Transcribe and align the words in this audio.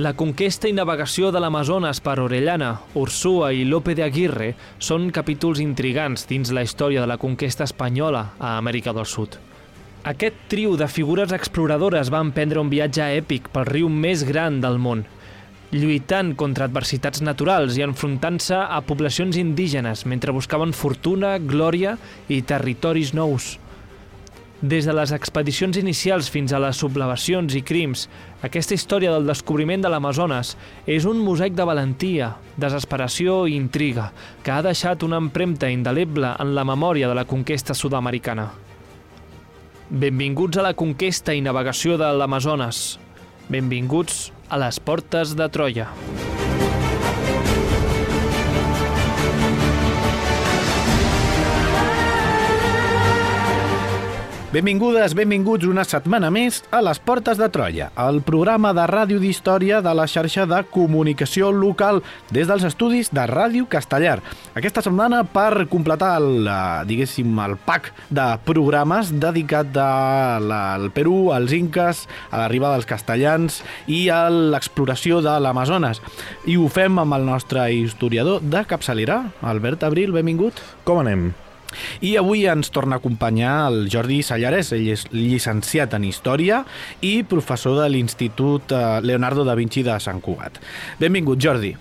La 0.00 0.14
conquesta 0.16 0.70
i 0.70 0.72
navegació 0.72 1.28
de 1.28 1.40
l'Amazones 1.44 1.98
per 2.00 2.14
Orellana, 2.22 2.78
Ursúa 2.96 3.50
i 3.52 3.66
Lope 3.68 3.92
de 3.92 4.00
Aguirre 4.06 4.54
són 4.80 5.10
capítols 5.12 5.60
intrigants 5.60 6.24
dins 6.30 6.48
la 6.48 6.62
història 6.64 7.02
de 7.02 7.10
la 7.10 7.18
conquesta 7.20 7.66
espanyola 7.68 8.22
a 8.38 8.54
Amèrica 8.56 8.94
del 8.96 9.04
Sud. 9.04 9.36
Aquest 10.08 10.38
trio 10.48 10.78
de 10.80 10.88
figures 10.88 11.34
exploradores 11.36 12.08
va 12.08 12.22
emprendre 12.24 12.62
un 12.64 12.70
viatge 12.72 13.04
èpic 13.18 13.50
pel 13.52 13.68
riu 13.68 13.90
més 13.92 14.24
gran 14.24 14.62
del 14.64 14.80
món, 14.80 15.04
lluitant 15.76 16.32
contra 16.40 16.70
adversitats 16.70 17.20
naturals 17.20 17.76
i 17.76 17.84
enfrontant-se 17.84 18.56
a 18.64 18.80
poblacions 18.88 19.36
indígenes 19.36 20.06
mentre 20.08 20.32
buscaven 20.32 20.72
fortuna, 20.72 21.36
glòria 21.36 21.98
i 22.32 22.40
territoris 22.40 23.12
nous. 23.12 23.58
Des 24.62 24.86
de 24.86 24.92
les 24.94 25.10
expedicions 25.10 25.74
inicials 25.74 26.28
fins 26.30 26.52
a 26.54 26.60
les 26.62 26.78
sublevacions 26.78 27.56
i 27.58 27.64
crims, 27.66 28.04
aquesta 28.46 28.76
història 28.76 29.10
del 29.10 29.26
descobriment 29.26 29.82
de 29.82 29.90
l'Amazones 29.90 30.52
és 30.86 31.02
un 31.10 31.18
mosaic 31.18 31.56
de 31.58 31.66
valentia, 31.66 32.28
desesperació 32.62 33.40
i 33.50 33.56
intriga 33.58 34.12
que 34.46 34.54
ha 34.54 34.62
deixat 34.62 35.02
una 35.02 35.18
empremta 35.18 35.70
indeleble 35.70 36.36
en 36.38 36.54
la 36.54 36.62
memòria 36.62 37.10
de 37.10 37.18
la 37.18 37.26
conquesta 37.26 37.74
sud-americana. 37.74 38.52
Benvinguts 39.90 40.62
a 40.62 40.68
la 40.68 40.76
conquesta 40.78 41.34
i 41.34 41.42
navegació 41.42 41.98
de 41.98 42.12
l'Amazones. 42.14 43.00
Benvinguts 43.50 44.28
a 44.48 44.62
les 44.62 44.78
portes 44.78 45.34
de 45.34 45.50
Troia. 45.50 45.90
Benvingudes, 54.52 55.14
benvinguts 55.16 55.64
una 55.64 55.80
setmana 55.88 56.28
més 56.28 56.58
a 56.76 56.82
les 56.84 56.98
Portes 57.00 57.38
de 57.40 57.46
Troia, 57.48 57.86
el 57.96 58.18
programa 58.20 58.74
de 58.76 58.82
ràdio 58.84 59.16
d'història 59.16 59.78
de 59.80 59.94
la 59.96 60.04
xarxa 60.04 60.44
de 60.44 60.58
comunicació 60.68 61.46
local 61.56 62.02
des 62.28 62.50
dels 62.50 62.66
estudis 62.68 63.08
de 63.16 63.24
Ràdio 63.30 63.64
Castellar. 63.72 64.18
Aquesta 64.52 64.82
setmana 64.84 65.22
per 65.24 65.64
completar 65.72 66.18
el, 66.20 66.44
eh, 66.44 66.84
diguéssim, 66.84 67.30
el 67.40 67.56
pack 67.56 67.94
de 68.10 68.26
programes 68.44 69.14
dedicat 69.18 69.72
a 69.72 70.36
la, 70.38 70.74
al 70.74 70.90
Perú, 70.90 71.32
als 71.32 71.54
inques, 71.56 72.02
a 72.30 72.42
l'arribada 72.42 72.76
dels 72.76 72.90
castellans 72.90 73.62
i 73.86 74.10
a 74.10 74.28
l'exploració 74.28 75.22
de 75.24 75.32
l'Amazones. 75.40 76.02
I 76.44 76.58
ho 76.60 76.68
fem 76.68 77.00
amb 77.00 77.16
el 77.16 77.24
nostre 77.24 77.72
historiador 77.72 78.44
de 78.44 78.66
capçalera, 78.68 79.32
Albert 79.40 79.88
Abril, 79.88 80.12
benvingut. 80.12 80.60
Com 80.84 81.00
anem? 81.00 81.32
I 82.02 82.16
avui 82.20 82.44
ens 82.50 82.72
torna 82.74 82.98
a 82.98 83.02
acompanyar 83.02 83.54
el 83.70 83.88
Jordi 83.92 84.22
Sallares, 84.26 84.72
ell 84.76 84.90
és 84.94 85.06
llicenciat 85.14 85.96
en 85.98 86.04
Història 86.08 86.62
i 87.00 87.22
professor 87.28 87.80
de 87.82 87.88
l'Institut 87.92 88.74
eh, 88.74 89.00
Leonardo 89.04 89.46
da 89.48 89.56
Vinci 89.58 89.84
de 89.86 89.98
Sant 90.02 90.22
Cugat. 90.24 90.60
Benvingut, 91.00 91.40
Jordi. 91.42 91.74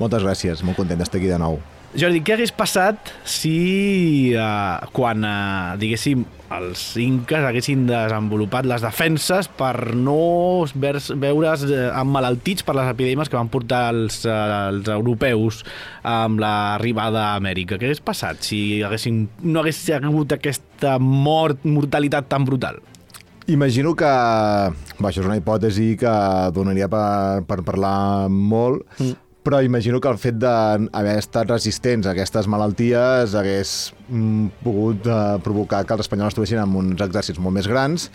Moltes 0.00 0.26
gràcies, 0.26 0.66
molt 0.66 0.76
content 0.82 1.00
d'estar 1.00 1.22
aquí 1.22 1.32
de 1.32 1.40
nou. 1.40 1.60
Jordi, 1.94 2.20
què 2.26 2.34
hagués 2.34 2.50
passat 2.52 3.12
si 3.28 4.32
eh, 4.34 4.88
quan, 4.96 5.22
eh, 5.24 5.76
diguéssim, 5.80 6.24
els 6.56 6.82
inques 7.02 7.42
haguessin 7.46 7.86
desenvolupat 7.88 8.66
les 8.68 8.82
defenses 8.84 9.48
per 9.58 9.94
no 9.98 10.66
veure's 10.76 11.64
eh, 11.66 11.86
emmalaltits 11.96 12.66
per 12.66 12.76
les 12.78 12.90
epidèmies 12.92 13.30
que 13.30 13.38
van 13.38 13.50
portar 13.52 13.86
els, 13.94 14.20
eh, 14.26 14.36
els 14.72 14.90
europeus 14.92 15.62
amb 16.06 16.42
l'arribada 16.42 17.30
a 17.30 17.40
Amèrica? 17.40 17.78
Què 17.78 17.88
hagués 17.88 18.04
passat 18.04 18.44
si 18.44 18.82
haguessin, 18.86 19.24
no 19.46 19.62
hagués 19.62 19.80
hagut 19.96 20.36
aquesta 20.36 20.98
mort, 21.00 21.64
mortalitat 21.64 22.28
tan 22.28 22.44
brutal? 22.44 22.82
Imagino 23.46 23.94
que... 23.94 24.08
Va, 24.96 25.10
això 25.10 25.22
és 25.22 25.28
una 25.28 25.36
hipòtesi 25.38 25.92
que 26.00 26.16
donaria 26.56 26.88
per, 26.90 27.44
per 27.46 27.62
parlar 27.62 28.26
molt, 28.32 28.82
mm 28.98 29.22
però 29.46 29.60
imagino 29.62 30.00
que 30.02 30.10
el 30.10 30.18
fet 30.18 30.40
d'haver 30.42 31.12
estat 31.20 31.52
resistents 31.52 32.08
a 32.08 32.16
aquestes 32.16 32.48
malalties 32.50 33.36
hagués 33.38 33.74
mm, 34.08 34.48
pogut 34.64 35.06
eh, 35.06 35.20
provocar 35.44 35.84
que 35.86 35.94
els 35.94 36.02
espanyols 36.02 36.34
estiguessin 36.34 36.58
amb 36.64 36.80
uns 36.80 37.04
exèrcits 37.04 37.38
molt 37.38 37.54
més 37.54 37.68
grans. 37.70 38.08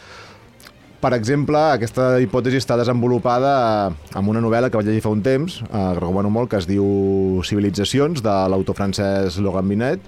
Per 1.01 1.13
exemple, 1.15 1.57
aquesta 1.77 2.19
hipòtesi 2.21 2.59
està 2.59 2.75
desenvolupada 2.77 3.53
amb 3.87 4.33
una 4.33 4.43
novel·la 4.43 4.67
que 4.67 4.77
vaig 4.77 4.91
llegir 4.91 5.05
fa 5.07 5.15
un 5.15 5.23
temps, 5.23 5.61
eh, 5.63 5.85
recomano 6.01 6.29
molt, 6.29 6.51
que 6.51 6.59
es 6.59 6.67
diu 6.67 7.39
Civilitzacions, 7.47 8.19
de 8.21 8.35
l'autor 8.51 8.75
francès 8.77 9.39
Logan 9.39 9.71
Binet, 9.71 10.03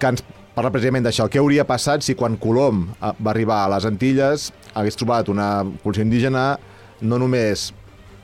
que 0.00 0.14
ens 0.14 0.24
parla 0.56 0.72
precisament 0.72 1.04
d'això. 1.04 1.28
Què 1.28 1.38
hauria 1.42 1.68
passat 1.68 2.00
si 2.02 2.16
quan 2.16 2.40
Colom 2.40 2.86
eh, 2.96 3.12
va 3.20 3.36
arribar 3.36 3.66
a 3.66 3.74
les 3.76 3.84
Antilles 3.84 4.54
hagués 4.72 4.96
trobat 4.96 5.28
una 5.28 5.50
població 5.82 6.08
indígena 6.08 6.54
no 7.04 7.20
només 7.20 7.74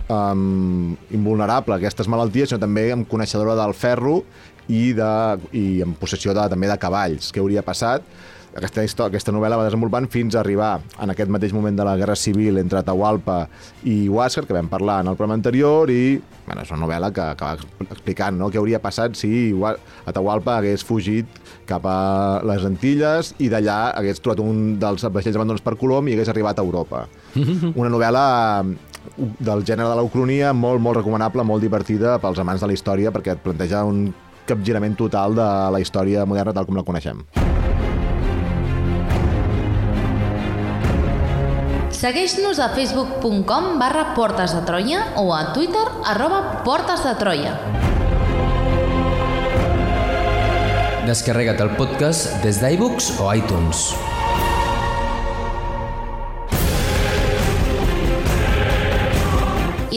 um, 0.09 0.97
invulnerable 1.11 1.77
a 1.77 1.81
aquestes 1.81 2.11
malalties, 2.11 2.51
sinó 2.51 2.63
també 2.63 2.91
amb 2.95 3.09
coneixedora 3.11 3.57
del 3.59 3.75
ferro 3.77 4.21
i, 4.69 4.93
de, 4.97 5.15
i 5.53 5.67
en 5.85 5.97
possessió 5.99 6.35
de, 6.37 6.47
també 6.51 6.71
de 6.71 6.79
cavalls. 6.81 7.33
Què 7.33 7.43
hauria 7.43 7.65
passat? 7.67 8.07
Aquesta, 8.53 8.83
història, 8.85 9.09
aquesta 9.15 9.33
novel·la 9.33 9.57
va 9.57 9.65
desenvolupant 9.65 10.05
fins 10.13 10.35
a 10.37 10.43
arribar 10.43 10.75
en 11.01 11.09
aquest 11.13 11.31
mateix 11.33 11.55
moment 11.57 11.77
de 11.79 11.87
la 11.89 11.95
Guerra 11.97 12.17
Civil 12.21 12.61
entre 12.61 12.83
Atahualpa 12.83 13.47
i 13.89 14.11
Huáscar, 14.13 14.45
que 14.45 14.53
vam 14.53 14.69
parlar 14.69 14.99
en 15.01 15.09
el 15.09 15.17
programa 15.17 15.39
anterior, 15.39 15.89
i 15.89 16.19
bueno, 16.45 16.61
és 16.61 16.73
una 16.75 16.83
novel·la 16.83 17.09
que, 17.17 17.31
va 17.41 17.55
explicant 17.89 18.37
no? 18.37 18.51
què 18.53 18.61
hauria 18.61 18.83
passat 18.83 19.17
si 19.17 19.55
Atahualpa 20.05 20.59
hagués 20.59 20.85
fugit 20.85 21.41
cap 21.69 21.87
a 21.89 22.43
les 22.45 22.67
Antilles 22.69 23.33
i 23.41 23.49
d'allà 23.49 23.95
hagués 23.97 24.21
trobat 24.21 24.45
un 24.45 24.77
dels 24.83 25.09
vaixells 25.09 25.39
abandonats 25.39 25.65
per 25.65 25.79
Colom 25.81 26.11
i 26.11 26.19
hagués 26.19 26.29
arribat 26.29 26.61
a 26.61 26.67
Europa. 26.67 27.07
Una 27.81 27.89
novel·la 27.89 28.27
del 29.17 29.65
gènere 29.67 29.89
de 29.91 30.01
l'Ucronia, 30.01 30.53
molt, 30.53 30.81
molt 30.83 31.01
recomanable, 31.01 31.45
molt 31.45 31.65
divertida 31.65 32.19
pels 32.23 32.41
amants 32.43 32.63
de 32.63 32.71
la 32.71 32.77
història, 32.77 33.13
perquè 33.15 33.37
et 33.37 33.43
planteja 33.45 33.85
un 33.89 34.07
capgirament 34.47 34.97
total 34.99 35.37
de 35.39 35.49
la 35.75 35.81
història 35.83 36.27
moderna 36.27 36.55
tal 36.57 36.67
com 36.67 36.79
la 36.79 36.87
coneixem. 36.87 37.23
Segueix-nos 42.03 42.59
a 42.59 42.73
facebook.com 42.75 43.77
barra 43.79 44.09
Portes 44.17 44.57
de 44.57 44.63
Troia 44.67 45.05
o 45.23 45.29
a 45.37 45.53
Twitter 45.55 45.85
arroba 46.11 46.65
Portes 46.67 47.05
de 47.07 47.15
Troia. 47.21 47.55
Descarrega't 51.07 51.63
el 51.63 51.77
podcast 51.79 52.43
des 52.43 52.59
d'iBooks 52.63 53.13
o 53.23 53.31
iTunes. 53.35 53.93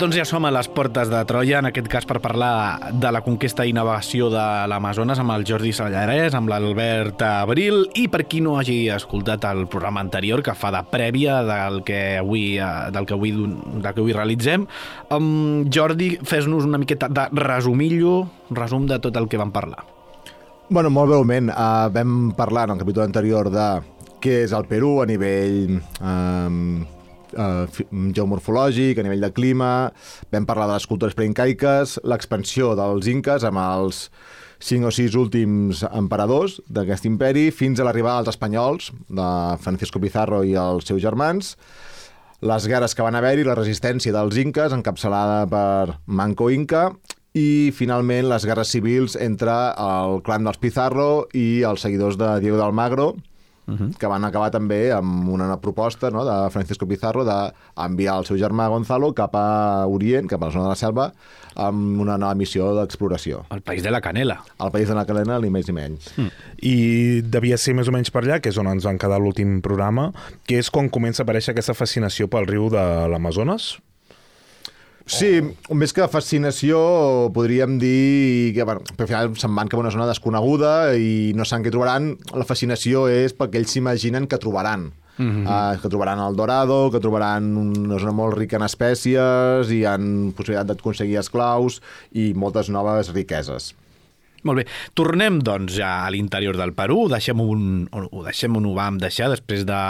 Doncs 0.00 0.16
ja 0.16 0.24
som 0.24 0.46
a 0.48 0.50
les 0.54 0.64
portes 0.72 1.10
de 1.12 1.18
Troia, 1.28 1.58
en 1.60 1.66
aquest 1.68 1.88
cas 1.92 2.06
per 2.08 2.22
parlar 2.24 2.88
de 2.96 3.10
la 3.12 3.20
conquesta 3.20 3.66
i 3.68 3.74
navegació 3.76 4.30
de 4.32 4.44
l'Amazones 4.72 5.18
amb 5.20 5.34
el 5.34 5.42
Jordi 5.44 5.74
Sallarès, 5.76 6.32
amb 6.32 6.48
l'Albert 6.48 7.20
Abril 7.26 7.82
i 8.00 8.06
per 8.08 8.22
qui 8.24 8.38
no 8.40 8.54
hagi 8.56 8.78
escoltat 8.94 9.44
el 9.50 9.66
programa 9.68 10.00
anterior 10.00 10.40
que 10.46 10.54
fa 10.56 10.70
de 10.72 10.80
prèvia 10.88 11.42
del 11.44 11.82
que 11.84 11.98
avui, 12.16 12.54
eh, 12.56 12.88
del 12.94 13.04
que 13.04 13.12
avui, 13.18 13.34
del 13.36 13.92
que 13.92 14.00
avui 14.00 14.14
realitzem. 14.16 14.64
Um, 15.12 15.66
Jordi, 15.68 16.14
fes-nos 16.24 16.64
una 16.64 16.80
miqueta 16.80 17.10
de 17.12 17.26
resumillo, 17.36 18.22
resum 18.56 18.86
de 18.88 18.96
tot 19.04 19.18
el 19.20 19.28
que 19.28 19.36
vam 19.36 19.52
parlar. 19.52 19.84
Bueno, 20.70 20.88
molt 20.88 21.12
breument, 21.12 21.52
uh, 21.52 21.90
vam 21.92 22.32
parlar 22.38 22.70
en 22.70 22.78
el 22.78 22.80
capítol 22.86 23.04
anterior 23.04 23.52
de 23.52 23.68
què 24.16 24.46
és 24.46 24.56
el 24.56 24.64
Perú 24.64 25.02
a 25.02 25.06
nivell 25.12 25.76
um, 26.00 26.88
eh, 27.32 27.86
geomorfològic, 28.16 28.98
a 28.98 29.06
nivell 29.06 29.26
de 29.26 29.32
clima, 29.36 29.72
vam 30.32 30.46
parlar 30.48 30.68
de 30.70 30.78
les 30.78 30.88
cultures 30.90 31.16
preincaiques, 31.18 31.98
l'expansió 32.04 32.74
dels 32.78 33.10
inques 33.10 33.46
amb 33.46 33.62
els 33.62 34.08
cinc 34.60 34.86
o 34.86 34.92
sis 34.92 35.16
últims 35.16 35.84
emperadors 35.88 36.58
d'aquest 36.68 37.06
imperi, 37.08 37.48
fins 37.50 37.80
a 37.80 37.86
l'arribada 37.86 38.20
dels 38.20 38.36
espanyols, 38.36 38.90
de 39.08 39.30
Francisco 39.64 40.02
Pizarro 40.02 40.42
i 40.44 40.52
els 40.60 40.86
seus 40.88 41.00
germans, 41.02 41.54
les 42.40 42.66
guerres 42.68 42.94
que 42.96 43.04
van 43.04 43.16
haver-hi, 43.16 43.44
la 43.44 43.56
resistència 43.56 44.12
dels 44.16 44.36
inques, 44.40 44.72
encapçalada 44.72 45.46
per 45.48 45.96
Manco 46.06 46.48
Inca, 46.52 46.90
i 47.36 47.70
finalment 47.76 48.26
les 48.26 48.44
guerres 48.48 48.72
civils 48.74 49.14
entre 49.20 49.54
el 49.78 50.20
clan 50.26 50.46
dels 50.46 50.58
Pizarro 50.58 51.28
i 51.36 51.62
els 51.68 51.84
seguidors 51.84 52.18
de 52.18 52.32
Diego 52.42 52.58
d'Almagro, 52.58 53.12
uh 53.70 53.78
-huh. 53.78 53.96
que 53.96 54.06
van 54.06 54.24
acabar 54.24 54.50
també 54.50 54.92
amb 54.92 55.28
una 55.28 55.60
proposta 55.60 56.10
no, 56.10 56.24
de 56.24 56.50
Francisco 56.50 56.86
Pizarro 56.86 57.24
d'enviar 57.24 58.18
el 58.18 58.26
seu 58.26 58.36
germà 58.36 58.68
Gonzalo 58.68 59.14
cap 59.14 59.34
a 59.34 59.86
Orient, 59.86 60.28
cap 60.28 60.42
a 60.42 60.46
la 60.46 60.52
zona 60.52 60.64
de 60.64 60.70
la 60.70 60.76
selva, 60.76 61.12
amb 61.54 62.00
una 62.00 62.16
nova 62.18 62.34
missió 62.34 62.74
d'exploració. 62.74 63.44
El 63.50 63.62
país 63.62 63.82
de 63.82 63.90
la 63.90 64.00
canela. 64.00 64.42
El 64.58 64.70
país 64.70 64.88
de 64.88 64.94
la 64.94 65.04
canela, 65.06 65.40
ni 65.40 65.50
més 65.50 65.66
ni 65.68 65.74
menys. 65.74 66.12
Mm. 66.16 66.30
I 66.62 67.22
devia 67.22 67.58
ser 67.58 67.74
més 67.74 67.88
o 67.88 67.92
menys 67.92 68.10
per 68.10 68.24
allà, 68.24 68.40
que 68.40 68.50
és 68.50 68.58
on 68.58 68.66
ens 68.66 68.84
van 68.84 68.98
quedar 68.98 69.20
l'últim 69.20 69.60
programa, 69.60 70.12
que 70.46 70.58
és 70.58 70.70
quan 70.70 70.88
comença 70.88 71.22
a 71.22 71.24
aparèixer 71.24 71.52
aquesta 71.52 71.74
fascinació 71.74 72.28
pel 72.28 72.46
riu 72.46 72.68
de 72.70 73.08
l'Amazones, 73.08 73.78
Sí, 75.10 75.30
més 75.74 75.92
que 75.96 76.06
fascinació, 76.10 76.78
podríem 77.34 77.78
dir 77.82 78.52
que 78.54 78.66
bueno, 78.66 78.84
al 78.94 79.08
final 79.08 79.32
se'n 79.40 79.56
van 79.56 79.70
cap 79.70 79.80
a 79.80 79.82
una 79.82 79.92
zona 79.94 80.06
desconeguda 80.08 80.94
i 80.94 81.32
no 81.34 81.46
saben 81.48 81.66
què 81.66 81.72
trobaran. 81.74 82.12
La 82.36 82.46
fascinació 82.46 83.08
és 83.10 83.34
perquè 83.36 83.60
ells 83.60 83.74
s'imaginen 83.74 84.28
que 84.30 84.38
trobaran. 84.38 84.92
Mm 85.18 85.30
-hmm. 85.30 85.46
uh, 85.46 85.80
que 85.82 85.88
trobaran 85.88 86.18
el 86.18 86.36
dorado, 86.36 86.90
que 86.90 87.00
trobaran 87.00 87.56
una 87.56 87.98
zona 87.98 88.12
molt 88.12 88.38
rica 88.38 88.56
en 88.56 88.62
espècies, 88.62 89.68
i 89.68 89.84
han 89.84 90.32
possibilitat 90.32 90.66
d'aconseguir 90.66 91.18
esclaus 91.18 91.82
i 92.12 92.32
moltes 92.32 92.70
noves 92.70 93.12
riqueses. 93.12 93.74
Molt 94.48 94.62
bé. 94.62 94.64
Tornem, 94.96 95.38
doncs, 95.44 95.74
ja 95.76 95.90
a 96.06 96.10
l'interior 96.12 96.56
del 96.56 96.72
Perú. 96.76 97.04
Deixem 97.12 97.40
un, 97.44 97.64
ho 97.92 98.22
deixem 98.24 98.56
on 98.56 98.68
ho 98.70 98.74
vam 98.76 98.98
deixar 99.00 99.28
després 99.32 99.66
de, 99.68 99.80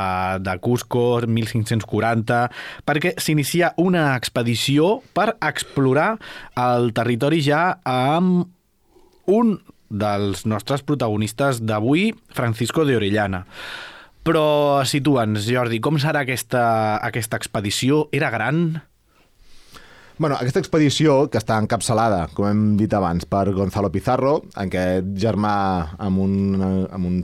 de 0.43 0.55
Cusco, 0.63 1.21
1540, 1.27 2.41
perquè 2.89 3.15
s'inicia 3.23 3.75
una 3.79 4.11
expedició 4.17 4.99
per 5.15 5.35
explorar 5.39 6.15
el 6.59 6.91
territori 6.97 7.43
ja 7.47 7.77
amb 7.87 8.49
un 9.31 9.59
dels 9.91 10.45
nostres 10.47 10.83
protagonistes 10.87 11.63
d'avui, 11.67 12.11
Francisco 12.35 12.87
de 12.87 12.99
Orellana. 12.99 13.45
Però 14.27 14.83
situa'ns, 14.85 15.47
Jordi, 15.49 15.81
com 15.83 15.97
serà 15.99 16.27
aquesta, 16.27 16.63
aquesta 17.07 17.39
expedició? 17.41 18.05
Era 18.15 18.31
gran? 18.31 18.81
Bueno, 20.21 20.37
aquesta 20.37 20.61
expedició, 20.61 21.31
que 21.33 21.41
està 21.41 21.57
encapçalada, 21.57 22.27
com 22.37 22.45
hem 22.45 22.59
dit 22.77 22.93
abans, 22.93 23.25
per 23.25 23.47
Gonzalo 23.57 23.89
Pizarro, 23.89 24.35
en 24.61 24.69
què 24.69 24.83
germà 25.17 25.53
amb 25.97 26.21
un, 26.21 26.35
amb 26.61 27.09
un 27.09 27.15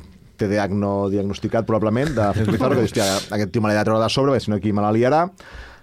TDAH 0.41 0.73
no 0.73 0.93
diagnosticat, 1.13 1.67
probablement, 1.69 2.15
de 2.17 2.31
Francisco 2.31 2.55
Pizarro, 2.55 2.79
que 2.79 2.87
dius, 2.87 3.29
aquest 3.37 3.53
tio 3.53 3.61
me 3.61 3.69
l'he 3.69 3.77
de 3.77 3.83
treure 3.85 4.01
de 4.01 4.09
sobre, 4.15 4.33
perquè 4.33 4.47
si 4.47 4.53
no 4.55 4.57
aquí 4.57 4.73
me 4.73 4.81
la 4.81 4.95
liarà. 4.97 5.27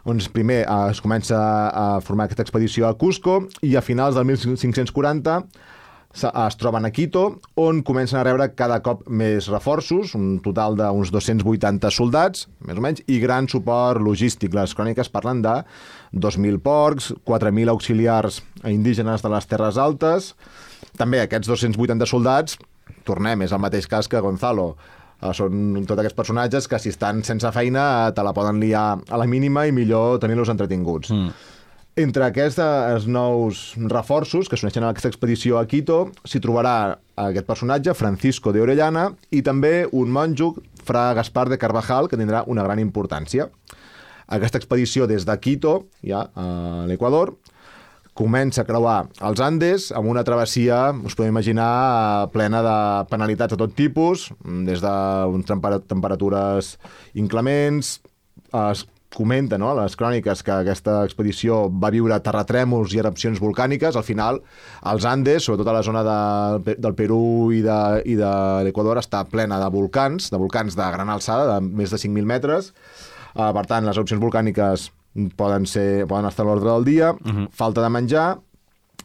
Doncs 0.07 0.31
primer 0.33 0.63
eh, 0.63 0.79
es 0.89 1.03
comença 1.05 1.37
a 1.69 1.85
formar 2.01 2.25
aquesta 2.25 2.47
expedició 2.47 2.89
a 2.89 2.95
Cusco 2.97 3.43
i 3.61 3.75
a 3.77 3.85
finals 3.85 4.17
del 4.17 4.25
1540 4.33 5.37
es 6.13 6.57
troben 6.61 6.85
a 6.85 6.91
Quito, 6.93 7.23
on 7.57 7.81
comencen 7.81 8.19
a 8.19 8.23
rebre 8.23 8.51
cada 8.53 8.79
cop 8.85 9.01
més 9.09 9.47
reforços, 9.49 10.13
un 10.13 10.37
total 10.45 10.77
d'uns 10.77 11.09
280 11.11 11.89
soldats, 11.91 12.47
més 12.61 12.77
o 12.77 12.83
menys, 12.85 13.01
i 13.09 13.17
gran 13.19 13.49
suport 13.49 14.01
logístic. 14.01 14.53
Les 14.53 14.75
cròniques 14.77 15.09
parlen 15.09 15.41
de 15.41 15.55
2.000 16.13 16.61
porcs, 16.61 17.11
4.000 17.25 17.73
auxiliars 17.73 18.43
indígenes 18.69 19.25
de 19.25 19.31
les 19.33 19.49
Terres 19.49 19.79
Altes. 19.81 20.33
També 20.99 21.23
aquests 21.23 21.49
280 21.49 22.05
soldats, 22.09 22.59
tornem, 23.07 23.41
és 23.41 23.55
el 23.55 23.63
mateix 23.63 23.89
cas 23.89 24.07
que 24.07 24.21
Gonzalo, 24.21 24.75
eh, 25.17 25.33
són 25.33 25.81
tots 25.87 25.97
aquests 25.97 26.19
personatges 26.19 26.69
que 26.69 26.77
si 26.79 26.93
estan 26.93 27.23
sense 27.25 27.49
feina 27.55 28.11
te 28.13 28.21
la 28.21 28.35
poden 28.37 28.61
liar 28.61 29.01
a 29.09 29.17
la 29.17 29.25
mínima 29.25 29.65
i 29.65 29.73
millor 29.73 30.19
tenir-los 30.21 30.53
entretinguts. 30.53 31.09
Mm. 31.09 31.33
Entre 31.95 32.25
aquests 32.25 33.05
nous 33.05 33.59
reforços 33.91 34.47
que 34.49 34.57
s'uneixen 34.57 34.81
a 34.81 34.89
aquesta 34.89 35.11
expedició 35.11 35.59
a 35.59 35.67
Quito 35.69 36.07
s'hi 36.25 36.39
trobarà 36.41 36.95
aquest 37.21 37.45
personatge, 37.45 37.93
Francisco 37.93 38.49
de 38.49 38.63
Orellana, 38.63 39.11
i 39.29 39.43
també 39.45 39.85
un 39.93 40.09
monjo, 40.09 40.55
fra 40.83 41.11
Gaspar 41.13 41.51
de 41.51 41.59
Carvajal, 41.61 42.09
que 42.09 42.17
tindrà 42.17 42.41
una 42.49 42.65
gran 42.65 42.81
importància. 42.81 43.45
Aquesta 44.25 44.57
expedició 44.57 45.05
des 45.05 45.27
de 45.29 45.35
Quito, 45.37 45.75
ja 46.01 46.23
a 46.33 46.87
l'Equador, 46.89 47.35
comença 48.17 48.63
a 48.63 48.65
creuar 48.65 48.97
els 49.21 49.43
Andes 49.45 49.91
amb 49.93 50.09
una 50.09 50.25
travessia, 50.25 50.95
us 50.97 51.13
podeu 51.13 51.29
imaginar, 51.29 52.31
plena 52.33 52.63
de 52.65 52.77
penalitats 53.13 53.53
de 53.53 53.61
tot 53.61 53.77
tipus, 53.77 54.31
des 54.65 54.81
de 54.81 54.95
temperatures 55.45 56.73
inclements, 57.13 57.99
comenta 59.13 59.57
no, 59.61 59.69
a 59.71 59.83
les 59.83 59.95
cròniques 59.99 60.43
que 60.45 60.53
aquesta 60.55 60.99
expedició 61.07 61.67
va 61.69 61.91
viure 61.93 62.19
terratrèmols 62.23 62.93
i 62.95 63.01
erupcions 63.01 63.41
volcàniques. 63.41 63.95
Al 63.95 64.05
final, 64.07 64.41
els 64.91 65.07
Andes, 65.09 65.45
sobretot 65.45 65.69
a 65.69 65.77
la 65.77 65.83
zona 65.85 66.03
de, 66.07 66.75
del 66.75 66.95
Perú 66.97 67.51
i 67.55 67.61
de, 67.65 67.79
i 68.09 68.17
de 68.19 68.33
l'Equador, 68.67 69.01
està 69.01 69.23
plena 69.29 69.59
de 69.61 69.69
volcans, 69.73 70.31
de 70.33 70.41
volcans 70.41 70.77
de 70.79 70.89
gran 70.97 71.13
alçada, 71.13 71.55
de 71.55 71.75
més 71.83 71.93
de 71.93 72.01
5.000 72.01 72.29
metres. 72.35 72.73
Uh, 73.33 73.49
per 73.55 73.65
tant, 73.69 73.85
les 73.85 73.97
erupcions 73.97 74.21
volcàniques 74.21 74.89
poden, 75.37 75.67
ser, 75.69 76.05
poden 76.09 76.29
estar 76.29 76.45
a 76.45 76.49
l'ordre 76.49 76.71
del 76.71 76.89
dia. 76.89 77.13
Uh 77.13 77.33
-huh. 77.33 77.47
Falta 77.51 77.81
de 77.81 77.89
menjar, 77.89 78.37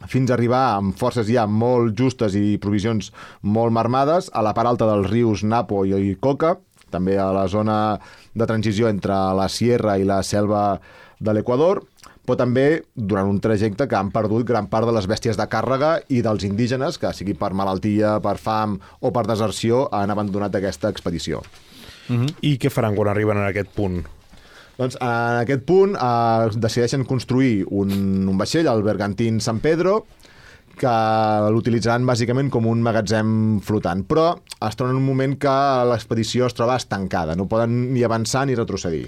fins 0.07 0.29
a 0.29 0.33
arribar 0.33 0.77
amb 0.77 0.95
forces 0.95 1.27
ja 1.27 1.45
molt 1.45 1.97
justes 1.97 2.35
i 2.35 2.57
provisions 2.57 3.11
molt 3.41 3.71
marmades 3.71 4.29
a 4.33 4.41
la 4.41 4.53
part 4.53 4.67
alta 4.67 4.85
dels 4.85 5.09
rius 5.09 5.43
Napo 5.43 5.83
i 5.85 6.15
Coca, 6.19 6.57
també 6.89 7.17
a 7.17 7.31
la 7.33 7.47
zona 7.47 7.99
de 8.39 8.47
transició 8.49 8.89
entre 8.89 9.15
la 9.37 9.49
sierra 9.51 9.97
i 9.99 10.07
la 10.07 10.21
selva 10.23 10.79
de 11.19 11.35
l'Equador, 11.35 11.83
però 12.25 12.37
també 12.39 12.83
durant 12.93 13.27
un 13.27 13.39
trajecte 13.41 13.87
que 13.89 13.97
han 13.97 14.11
perdut 14.13 14.45
gran 14.47 14.67
part 14.71 14.87
de 14.87 14.93
les 14.95 15.07
bèsties 15.09 15.37
de 15.39 15.47
càrrega 15.49 15.95
i 16.13 16.21
dels 16.25 16.45
indígenes, 16.45 16.99
que 17.01 17.11
sigui 17.17 17.33
per 17.33 17.51
malaltia, 17.57 18.19
per 18.23 18.37
fam 18.37 18.77
o 19.01 19.11
per 19.15 19.25
deserció, 19.27 19.87
han 19.91 20.13
abandonat 20.13 20.55
aquesta 20.55 20.91
expedició. 20.93 21.41
Uh 22.09 22.15
-huh. 22.15 22.29
I 22.41 22.57
què 22.57 22.69
faran 22.69 22.95
quan 22.95 23.09
arriben 23.09 23.37
a 23.37 23.47
aquest 23.47 23.69
punt? 23.75 24.05
Doncs 24.77 24.95
en 25.01 25.41
aquest 25.41 25.65
punt 25.67 25.95
eh, 25.95 26.49
decideixen 26.55 27.03
construir 27.03 27.65
un, 27.69 27.89
un 28.29 28.37
vaixell, 28.37 28.67
el 28.67 28.83
Bergantín 28.83 29.41
San 29.41 29.59
Pedro, 29.59 30.05
que 30.79 30.93
l'utilitzaran 31.53 32.07
bàsicament 32.07 32.51
com 32.53 32.69
un 32.69 32.83
magatzem 32.85 33.59
flotant, 33.65 34.05
però 34.07 34.31
es 34.65 34.79
troben 34.79 34.95
en 34.95 35.01
un 35.01 35.07
moment 35.07 35.35
que 35.41 35.57
l'expedició 35.91 36.47
es 36.49 36.57
troba 36.57 36.79
estancada, 36.79 37.35
no 37.35 37.49
poden 37.51 37.89
ni 37.93 38.05
avançar 38.07 38.47
ni 38.47 38.57
retrocedir. 38.57 39.07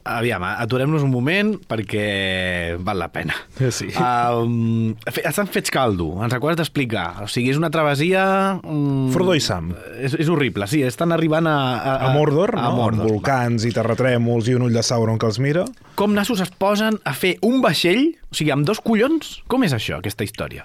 Aviam, 0.00 0.40
aturem-nos 0.48 1.02
un 1.04 1.10
moment 1.12 1.50
perquè 1.68 2.76
val 2.80 2.96
la 3.02 3.10
pena. 3.12 3.36
Sí. 3.68 3.90
Um, 4.00 4.94
estan 5.04 5.50
fets 5.52 5.72
caldo, 5.74 6.14
ens 6.24 6.32
recordes 6.32 6.56
d'explicar. 6.62 7.20
O 7.26 7.28
sigui, 7.28 7.52
és 7.52 7.60
una 7.60 7.68
travessia... 7.72 8.24
Um, 8.64 9.10
Frodo 9.12 9.36
i 9.36 9.44
Sam. 9.44 9.74
És, 10.00 10.16
és 10.16 10.32
horrible, 10.32 10.66
sí, 10.72 10.80
estan 10.88 11.12
arribant 11.12 11.46
a... 11.50 11.58
A, 11.76 11.94
a 12.08 12.10
Mordor, 12.16 12.54
a, 12.56 12.62
no? 12.62 12.72
a 12.72 12.80
Mordor, 12.80 13.04
amb 13.04 13.12
volcans 13.12 13.66
va. 13.66 13.68
i 13.68 13.76
terratrèmols 13.76 14.48
i 14.48 14.56
un 14.56 14.66
ull 14.70 14.80
de 14.80 14.84
Sauron 14.86 15.20
que 15.20 15.28
els 15.28 15.40
mira. 15.42 15.68
Com 16.00 16.16
nassos 16.16 16.40
es 16.40 16.52
posen 16.56 16.96
a 17.04 17.12
fer 17.14 17.36
un 17.46 17.60
vaixell, 17.60 18.06
o 18.32 18.40
sigui, 18.40 18.54
amb 18.56 18.64
dos 18.66 18.80
collons? 18.80 19.38
Com 19.52 19.68
és 19.68 19.76
això, 19.76 20.00
aquesta 20.00 20.24
història? 20.24 20.64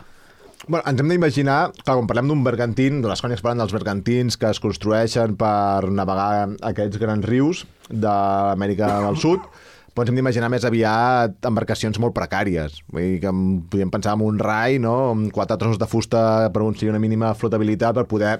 Bueno, 0.67 0.81
ens 0.89 0.97
hem 0.97 1.11
d'imaginar, 1.11 1.59
clar, 1.83 1.93
quan 1.99 2.07
parlem 2.09 2.29
d'un 2.31 2.41
bergantín, 2.41 2.97
de 3.03 3.09
les 3.11 3.21
cònics 3.21 3.43
parlen 3.45 3.59
dels 3.61 3.73
bergantins 3.75 4.33
que 4.41 4.49
es 4.49 4.57
construeixen 4.63 5.35
per 5.37 5.91
navegar 5.93 6.47
aquests 6.71 6.97
grans 6.97 7.27
rius 7.29 7.61
d'Amèrica 7.91 8.89
del 9.05 9.19
Sud, 9.21 9.45
però 9.93 10.01
ens 10.01 10.09
hem 10.09 10.17
d'imaginar 10.17 10.49
més 10.49 10.65
aviat 10.65 11.37
embarcacions 11.45 12.01
molt 12.01 12.15
precàries. 12.17 12.79
Vull 12.89 13.05
dir 13.05 13.19
que 13.21 13.35
podríem 13.69 13.93
pensar 13.93 14.15
en 14.17 14.25
un 14.25 14.41
rai, 14.41 14.79
no?, 14.81 14.95
amb 15.11 15.29
quatre 15.35 15.59
trons 15.61 15.77
de 15.77 15.89
fusta 15.91 16.49
per 16.49 16.63
aconseguir 16.63 16.95
una 16.95 17.03
mínima 17.03 17.35
flotabilitat 17.37 18.01
per 18.01 18.07
poder 18.09 18.33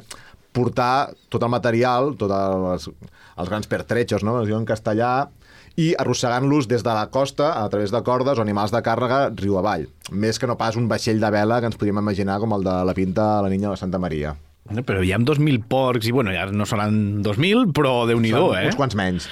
portar 0.56 1.12
tot 1.30 1.46
el 1.46 1.54
material, 1.54 2.16
tots 2.18 2.34
els, 2.34 2.90
els 3.38 3.54
grans 3.54 3.70
pertrechos, 3.70 4.26
no?, 4.26 4.40
es 4.42 4.50
diu 4.50 4.58
en 4.58 4.66
castellà, 4.66 5.28
i 5.76 5.92
arrossegant-los 6.00 6.70
des 6.72 6.84
de 6.84 6.96
la 6.96 7.10
costa 7.12 7.52
a 7.64 7.68
través 7.70 7.92
de 7.92 8.02
cordes 8.04 8.40
o 8.40 8.44
animals 8.44 8.72
de 8.72 8.82
càrrega 8.84 9.30
riu 9.36 9.60
avall. 9.60 9.88
Més 10.12 10.40
que 10.40 10.48
no 10.48 10.58
pas 10.60 10.80
un 10.80 10.90
vaixell 10.92 11.20
de 11.20 11.32
vela 11.32 11.60
que 11.60 11.72
ens 11.72 11.80
podríem 11.80 12.00
imaginar 12.00 12.40
com 12.40 12.56
el 12.56 12.64
de 12.64 12.76
la 12.88 12.96
pinta 12.98 13.38
a 13.38 13.42
la 13.46 13.52
Niña 13.52 13.72
de 13.74 13.80
Santa 13.82 14.00
Maria. 14.00 14.36
Però 14.66 15.04
hi 15.06 15.12
ha 15.14 15.20
2.000 15.22 15.62
porcs, 15.70 16.08
i 16.10 16.12
bueno, 16.16 16.32
ja 16.34 16.48
no 16.50 16.66
seran 16.66 17.22
2.000, 17.22 17.68
però 17.78 18.08
déu 18.10 18.18
nhi 18.18 18.32
eh? 18.34 18.64
uns 18.66 18.78
quants 18.80 18.96
menys. 18.98 19.28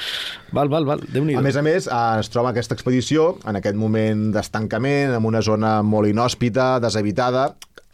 Val, 0.53 0.69
val, 0.69 0.85
val, 0.85 1.01
déu 1.09 1.25
nhi 1.25 1.33
A 1.33 1.41
més 1.41 1.57
a 1.57 1.63
més, 1.65 1.87
eh, 1.89 2.01
es 2.21 2.29
troba 2.29 2.51
aquesta 2.51 2.77
expedició 2.77 3.39
en 3.49 3.57
aquest 3.57 3.79
moment 3.79 4.27
d'estancament, 4.35 5.15
en 5.17 5.25
una 5.25 5.41
zona 5.41 5.79
molt 5.81 6.11
inhòspita, 6.11 6.75
deshabitada, 6.83 7.47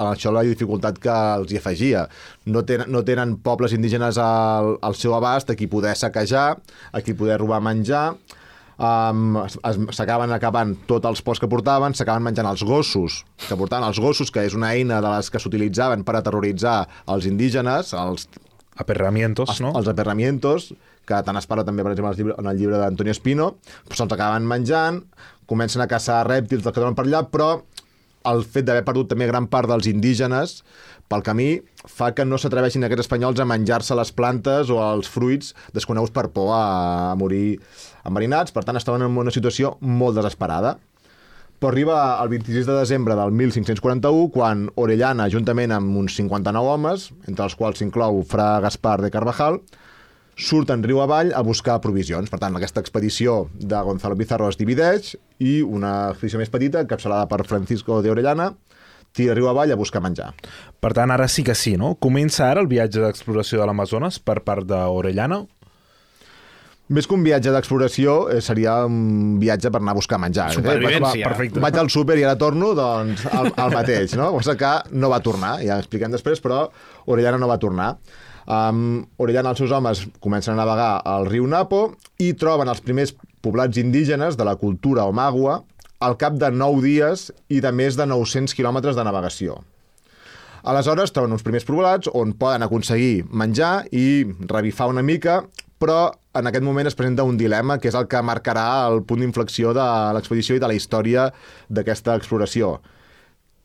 això 0.04 0.34
la 0.36 0.44
dificultat 0.48 1.00
que 1.00 1.16
els 1.38 1.54
hi 1.54 1.60
afegia. 1.60 2.04
No 2.52 2.66
tenen, 2.68 2.92
no 2.92 3.06
tenen 3.08 3.38
pobles 3.44 3.72
indígenes 3.76 4.20
al, 4.20 4.76
al 4.84 5.00
seu 5.00 5.16
abast 5.16 5.52
a 5.52 5.56
qui 5.60 5.68
poder 5.72 5.96
saquejar, 5.96 6.50
a 6.92 7.02
qui 7.04 7.16
poder 7.16 7.40
robar 7.40 7.62
menjar, 7.64 8.18
um, 8.80 9.40
s'acaben 9.94 10.32
acabant 10.34 10.76
tots 10.90 11.08
els 11.10 11.22
ports 11.26 11.42
que 11.44 11.50
portaven, 11.52 11.96
s'acaben 11.96 12.26
menjant 12.26 12.48
els 12.50 12.64
gossos 12.66 13.24
que 13.46 13.58
portaven 13.60 13.88
els 13.88 14.00
gossos, 14.02 14.32
que 14.32 14.46
és 14.48 14.56
una 14.58 14.74
eina 14.76 15.02
de 15.04 15.16
les 15.18 15.30
que 15.30 15.42
s'utilitzaven 15.42 16.06
per 16.08 16.18
aterroritzar 16.20 16.82
els 17.12 17.28
indígenes, 17.30 17.94
els 17.94 18.30
aperramientos, 18.80 19.52
els, 19.52 19.64
no? 19.66 19.74
Els 19.76 19.92
aperramientos, 19.92 20.72
que 21.08 21.20
tant 21.26 21.38
es 21.40 21.50
parla 21.50 21.66
també, 21.68 21.84
per 21.84 21.94
exemple, 21.96 22.38
en 22.40 22.48
el 22.48 22.60
llibre, 22.60 22.80
d'Antonio 22.80 23.16
Espino, 23.16 23.52
se'ls 23.92 24.16
acaben 24.16 24.48
menjant, 24.48 25.04
comencen 25.50 25.84
a 25.84 25.90
caçar 25.92 26.24
rèptils 26.28 26.64
que 26.64 26.76
troben 26.76 26.96
per 26.96 27.08
allà, 27.08 27.26
però 27.28 27.58
el 28.30 28.44
fet 28.44 28.68
d'haver 28.68 28.84
perdut 28.88 29.10
també 29.12 29.28
gran 29.30 29.48
part 29.52 29.70
dels 29.72 29.88
indígenes 29.88 30.60
pel 31.10 31.24
camí 31.26 31.48
fa 31.90 32.12
que 32.14 32.26
no 32.28 32.38
s'atreveixin 32.38 32.84
aquests 32.86 33.08
espanyols 33.08 33.40
a 33.40 33.48
menjar-se 33.48 33.96
les 33.98 34.12
plantes 34.14 34.70
o 34.70 34.80
els 34.84 35.10
fruits 35.10 35.56
desconeguts 35.74 36.14
per 36.14 36.28
por 36.36 36.52
a, 36.54 36.66
a 37.14 37.16
morir 37.18 37.60
enverinats. 38.08 38.54
Per 38.56 38.64
tant, 38.64 38.78
es 38.80 38.88
troben 38.88 39.08
en 39.08 39.18
una 39.18 39.34
situació 39.34 39.78
molt 39.82 40.20
desesperada. 40.20 40.78
Però 41.60 41.74
arriba 41.74 41.98
el 42.24 42.30
26 42.32 42.64
de 42.70 42.78
desembre 42.78 43.18
del 43.20 43.34
1541, 43.36 44.30
quan 44.32 44.70
Orellana, 44.80 45.28
juntament 45.28 45.74
amb 45.76 45.98
uns 46.00 46.16
59 46.16 46.72
homes, 46.72 47.10
entre 47.28 47.44
els 47.50 47.58
quals 47.60 47.82
s'inclou 47.82 48.22
Fra 48.24 48.62
Gaspar 48.64 49.02
de 49.04 49.12
Carvajal, 49.12 49.60
surten 50.40 50.86
riu 50.88 51.02
avall 51.04 51.34
a 51.36 51.44
buscar 51.44 51.82
provisions. 51.84 52.32
Per 52.32 52.40
tant, 52.40 52.56
aquesta 52.56 52.80
expedició 52.80 53.50
de 53.60 53.82
Gonzalo 53.84 54.16
Pizarro 54.16 54.48
es 54.48 54.58
divideix 54.60 55.18
i 55.44 55.60
una 55.60 56.14
expedició 56.14 56.40
més 56.40 56.54
petita, 56.54 56.80
encapçalada 56.80 57.28
per 57.28 57.44
Francisco 57.44 58.00
de 58.02 58.14
Orellana, 58.16 58.54
tira 59.12 59.36
riu 59.36 59.50
avall 59.52 59.74
a 59.74 59.80
buscar 59.80 60.00
menjar. 60.06 60.32
Per 60.80 60.94
tant, 60.96 61.12
ara 61.12 61.28
sí 61.28 61.44
que 61.44 61.58
sí, 61.60 61.76
no? 61.76 61.98
Comença 62.00 62.48
ara 62.48 62.64
el 62.64 62.72
viatge 62.72 63.04
d'exploració 63.04 63.60
de 63.60 63.68
l'Amazones 63.68 64.20
per 64.24 64.40
part 64.48 64.64
d'Orellana? 64.70 65.44
Més 66.90 67.06
que 67.06 67.14
un 67.14 67.22
viatge 67.22 67.52
d'exploració, 67.54 68.14
eh, 68.34 68.40
seria 68.42 68.80
un 68.90 69.38
viatge 69.42 69.70
per 69.70 69.78
anar 69.82 69.94
a 69.94 70.00
buscar 70.00 70.18
menjar. 70.18 70.48
Eh? 70.58 70.64
Perfecte. 71.22 71.62
Vaig 71.62 71.78
al 71.78 71.92
súper 71.94 72.18
i 72.18 72.24
ara 72.26 72.38
torno, 72.42 72.72
doncs, 72.78 73.28
al, 73.30 73.52
al 73.54 73.76
mateix, 73.76 74.16
no? 74.18 74.32
Sigui 74.42 74.58
que 74.64 74.72
no 74.98 75.12
va 75.14 75.22
tornar, 75.22 75.60
ja 75.62 75.78
expliquem 75.78 76.16
després, 76.16 76.42
però 76.42 76.64
Orellana 77.06 77.38
no 77.38 77.50
va 77.52 77.60
tornar. 77.62 77.92
Um, 78.50 79.04
Orellana 79.22 79.52
i 79.52 79.54
els 79.54 79.62
seus 79.62 79.74
homes 79.78 80.02
comencen 80.24 80.56
a 80.56 80.64
navegar 80.64 81.04
al 81.06 81.28
riu 81.30 81.46
Napo 81.46 81.92
i 82.18 82.32
troben 82.34 82.72
els 82.72 82.82
primers 82.82 83.14
poblats 83.46 83.78
indígenes 83.78 84.40
de 84.40 84.48
la 84.48 84.56
cultura 84.58 85.06
Omagua 85.06 85.60
al 86.00 86.18
cap 86.18 86.40
de 86.42 86.50
9 86.50 86.82
dies 86.82 87.28
i 87.54 87.60
de 87.62 87.72
més 87.76 88.00
de 88.00 88.08
900 88.10 88.56
quilòmetres 88.58 88.98
de 88.98 89.06
navegació. 89.06 89.60
Aleshores 90.64 91.14
troben 91.14 91.38
uns 91.38 91.46
primers 91.46 91.68
poblats 91.68 92.10
on 92.18 92.34
poden 92.40 92.66
aconseguir 92.66 93.28
menjar 93.30 93.86
i 93.96 94.26
revifar 94.50 94.90
una 94.90 95.06
mica, 95.06 95.44
però 95.80 96.10
en 96.34 96.48
aquest 96.48 96.66
moment 96.66 96.88
es 96.88 96.96
presenta 96.96 97.26
un 97.26 97.38
dilema 97.38 97.80
que 97.82 97.90
és 97.90 97.98
el 97.98 98.08
que 98.10 98.22
marcarà 98.26 98.68
el 98.90 99.02
punt 99.08 99.24
d'inflexió 99.24 99.74
de 99.74 99.86
l'expedició 100.16 100.58
i 100.58 100.62
de 100.62 100.70
la 100.70 100.78
història 100.78 101.30
d'aquesta 101.70 102.16
exploració. 102.20 102.78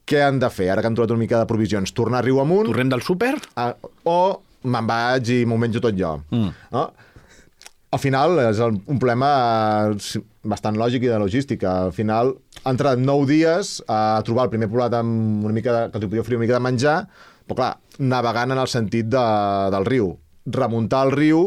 Què 0.08 0.20
han 0.24 0.40
de 0.40 0.50
fer, 0.52 0.68
ara 0.72 0.82
que 0.82 0.90
han 0.90 0.96
trobat 0.96 1.14
una 1.14 1.24
mica 1.24 1.40
de 1.40 1.48
provisions? 1.48 1.92
Tornar 1.96 2.24
riu 2.24 2.40
amunt 2.40 2.68
Tornem 2.68 2.92
del 2.92 3.04
súper? 3.04 3.34
a, 3.56 3.72
o 4.04 4.18
me'n 4.64 4.88
vaig 4.88 5.32
i 5.32 5.42
m'ho 5.48 5.58
menjo 5.60 5.80
tot 5.84 5.96
jo. 5.96 6.16
Mm. 6.32 6.52
No? 6.72 6.84
Al 7.94 8.00
final 8.02 8.40
és 8.42 8.58
un 8.64 8.98
problema 8.98 9.28
eh, 9.92 10.22
bastant 10.50 10.76
lògic 10.80 11.06
i 11.06 11.12
de 11.12 11.20
logística. 11.20 11.76
Al 11.86 11.94
final 11.94 12.34
han 12.64 12.74
entrat 12.74 13.00
nou 13.00 13.24
dies 13.28 13.78
a 13.88 14.20
trobar 14.26 14.48
el 14.48 14.54
primer 14.56 14.68
poblat 14.72 14.96
amb 14.98 15.44
una 15.44 15.54
mica 15.54 15.72
de, 15.76 15.84
que 15.92 16.00
els 16.00 16.08
podia 16.08 16.24
oferir 16.24 16.40
una 16.40 16.46
mica 16.46 16.58
de 16.58 16.64
menjar, 16.64 16.96
però 17.46 17.60
clar, 17.60 17.72
navegant 18.00 18.56
en 18.56 18.60
el 18.60 18.72
sentit 18.72 19.08
de, 19.12 19.26
del 19.76 19.86
riu. 19.88 20.10
Remuntar 20.58 21.04
el 21.06 21.14
riu 21.14 21.44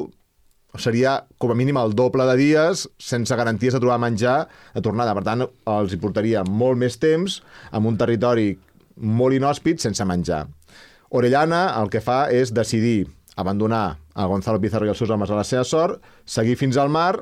seria 0.78 1.24
com 1.40 1.52
a 1.52 1.58
mínim 1.58 1.80
el 1.80 1.96
doble 1.98 2.26
de 2.28 2.36
dies 2.38 2.86
sense 3.02 3.36
garanties 3.36 3.74
de 3.74 3.82
trobar 3.82 4.00
menjar 4.02 4.48
de 4.76 4.84
tornada. 4.86 5.16
Per 5.18 5.24
tant, 5.26 5.46
els 5.48 5.94
hi 5.94 6.00
portaria 6.02 6.44
molt 6.44 6.78
més 6.78 7.00
temps 7.02 7.40
en 7.72 7.88
un 7.90 7.98
territori 7.98 8.52
molt 8.98 9.38
inhòspit 9.38 9.82
sense 9.82 10.06
menjar. 10.06 10.46
Orellana 11.10 11.70
el 11.80 11.90
que 11.90 12.04
fa 12.04 12.28
és 12.34 12.52
decidir 12.54 13.08
abandonar 13.38 13.98
a 14.18 14.26
Gonzalo 14.26 14.60
Pizarro 14.60 14.88
i 14.88 14.92
els 14.92 15.00
seus 15.00 15.14
homes 15.14 15.32
a 15.32 15.38
la 15.38 15.46
seva 15.46 15.64
sort, 15.64 16.02
seguir 16.26 16.58
fins 16.58 16.78
al 16.78 16.90
mar, 16.90 17.22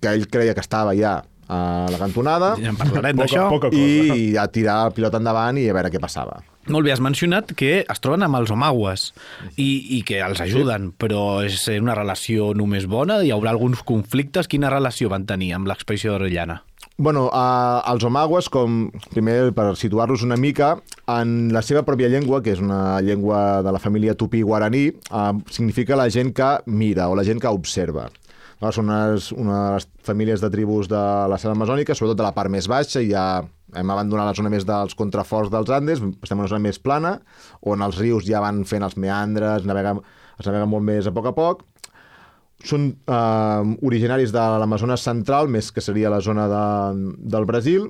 que 0.00 0.12
ell 0.12 0.28
creia 0.30 0.54
que 0.54 0.62
estava 0.62 0.94
ja 0.94 1.18
a 1.50 1.88
la 1.90 1.98
cantonada, 1.98 2.54
Ja 2.60 2.70
en 2.70 2.78
parlarem 2.78 3.18
d'això. 3.18 3.48
i 3.74 4.36
a 4.38 4.46
tirar 4.52 4.86
el 4.86 4.94
pilot 4.94 5.18
endavant 5.18 5.58
i 5.58 5.66
a 5.68 5.74
veure 5.74 5.90
què 5.90 6.00
passava. 6.02 6.40
Molt 6.70 6.86
bé, 6.86 6.92
has 6.92 7.00
mencionat 7.02 7.54
que 7.58 7.80
es 7.82 8.00
troben 8.04 8.22
amb 8.22 8.36
els 8.38 8.50
omagues 8.54 9.10
i, 9.56 9.98
i 9.98 10.02
que 10.06 10.20
els 10.22 10.40
ajuden, 10.44 10.92
però 11.00 11.42
és 11.42 11.64
una 11.80 11.96
relació 11.98 12.52
només 12.54 12.86
bona? 12.86 13.22
Hi 13.24 13.32
haurà 13.34 13.50
alguns 13.56 13.82
conflictes? 13.82 14.46
Quina 14.46 14.70
relació 14.70 15.10
van 15.10 15.26
tenir 15.26 15.54
amb 15.56 15.66
l'expedició 15.66 16.14
d'Orellana? 16.14 16.60
Bueno, 17.00 17.30
eh, 17.32 17.80
els 17.90 18.04
omagues, 18.04 18.50
com, 18.52 18.90
primer 19.10 19.54
per 19.56 19.70
situar-los 19.80 20.22
una 20.22 20.36
mica, 20.36 20.74
en 21.08 21.48
la 21.50 21.62
seva 21.64 21.80
pròpia 21.82 22.10
llengua, 22.12 22.42
que 22.44 22.52
és 22.52 22.60
una 22.60 23.00
llengua 23.00 23.62
de 23.64 23.72
la 23.72 23.80
família 23.80 24.14
tupí-guaraní, 24.14 24.86
eh, 24.92 25.32
significa 25.50 25.96
la 25.96 26.10
gent 26.12 26.34
que 26.36 26.58
mira 26.66 27.08
o 27.08 27.16
la 27.16 27.24
gent 27.24 27.40
que 27.40 27.48
observa. 27.48 28.10
No, 28.60 28.68
són 28.76 28.90
unes, 28.90 29.30
unes 29.32 29.86
famílies 30.04 30.42
de 30.42 30.50
tribus 30.52 30.88
de 30.90 31.00
la 31.32 31.38
selva 31.40 31.54
amazònica, 31.56 31.94
sobretot 31.96 32.18
de 32.20 32.26
la 32.26 32.34
part 32.36 32.52
més 32.52 32.68
baixa, 32.68 33.00
i 33.00 33.08
ja 33.14 33.40
hem 33.76 33.92
abandonat 33.94 34.28
la 34.28 34.36
zona 34.36 34.52
més 34.52 34.66
dels 34.68 34.96
contraforts 34.98 35.52
dels 35.52 35.72
Andes, 35.72 36.02
estem 36.02 36.36
en 36.36 36.44
una 36.44 36.50
zona 36.52 36.66
més 36.66 36.80
plana, 36.82 37.14
on 37.64 37.80
els 37.86 37.96
rius 38.02 38.26
ja 38.28 38.42
van 38.44 38.60
fent 38.68 38.84
els 38.84 38.98
meandres, 39.00 39.64
naveguen, 39.64 40.02
es 40.36 40.48
navega 40.48 40.68
molt 40.68 40.84
més 40.84 41.08
a 41.08 41.14
poc 41.16 41.30
a 41.30 41.34
poc, 41.36 41.64
són 42.66 42.90
eh, 42.92 43.76
originaris 43.88 44.34
de 44.36 44.44
l'Amazones 44.60 45.08
central, 45.08 45.48
més 45.48 45.70
que 45.72 45.80
seria 45.84 46.12
la 46.12 46.20
zona 46.20 46.44
de, 46.50 46.64
del 47.32 47.48
Brasil, 47.48 47.88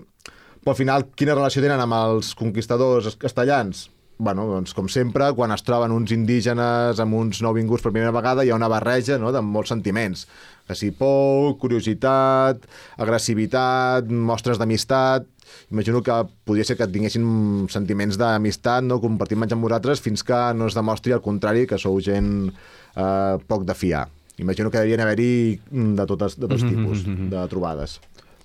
però 0.60 0.76
al 0.76 0.78
final 0.78 1.08
quina 1.18 1.34
relació 1.34 1.64
tenen 1.64 1.82
amb 1.82 1.96
els 1.98 2.34
conquistadors 2.38 3.16
castellans? 3.18 3.88
Bueno, 4.20 4.44
doncs, 4.46 4.74
com 4.76 4.88
sempre, 4.92 5.30
quan 5.34 5.54
es 5.54 5.64
troben 5.64 5.94
uns 5.96 6.12
indígenes 6.12 7.00
amb 7.00 7.16
uns 7.16 7.40
nouvinguts 7.40 7.82
per 7.82 7.94
primera 7.94 8.12
vegada, 8.12 8.44
hi 8.44 8.52
ha 8.52 8.58
una 8.58 8.68
barreja 8.68 9.16
no?, 9.18 9.32
de 9.32 9.40
molts 9.40 9.72
sentiments. 9.72 10.26
Que 10.68 10.76
si 10.76 10.90
por, 10.94 11.56
curiositat, 11.62 12.68
agressivitat, 13.00 14.12
mostres 14.12 14.60
d'amistat... 14.60 15.26
Imagino 15.74 15.98
que 16.06 16.14
podria 16.46 16.62
ser 16.66 16.76
que 16.78 16.86
tinguessin 16.86 17.24
sentiments 17.72 18.20
d'amistat, 18.20 18.84
no?, 18.86 19.00
compartir 19.02 19.40
menjar 19.40 19.56
amb 19.58 19.66
vosaltres, 19.66 20.04
fins 20.04 20.22
que 20.22 20.38
no 20.54 20.68
es 20.70 20.76
demostri 20.78 21.16
el 21.16 21.24
contrari, 21.24 21.66
que 21.66 21.80
sou 21.80 21.98
gent 22.04 22.52
eh, 22.52 23.36
poc 23.50 23.66
de 23.66 23.74
fiar. 23.74 24.04
Imagino 24.40 24.70
que 24.70 24.78
devien 24.78 25.00
haver-hi 25.00 25.60
mm, 25.70 25.96
de, 25.98 26.06
totes, 26.08 26.38
de 26.40 26.48
tots 26.48 26.64
tipus 26.64 27.02
de 27.04 27.42
trobades. 27.52 27.98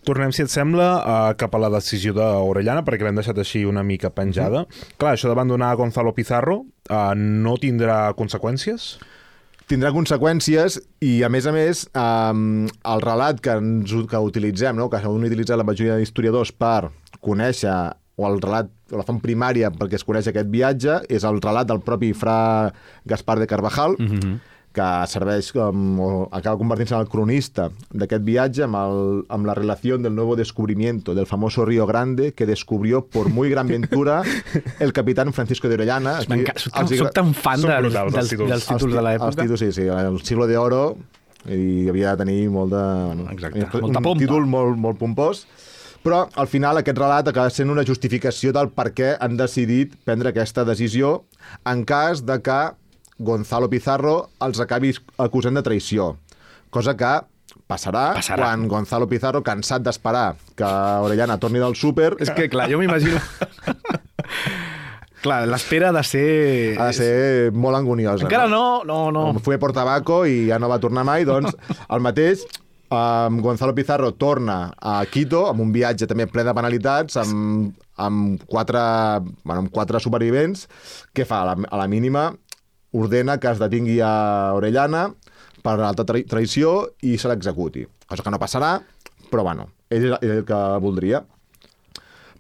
Tornem, 0.06 0.30
si 0.36 0.44
et 0.46 0.52
sembla, 0.54 0.88
uh, 1.02 1.34
cap 1.40 1.56
a 1.58 1.60
la 1.64 1.72
decisió 1.74 2.14
d'Orellana, 2.14 2.84
perquè 2.86 3.08
l'hem 3.08 3.18
deixat 3.18 3.40
així 3.42 3.64
una 3.66 3.82
mica 3.82 4.12
penjada. 4.14 4.68
Clar, 5.02 5.16
això 5.16 5.32
d'abandonar 5.32 5.74
Gonzalo 5.80 6.14
Pizarro 6.14 6.62
uh, 6.62 7.14
no 7.18 7.58
tindrà 7.62 8.14
conseqüències? 8.18 8.96
tindrà 9.66 9.90
conseqüències 9.96 10.78
i, 11.02 11.24
a 11.26 11.30
més 11.34 11.48
a 11.50 11.54
més, 11.56 11.86
um, 11.98 12.66
el 12.70 13.02
relat 13.02 13.40
que, 13.42 13.56
ens, 13.58 13.94
que 14.12 14.22
utilitzem, 14.22 14.78
no? 14.78 14.92
que 14.92 15.00
han 15.02 15.26
utilitzat 15.26 15.58
la 15.58 15.66
majoria 15.66 15.98
d'historiadors 15.98 16.54
per 16.54 16.92
conèixer 17.26 17.74
o 18.16 18.28
el 18.30 18.38
relat, 18.44 18.70
o 18.94 19.00
la 19.00 19.06
font 19.08 19.18
primària 19.24 19.72
perquè 19.74 19.98
es 19.98 20.06
coneix 20.06 20.30
aquest 20.30 20.52
viatge, 20.54 21.00
és 21.10 21.26
el 21.26 21.42
relat 21.42 21.72
del 21.72 21.82
propi 21.82 22.14
fra 22.14 22.38
Gaspar 23.10 23.40
de 23.42 23.50
Carvajal, 23.50 23.98
mm 23.98 24.20
-hmm 24.20 24.44
que 24.76 24.88
serveix 25.08 25.52
com, 25.56 25.84
o 26.04 26.08
acaba 26.36 26.58
convertint-se 26.60 26.94
en 26.98 27.02
el 27.06 27.10
cronista 27.12 27.70
d'aquest 27.96 28.26
viatge 28.28 28.66
amb, 28.68 28.76
el, 28.82 29.00
amb 29.32 29.48
la 29.48 29.56
relació 29.56 29.98
del 29.98 30.14
nuevo 30.14 30.36
descubrimiento 30.36 31.16
del 31.16 31.26
famoso 31.26 31.64
Río 31.66 31.86
Grande 31.88 32.34
que 32.34 32.46
descubrió 32.46 33.06
por 33.08 33.30
muy 33.30 33.50
gran 33.50 33.68
ventura 33.72 34.22
el 34.80 34.92
capitán 34.94 35.32
Francisco 35.34 35.70
de 35.70 35.76
Orellana. 35.80 36.18
Aquí 36.20 36.44
Soc, 36.58 36.74
tan, 36.74 36.86
els 36.86 36.98
soc 37.00 37.14
tan 37.16 37.34
fan 37.34 37.62
Són 37.64 37.72
dels, 37.72 37.88
brutals, 37.88 38.06
els 38.06 38.16
dels, 38.20 38.30
títols. 38.36 38.50
dels 38.52 38.66
títols 38.68 38.92
de 38.92 39.00
els 39.00 39.08
l'època. 39.08 39.42
títols, 39.42 39.60
sí, 39.64 39.72
sí, 39.72 39.88
el 39.88 40.20
siglo 40.28 40.48
de 40.48 40.58
oro 40.60 40.82
i 41.46 41.88
havia 41.92 42.16
de 42.16 42.24
tenir 42.26 42.50
molt 42.50 42.74
de... 42.74 42.84
Bueno, 42.84 43.30
Exacte, 43.32 43.64
un 43.78 43.88
molta 43.88 44.02
pompa. 44.02 44.20
títol 44.24 44.48
molt, 44.50 44.80
molt 44.82 44.98
pompós, 44.98 45.46
però 46.06 46.24
al 46.38 46.48
final 46.50 46.78
aquest 46.82 46.98
relat 46.98 47.28
acaba 47.32 47.50
sent 47.54 47.70
una 47.74 47.84
justificació 47.86 48.52
del 48.54 48.72
per 48.74 48.92
què 48.98 49.12
han 49.20 49.38
decidit 49.38 49.94
prendre 50.06 50.30
aquesta 50.34 50.66
decisió 50.66 51.20
en 51.66 51.86
cas 51.86 52.26
de 52.26 52.40
que 52.42 52.60
Gonzalo 53.18 53.70
Pizarro 53.72 54.30
els 54.44 54.60
acabi 54.60 54.92
acusant 55.24 55.56
de 55.56 55.64
traïció, 55.64 56.16
cosa 56.70 56.96
que 57.00 57.14
passarà, 57.68 58.14
Passarà. 58.18 58.42
quan 58.44 58.68
Gonzalo 58.68 59.08
Pizarro, 59.08 59.42
cansat 59.42 59.82
d'esperar 59.86 60.36
que 60.56 60.68
Orellana 61.06 61.38
torni 61.40 61.60
del 61.64 61.76
súper, 61.76 62.16
És 62.20 62.30
que, 62.36 62.50
clar, 62.52 62.68
jo 62.70 62.78
m'imagino... 62.82 63.18
clar, 65.24 65.46
l'espera 65.50 65.90
ha 65.90 65.96
de 65.96 66.04
ser... 66.06 66.28
ha 66.80 66.90
de 66.92 66.94
ser 66.98 67.16
molt 67.56 67.78
angoniosa. 67.80 68.28
Encara 68.28 68.48
no, 68.52 68.84
no, 68.86 69.08
no. 69.12 69.30
Com 69.32 69.42
fue 69.48 69.58
por 69.62 69.74
tabaco 69.74 70.24
i 70.30 70.46
ja 70.52 70.60
no 70.62 70.70
va 70.70 70.80
tornar 70.84 71.06
mai, 71.08 71.26
doncs 71.26 71.56
el 71.90 72.04
mateix 72.06 72.44
um, 72.94 73.40
Gonzalo 73.42 73.74
Pizarro 73.78 74.12
torna 74.14 74.74
a 74.78 75.00
Quito 75.10 75.48
amb 75.50 75.64
un 75.66 75.74
viatge 75.74 76.06
també 76.12 76.28
ple 76.30 76.46
de 76.46 76.54
penalitats, 76.54 77.18
amb, 77.24 77.74
amb, 77.98 78.44
quatre, 78.46 78.84
bueno, 79.44 79.64
amb 79.66 79.72
quatre 79.74 80.00
supervivents, 80.04 80.68
que 81.16 81.26
fa? 81.26 81.42
A 81.42 81.54
la, 81.54 81.58
a 81.72 81.82
la 81.82 81.88
mínima 81.90 82.30
ordena 82.96 83.38
que 83.42 83.52
es 83.52 83.62
detingui 83.62 84.00
a 84.04 84.54
Orellana 84.56 85.10
per 85.66 85.78
alta 85.84 86.06
tra 86.08 86.22
traïció 86.30 86.76
i 87.04 87.18
se 87.20 87.30
l'executi. 87.32 87.86
Cosa 88.08 88.24
que 88.24 88.34
no 88.34 88.42
passarà, 88.42 88.78
però 89.32 89.44
bueno, 89.44 89.70
ell 89.90 90.12
és 90.16 90.36
el 90.40 90.46
que 90.48 90.60
voldria. 90.84 91.24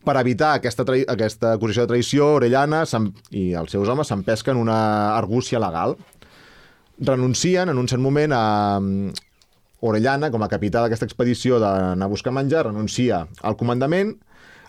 Per 0.05 0.13
evitar 0.19 0.51
aquesta, 0.59 0.85
aquesta 1.09 1.55
acusació 1.55 1.85
de 1.85 1.91
traïció, 1.95 2.27
Orellana 2.37 2.83
i 3.33 3.47
els 3.57 3.73
seus 3.73 3.89
homes 3.89 4.11
s'empesquen 4.11 4.59
una 4.61 5.17
argúcia 5.17 5.59
legal. 5.59 5.97
renuncien 6.97 7.67
en 7.67 7.77
un 7.77 7.89
cert 7.91 7.99
moment 7.99 8.31
a 8.31 8.79
Orellana, 9.81 10.29
com 10.31 10.43
a 10.43 10.47
capità 10.47 10.81
d'aquesta 10.81 11.05
expedició 11.05 11.59
d'anar 11.59 12.05
a 12.05 12.09
buscar 12.09 12.31
menjar, 12.33 12.65
renuncia 12.69 13.25
al 13.43 13.57
comandament. 13.59 14.15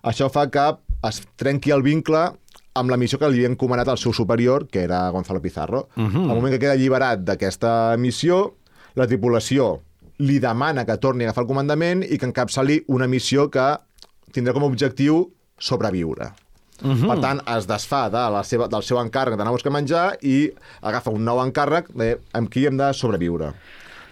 Això 0.02 0.28
fa 0.32 0.48
que 0.50 0.64
es 1.06 1.22
trenqui 1.36 1.70
el 1.70 1.84
vincle 1.86 2.32
amb 2.76 2.92
la 2.92 2.98
missió 3.00 3.18
que 3.18 3.28
li 3.30 3.40
havia 3.40 3.50
encomanat 3.50 3.88
al 3.88 3.98
seu 3.98 4.12
superior, 4.12 4.66
que 4.68 4.82
era 4.84 5.08
Gonzalo 5.10 5.40
Pizarro. 5.42 5.88
Uh 5.96 6.04
-huh. 6.04 6.30
Al 6.30 6.36
moment 6.36 6.52
que 6.52 6.58
queda 6.58 6.72
alliberat 6.72 7.20
d'aquesta 7.20 7.96
missió, 7.96 8.56
la 8.94 9.06
tripulació 9.06 9.80
li 10.18 10.38
demana 10.38 10.84
que 10.84 10.96
torni 10.96 11.24
a 11.24 11.28
agafar 11.28 11.44
el 11.44 11.48
comandament 11.48 12.02
i 12.02 12.18
que 12.18 12.26
encapçali 12.26 12.84
una 12.88 13.06
missió 13.06 13.50
que 13.50 13.76
tindrà 14.32 14.52
com 14.52 14.62
a 14.62 14.66
objectiu 14.66 15.32
sobreviure. 15.58 16.32
Uh 16.82 16.92
-huh. 16.92 17.08
Per 17.08 17.20
tant, 17.20 17.40
es 17.56 17.66
desfà 17.66 18.10
de 18.10 18.30
la 18.32 18.42
seva, 18.44 18.68
del 18.68 18.82
seu 18.82 18.98
encàrrec 18.98 19.36
d'anar 19.36 19.48
a 19.48 19.56
buscar 19.56 19.72
menjar 19.72 20.18
i 20.22 20.50
agafa 20.82 21.10
un 21.10 21.24
nou 21.24 21.38
encàrrec 21.38 21.88
de, 21.94 22.18
amb 22.32 22.50
qui 22.50 22.66
hem 22.66 22.76
de 22.76 22.92
sobreviure. 22.92 23.52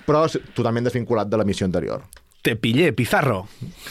Però 0.06 0.26
totalment 0.54 0.84
desvinculat 0.84 1.28
de 1.28 1.36
la 1.36 1.44
missió 1.44 1.66
anterior. 1.66 2.02
Te 2.44 2.56
pillé, 2.60 2.90
Pizarro. 2.92 3.46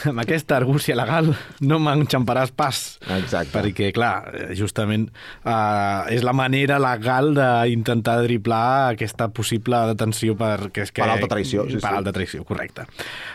Amb 0.06 0.20
aquesta 0.22 0.54
argúcia 0.54 0.94
legal 0.94 1.32
no 1.66 1.80
m'enxamparàs 1.82 2.52
pas. 2.54 2.82
Exacte. 3.16 3.50
Perquè, 3.50 3.88
clar, 3.96 4.28
justament 4.54 5.08
uh, 5.42 6.06
és 6.14 6.22
la 6.22 6.30
manera 6.38 6.76
legal 6.78 7.32
d'intentar 7.34 8.20
driblar 8.22 8.92
aquesta 8.92 9.26
possible 9.34 9.80
detenció 9.90 10.36
per... 10.38 10.68
Que 10.70 10.84
és 10.86 10.94
que, 10.94 11.02
Per 11.02 11.08
alta 11.10 11.26
traïció, 11.32 11.64
sí, 11.66 11.80
per 11.80 11.90
sí. 11.90 11.98
alta 11.98 12.12
traïció, 12.14 12.44
correcte. 12.46 12.84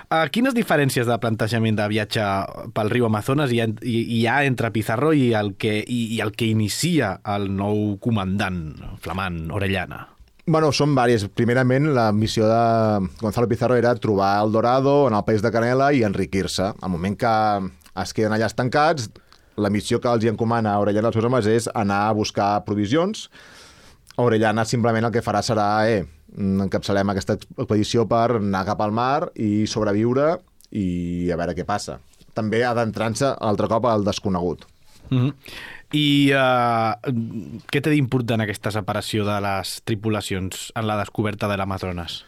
Uh, 0.07 0.23
quines 0.31 0.55
diferències 0.55 1.09
de 1.09 1.17
plantejament 1.19 1.75
de 1.75 1.89
viatge 1.91 2.23
pel 2.77 2.93
riu 2.93 3.09
Amazones 3.09 3.51
hi 3.51 3.59
ha, 3.59 3.67
hi, 3.83 3.97
hi 4.21 4.21
ha 4.23 4.37
entre 4.47 4.71
Pizarro 4.71 5.11
i 5.11 5.33
el, 5.35 5.57
que, 5.59 5.81
i, 5.83 5.99
i 6.15 6.21
el 6.23 6.31
que 6.31 6.47
inicia 6.47 7.17
el 7.35 7.51
nou 7.59 7.97
comandant 7.99 8.69
flamant 9.03 9.49
Orellana? 9.51 10.05
Bueno, 10.49 10.71
són 10.73 10.95
vàries. 10.97 11.27
Primerament, 11.37 11.91
la 11.93 12.07
missió 12.09 12.47
de 12.49 13.09
Gonzalo 13.21 13.45
Pizarro 13.51 13.75
era 13.77 13.91
trobar 14.01 14.31
el 14.41 14.51
Dorado 14.51 15.07
en 15.07 15.13
el 15.13 15.23
país 15.23 15.43
de 15.45 15.51
Canela 15.53 15.91
i 15.93 16.01
enriquir-se. 16.01 16.71
Al 16.73 16.89
moment 16.89 17.13
que 17.21 17.33
es 18.01 18.13
queden 18.17 18.33
allà 18.33 18.47
estancats, 18.49 19.11
la 19.61 19.69
missió 19.69 19.99
que 20.01 20.09
els 20.09 20.25
hi 20.25 20.31
encomana 20.31 20.73
a 20.73 20.79
Orellana 20.81 21.11
als 21.11 21.19
seus 21.19 21.27
homes 21.29 21.45
és 21.45 21.69
anar 21.77 21.99
a 22.07 22.15
buscar 22.17 22.47
provisions. 22.65 23.27
Orellana 24.17 24.65
simplement 24.65 25.05
el 25.05 25.13
que 25.13 25.21
farà 25.21 25.43
serà 25.45 25.67
eh, 25.85 26.01
encapçalem 26.33 27.13
aquesta 27.13 27.37
expedició 27.37 28.07
per 28.09 28.39
anar 28.39 28.65
cap 28.71 28.81
al 28.81 28.95
mar 29.03 29.29
i 29.37 29.67
sobreviure 29.69 30.31
i 30.73 31.29
a 31.29 31.37
veure 31.37 31.53
què 31.53 31.67
passa. 31.69 31.99
També 32.33 32.65
adentrant-se 32.65 33.35
altre 33.37 33.69
cop 33.69 33.85
al 33.85 34.01
desconegut. 34.09 34.65
Mm 35.11 35.19
-hmm. 35.19 35.33
I 35.95 36.31
uh, 36.37 36.93
què 37.71 37.81
té 37.81 37.89
d'important 37.89 38.43
aquesta 38.43 38.69
separació 38.73 39.25
de 39.25 39.39
les 39.41 39.79
tripulacions 39.89 40.69
en 40.77 40.85
la 40.85 40.99
descoberta 40.99 41.49
de 41.49 41.57
l'Amazones? 41.57 42.23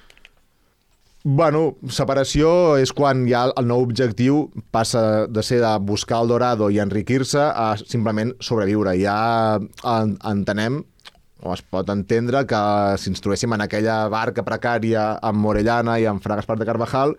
Bueno, 1.24 1.76
separació 1.86 2.80
és 2.82 2.90
quan 2.98 3.28
ja 3.30 3.44
el 3.54 3.68
nou 3.70 3.84
objectiu 3.86 4.48
passa 4.74 5.28
de 5.30 5.44
ser 5.46 5.60
de 5.62 5.76
buscar 5.86 6.24
el 6.24 6.32
dorado 6.34 6.72
i 6.74 6.80
enriquir-se 6.82 7.44
a 7.44 7.76
simplement 7.78 8.34
sobreviure. 8.42 8.96
Ja 8.98 9.60
en, 9.60 10.16
entenem 10.26 10.82
o 11.42 11.54
es 11.54 11.62
pot 11.62 11.90
entendre 11.94 12.42
que 12.50 12.62
si 12.98 13.12
ens 13.14 13.22
trobéssim 13.22 13.54
en 13.54 13.62
aquella 13.66 14.08
barca 14.10 14.46
precària 14.46 15.12
amb 15.22 15.42
Morellana 15.42 16.00
i 16.02 16.10
amb 16.10 16.26
Fraga 16.26 16.42
Espart 16.42 16.62
de 16.62 16.70
Carvajal 16.70 17.14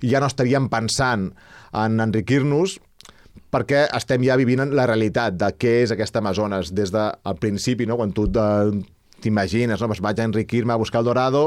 ja 0.00 0.20
no 0.20 0.28
estaríem 0.32 0.70
pensant 0.72 1.30
en 1.76 2.00
enriquir-nos 2.00 2.78
perquè 3.54 3.84
estem 3.94 4.24
ja 4.26 4.34
vivint 4.40 4.64
la 4.74 4.88
realitat 4.90 5.36
de 5.38 5.52
què 5.54 5.76
és 5.84 5.92
aquesta 5.94 6.18
Amazones 6.18 6.72
des 6.74 6.90
del 6.90 7.38
principi, 7.38 7.86
no? 7.86 7.96
quan 8.00 8.10
tu 8.12 8.26
te- 8.26 8.82
t'imagines, 9.22 9.78
no? 9.80 9.86
pues 9.86 10.02
vaig 10.02 10.18
a 10.18 10.26
enriquir-me 10.26 10.74
a 10.74 10.80
buscar 10.80 11.04
el 11.04 11.06
dorado, 11.12 11.44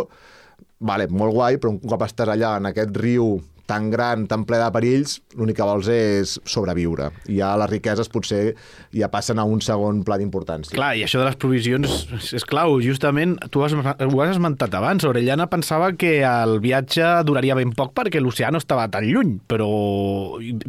vale, 0.79 1.09
molt 1.11 1.35
guai, 1.35 1.57
però 1.59 1.73
un 1.75 1.81
cop 1.83 2.05
estàs 2.07 2.31
allà 2.31 2.55
en 2.61 2.69
aquest 2.71 2.95
riu 2.95 3.41
tan 3.67 3.89
gran, 3.91 4.25
tan 4.31 4.45
ple 4.47 4.59
de 4.61 4.67
perills, 4.73 5.17
l'únic 5.37 5.59
que 5.59 5.67
vols 5.67 5.89
és 5.91 6.37
sobreviure. 6.47 7.09
I 7.27 7.39
ja 7.41 7.51
les 7.59 7.69
riqueses 7.71 8.09
potser 8.11 8.55
ja 8.95 9.09
passen 9.11 9.39
a 9.39 9.45
un 9.47 9.61
segon 9.63 10.03
pla 10.07 10.17
d'importància. 10.19 10.75
Clar, 10.75 10.93
i 10.97 11.03
això 11.05 11.21
de 11.21 11.27
les 11.27 11.37
provisions 11.39 12.07
és, 12.31 12.45
clau. 12.47 12.77
Justament, 12.83 13.35
tu 13.51 13.63
has, 13.65 13.75
ho 13.75 14.21
has 14.23 14.33
esmentat 14.33 14.73
abans. 14.79 15.05
Orellana 15.07 15.49
pensava 15.51 15.91
que 15.99 16.19
el 16.23 16.57
viatge 16.63 17.05
duraria 17.27 17.57
ben 17.59 17.73
poc 17.77 17.93
perquè 17.97 18.21
l'oceà 18.23 18.51
no 18.53 18.61
estava 18.63 18.87
tan 18.93 19.05
lluny, 19.07 19.37
però, 19.51 19.69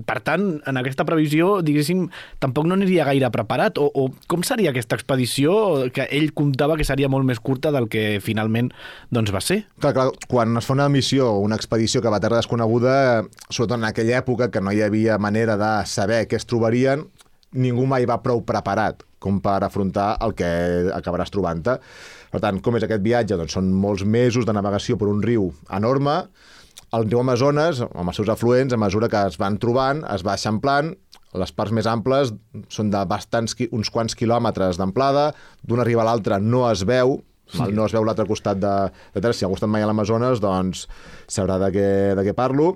per 0.09 0.19
tant, 0.27 0.49
en 0.67 0.83
aquesta 0.83 1.07
previsió, 1.09 1.59
diguéssim, 1.65 2.09
tampoc 2.43 2.69
no 2.69 2.77
aniria 2.79 3.07
gaire 3.09 3.31
preparat. 3.35 3.79
O, 3.79 3.89
o 3.95 4.09
com 4.31 4.45
seria 4.47 4.75
aquesta 4.75 4.99
expedició 4.99 5.89
que 5.95 6.09
ell 6.11 6.33
comptava 6.37 6.77
que 6.79 6.87
seria 6.87 7.11
molt 7.11 7.27
més 7.29 7.41
curta 7.41 7.73
del 7.75 7.89
que 7.93 8.19
finalment 8.25 8.73
doncs, 9.15 9.33
va 9.35 9.43
ser? 9.45 9.63
Clar, 9.79 9.95
clar, 9.95 10.11
quan 10.29 10.59
es 10.59 10.67
fa 10.67 10.75
una 10.75 10.89
missió 10.93 11.29
una 11.39 11.57
expedició 11.59 12.03
que 12.03 12.11
va 12.13 12.19
a 12.19 12.25
terra 12.25 12.41
desconeguda, 12.41 12.88
sobretot 13.51 13.77
en 13.79 13.89
aquella 13.89 14.19
època 14.21 14.51
que 14.53 14.63
no 14.65 14.75
hi 14.75 14.83
havia 14.85 15.19
manera 15.19 15.57
de 15.61 15.73
saber 15.87 16.25
què 16.29 16.39
es 16.39 16.49
trobarien, 16.49 17.07
ningú 17.53 17.87
mai 17.89 18.07
va 18.09 18.21
prou 18.25 18.43
preparat 18.47 19.05
com 19.19 19.41
per 19.43 19.59
afrontar 19.67 20.13
el 20.23 20.35
que 20.39 20.49
acabaràs 20.95 21.33
trobant-te. 21.35 21.79
Per 22.31 22.41
tant, 22.45 22.61
com 22.63 22.77
és 22.79 22.87
aquest 22.87 23.03
viatge? 23.03 23.39
Doncs 23.41 23.57
són 23.57 23.73
molts 23.75 24.05
mesos 24.07 24.47
de 24.47 24.55
navegació 24.55 24.99
per 25.01 25.09
un 25.11 25.23
riu 25.25 25.51
enorme, 25.75 26.21
el 26.97 27.05
riu 27.05 27.21
Amazones, 27.21 27.83
amb 27.85 28.09
els 28.09 28.17
seus 28.17 28.31
afluents, 28.33 28.73
a 28.73 28.81
mesura 28.81 29.11
que 29.13 29.21
es 29.29 29.37
van 29.41 29.59
trobant, 29.61 30.05
es 30.15 30.25
va 30.25 30.39
eixamplant, 30.39 30.95
les 31.37 31.53
parts 31.53 31.75
més 31.77 31.89
amples 31.91 32.33
són 32.73 32.93
de 32.93 33.03
bastants, 33.09 33.57
uns 33.69 33.91
quants 33.93 34.17
quilòmetres 34.17 34.79
d'amplada, 34.81 35.33
d'una 35.61 35.85
riba 35.85 36.01
a 36.05 36.09
l'altra 36.09 36.39
no 36.41 36.65
es 36.71 36.87
veu, 36.89 37.19
Val? 37.57 37.75
No 37.75 37.87
es 37.89 37.95
veu 37.97 38.05
l'altre 38.05 38.27
costat 38.29 38.61
de, 38.61 38.75
de 39.15 39.21
terra. 39.21 39.35
Si 39.37 39.47
ha 39.47 39.53
estat 39.53 39.71
mai 39.71 39.85
a 39.85 39.91
l'Amazones, 39.91 40.43
doncs 40.45 40.87
sabrà 41.31 41.59
de 41.63 41.71
què, 41.75 41.91
de 42.19 42.27
què 42.27 42.35
parlo. 42.37 42.75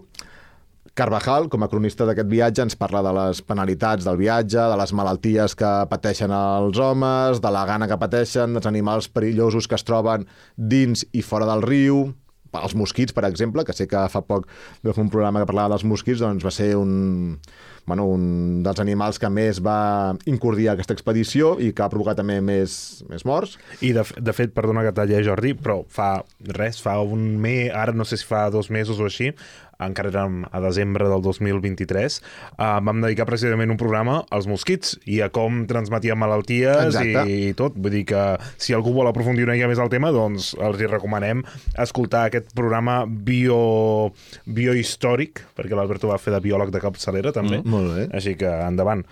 Carvajal, 0.98 1.46
com 1.48 1.62
a 1.64 1.70
cronista 1.72 2.04
d'aquest 2.04 2.28
viatge, 2.28 2.64
ens 2.66 2.76
parla 2.76 3.00
de 3.04 3.12
les 3.16 3.40
penalitats 3.48 4.04
del 4.04 4.18
viatge, 4.20 4.60
de 4.60 4.76
les 4.76 4.92
malalties 4.92 5.54
que 5.56 5.70
pateixen 5.88 6.34
els 6.36 6.80
homes, 6.84 7.40
de 7.40 7.52
la 7.54 7.62
gana 7.68 7.88
que 7.88 7.96
pateixen, 8.00 8.52
dels 8.52 8.68
animals 8.68 9.08
perillosos 9.08 9.68
que 9.68 9.78
es 9.78 9.86
troben 9.88 10.26
dins 10.56 11.06
i 11.16 11.24
fora 11.24 11.48
del 11.48 11.64
riu, 11.64 12.10
els 12.60 12.74
mosquits, 12.76 13.14
per 13.16 13.24
exemple, 13.24 13.64
que 13.64 13.72
sé 13.72 13.86
que 13.88 14.02
fa 14.12 14.20
poc 14.26 14.44
vam 14.84 14.92
fer 14.92 15.04
un 15.06 15.12
programa 15.12 15.40
que 15.40 15.48
parlava 15.48 15.72
dels 15.72 15.86
mosquits, 15.88 16.20
doncs 16.20 16.44
va 16.44 16.52
ser 16.52 16.74
un, 16.76 17.38
bueno, 17.86 18.06
un 18.06 18.62
dels 18.62 18.80
animals 18.82 19.18
que 19.18 19.30
més 19.32 19.58
va 19.64 20.14
incordiar 20.30 20.76
aquesta 20.76 20.94
expedició 20.94 21.56
i 21.60 21.72
que 21.74 21.84
ha 21.84 21.90
provocat 21.92 22.20
també 22.20 22.38
més, 22.44 23.02
més 23.10 23.26
morts. 23.28 23.56
I 23.82 23.92
de, 23.96 24.04
de 24.22 24.36
fet, 24.36 24.54
perdona 24.54 24.84
que 24.86 24.94
tallé 24.96 25.22
Jordi, 25.26 25.54
però 25.58 25.80
fa 25.90 26.12
res, 26.58 26.80
fa 26.82 27.00
un 27.02 27.32
mes, 27.42 27.72
ara 27.74 27.94
no 27.96 28.06
sé 28.06 28.20
si 28.20 28.28
fa 28.28 28.46
dos 28.54 28.70
mesos 28.70 29.02
o 29.02 29.08
així, 29.10 29.32
encara 29.88 30.12
érem 30.12 30.42
a 30.50 30.60
desembre 30.64 31.08
del 31.10 31.22
2023, 31.24 32.18
uh, 32.56 32.78
vam 32.84 33.02
dedicar 33.04 33.26
precisament 33.28 33.72
un 33.72 33.80
programa 33.80 34.20
als 34.30 34.48
mosquits 34.50 34.96
i 35.10 35.20
a 35.24 35.30
com 35.34 35.62
transmetien 35.70 36.18
malalties 36.20 36.92
Exacte. 36.92 37.24
i, 37.26 37.38
i 37.50 37.56
tot. 37.58 37.76
Vull 37.76 37.96
dir 37.98 38.04
que 38.12 38.22
si 38.60 38.76
algú 38.76 38.94
vol 38.96 39.10
aprofundir 39.10 39.46
una 39.46 39.56
mica 39.56 39.70
més 39.70 39.82
al 39.82 39.92
tema, 39.92 40.12
doncs 40.14 40.52
els 40.60 40.80
hi 40.80 40.90
recomanem 40.90 41.42
escoltar 41.82 42.26
aquest 42.28 42.52
programa 42.56 43.02
bio, 43.06 44.12
biohistòric, 44.46 45.44
perquè 45.56 45.76
l'Alberto 45.78 46.12
va 46.12 46.20
fer 46.22 46.34
de 46.34 46.42
biòleg 46.44 46.72
de 46.74 46.82
capçalera 46.82 47.34
també. 47.34 47.60
Mm, 47.62 47.72
molt 47.72 47.94
bé. 47.96 48.08
Així 48.16 48.36
que 48.38 48.50
endavant. 48.66 49.04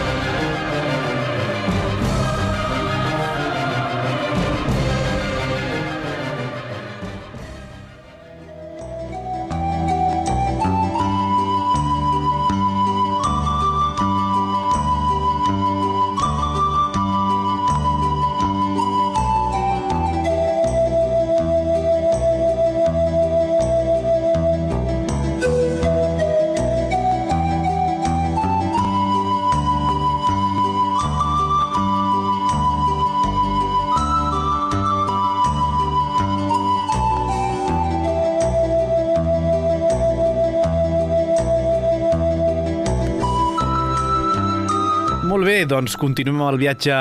doncs 45.68 45.94
continuem 46.00 46.38
amb 46.40 46.50
el 46.52 46.58
viatge 46.60 46.94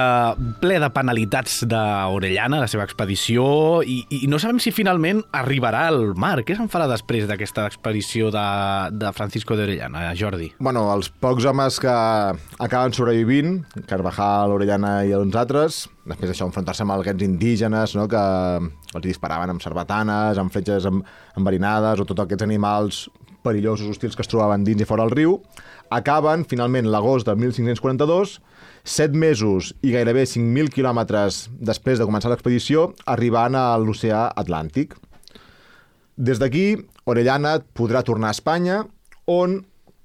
ple 0.62 0.78
de 0.82 0.88
penalitats 0.93 1.62
d'Orellana, 1.69 2.60
la 2.62 2.67
seva 2.71 2.84
expedició, 2.88 3.43
i, 3.82 4.02
i 4.21 4.30
no 4.32 4.39
sabem 4.41 4.60
si 4.62 4.74
finalment 4.76 5.21
arribarà 5.38 5.86
al 5.89 6.13
mar. 6.19 6.39
Què 6.45 6.58
se'n 6.58 6.69
farà 6.71 6.88
després 6.89 7.28
d'aquesta 7.30 7.65
expedició 7.69 8.30
de, 8.34 8.45
de 8.97 9.12
Francisco 9.17 9.58
de 9.58 9.65
Orellana, 9.67 10.04
Jordi? 10.17 10.52
Bueno, 10.60 10.86
els 10.93 11.12
pocs 11.24 11.47
homes 11.50 11.80
que 11.82 11.91
acaben 11.91 12.95
sobrevivint, 12.97 13.62
Carvajal, 13.89 14.56
Orellana 14.58 15.00
i 15.08 15.15
uns 15.17 15.38
altres, 15.39 15.84
després 16.06 16.32
d'això 16.32 16.50
enfrontar-se 16.50 16.86
amb 16.86 16.97
aquests 16.97 17.28
indígenes 17.28 17.97
no, 17.97 18.08
que 18.12 18.21
els 18.21 19.08
disparaven 19.08 19.54
amb 19.56 19.63
cerbatanes, 19.63 20.41
amb 20.41 20.54
fletxes 20.54 20.89
enverinades 20.91 22.02
o 22.02 22.08
tots 22.10 22.26
aquests 22.26 22.47
animals 22.47 23.06
perillosos, 23.41 23.89
hostils 23.89 24.15
que 24.15 24.26
es 24.26 24.30
trobaven 24.30 24.65
dins 24.65 24.84
i 24.84 24.88
fora 24.88 25.06
del 25.08 25.15
riu, 25.17 25.39
acaben 25.92 26.46
finalment 26.48 26.88
l'agost 26.90 27.28
de 27.28 27.36
1542, 27.36 28.38
set 28.88 29.14
mesos 29.14 29.72
i 29.86 29.94
gairebé 29.94 30.24
5.000 30.26 30.72
quilòmetres 30.74 31.44
després 31.60 32.00
de 32.00 32.08
començar 32.08 32.32
l'expedició, 32.32 32.92
arribant 33.06 33.58
a 33.60 33.66
l'oceà 33.78 34.30
Atlàntic. 34.40 34.96
Des 36.18 36.40
d'aquí, 36.42 36.78
Orellana 37.06 37.60
podrà 37.76 38.04
tornar 38.08 38.32
a 38.32 38.38
Espanya, 38.38 38.84
on 39.28 39.62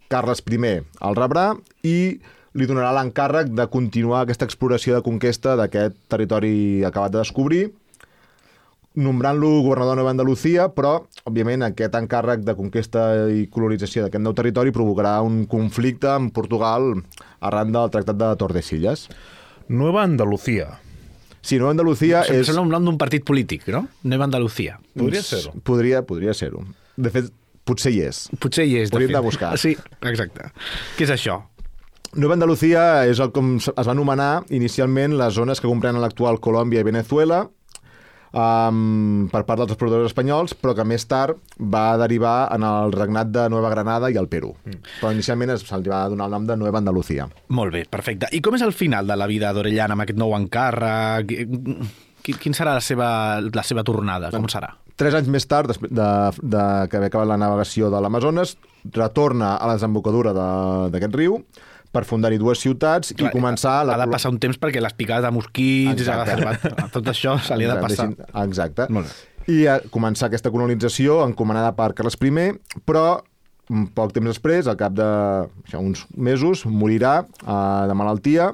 Carles 0.09 0.43
I 0.47 0.59
el 1.03 1.17
rebrà 1.19 1.57
i 1.83 2.21
li 2.57 2.67
donarà 2.67 2.93
l'encàrrec 2.95 3.51
de 3.53 3.67
continuar 3.69 4.23
aquesta 4.23 4.47
exploració 4.47 4.95
de 4.95 5.03
conquesta 5.03 5.57
d'aquest 5.57 5.97
territori 6.09 6.85
acabat 6.85 7.13
de 7.13 7.19
descobrir, 7.19 7.73
nombrant-lo 8.97 9.61
governador 9.61 9.95
de 9.95 10.01
Nova 10.01 10.13
Andalusia, 10.15 10.71
però, 10.73 10.97
òbviament, 11.29 11.67
aquest 11.67 11.95
encàrrec 11.99 12.43
de 12.47 12.55
conquesta 12.57 13.05
i 13.29 13.45
colonització 13.53 14.07
d'aquest 14.07 14.25
nou 14.25 14.35
territori 14.37 14.73
provocarà 14.75 15.19
un 15.25 15.45
conflicte 15.51 16.09
amb 16.15 16.33
Portugal 16.35 16.95
arran 17.45 17.75
del 17.77 17.93
Tractat 17.93 18.19
de 18.19 18.33
Tordesillas. 18.41 19.07
Nueva 19.69 20.03
Andalucía. 20.03 20.79
Sí, 21.47 21.61
Nova 21.61 21.71
Andalusia 21.77 22.25
Sem 22.27 22.41
és... 22.41 22.49
Sembla 22.49 22.65
un 22.65 22.73
nom 22.75 22.87
d'un 22.89 22.97
partit 22.99 23.23
polític, 23.27 23.69
no? 23.71 23.85
Neva 24.03 24.27
Andalucía. 24.27 24.81
Podria 24.99 25.23
ser-ho. 25.23 25.53
Podria, 25.63 26.01
podria 26.03 26.35
ser-ho. 26.35 26.65
De 26.97 27.13
fet, 27.15 27.29
potser 27.69 27.93
hi 27.95 28.01
és. 28.09 28.25
Potser 28.43 28.65
hi 28.67 28.81
és, 28.81 28.91
de 28.91 28.97
Hauríem 28.97 29.13
fet. 29.13 29.19
de 29.21 29.23
buscar. 29.29 29.53
Sí, 29.61 29.77
exacte. 30.11 30.49
Què 30.97 31.07
és 31.07 31.13
això? 31.15 31.45
Nova 32.17 32.35
Andalusia 32.35 33.05
és 33.07 33.21
el 33.21 33.31
com 33.37 33.57
es 33.61 33.69
va 33.77 33.93
anomenar 33.93 34.47
inicialment 34.57 35.15
les 35.21 35.37
zones 35.37 35.61
que 35.61 35.69
comprenen 35.69 36.01
l'actual 36.01 36.41
Colòmbia 36.41 36.81
i 36.81 36.87
Venezuela, 36.89 37.45
um, 38.37 39.29
per 39.33 39.43
part 39.49 39.63
dels 39.63 39.73
exploradors 39.73 40.11
espanyols, 40.13 40.53
però 40.61 40.75
que 40.77 40.85
més 40.85 41.07
tard 41.09 41.39
va 41.59 41.97
derivar 42.01 42.51
en 42.55 42.67
el 42.69 42.93
regnat 42.95 43.31
de 43.33 43.47
Nueva 43.53 43.71
Granada 43.73 44.11
i 44.13 44.19
el 44.21 44.29
Perú. 44.29 44.53
Mm. 44.67 44.81
Però 45.01 45.13
inicialment 45.15 45.55
es- 45.57 45.65
se'ls 45.67 45.89
va 45.89 46.05
donar 46.13 46.29
el 46.29 46.37
nom 46.37 46.47
de 46.47 46.57
Nueva 46.61 46.79
Andalusia. 46.83 47.29
Molt 47.49 47.73
bé, 47.73 47.87
perfecte. 47.89 48.29
I 48.37 48.41
com 48.45 48.55
és 48.59 48.63
el 48.67 48.73
final 48.77 49.07
de 49.09 49.17
la 49.17 49.27
vida 49.31 49.53
d'Orellana 49.57 49.97
amb 49.97 50.05
aquest 50.05 50.19
nou 50.21 50.35
encàrrec? 50.37 51.33
Quin, 52.27 52.55
serà 52.59 52.75
la 52.75 52.81
seva, 52.83 53.41
la 53.41 53.63
seva 53.63 53.85
tornada? 53.87 54.31
Com 54.35 54.49
serà? 54.51 54.73
Tres 54.97 55.15
anys 55.15 55.29
més 55.29 55.45
tard, 55.47 55.69
després 55.69 55.93
de, 55.93 56.07
de 56.43 56.63
que 56.91 56.97
haver 56.97 57.11
acabat 57.11 57.29
la 57.29 57.37
navegació 57.37 57.91
de 57.93 58.01
l'Amazones, 58.01 58.57
retorna 58.97 59.55
a 59.61 59.67
la 59.69 59.75
desembocadura 59.77 60.33
de- 60.35 60.91
d'aquest 60.95 61.15
riu 61.15 61.45
per 61.93 62.05
fundar-hi 62.09 62.39
dues 62.41 62.61
ciutats 62.63 63.15
i 63.15 63.19
començar... 63.33 63.79
La... 63.87 63.95
La 63.95 64.05
Ha 64.05 64.07
de 64.07 64.17
passar 64.17 64.33
un 64.33 64.41
temps 64.43 64.59
perquè 64.61 64.83
les 64.83 64.97
picades 64.97 65.25
de 65.27 65.33
mosquits, 65.35 66.03
Exacte. 66.03 66.51
a, 66.73 66.89
tot 66.93 67.09
això 67.13 67.37
se 67.43 67.57
li 67.57 67.69
ha 67.69 67.75
de 67.75 67.85
passar. 67.85 68.11
Exacte. 68.45 68.89
Molt 68.93 69.09
bé. 69.09 69.33
I 69.55 69.61
a 69.71 69.79
començar 69.95 70.27
aquesta 70.27 70.51
colonització 70.51 71.21
encomanada 71.27 71.71
per 71.77 71.93
Carles 71.95 72.19
I, 72.19 72.51
però 72.85 73.07
un 73.71 73.87
poc 73.95 74.13
temps 74.15 74.31
després, 74.31 74.67
al 74.67 74.79
cap 74.79 74.95
de 74.95 75.07
això, 75.67 75.79
uns 75.79 76.05
mesos, 76.15 76.65
morirà 76.67 77.21
eh, 77.25 77.87
de 77.87 77.95
malaltia 77.99 78.53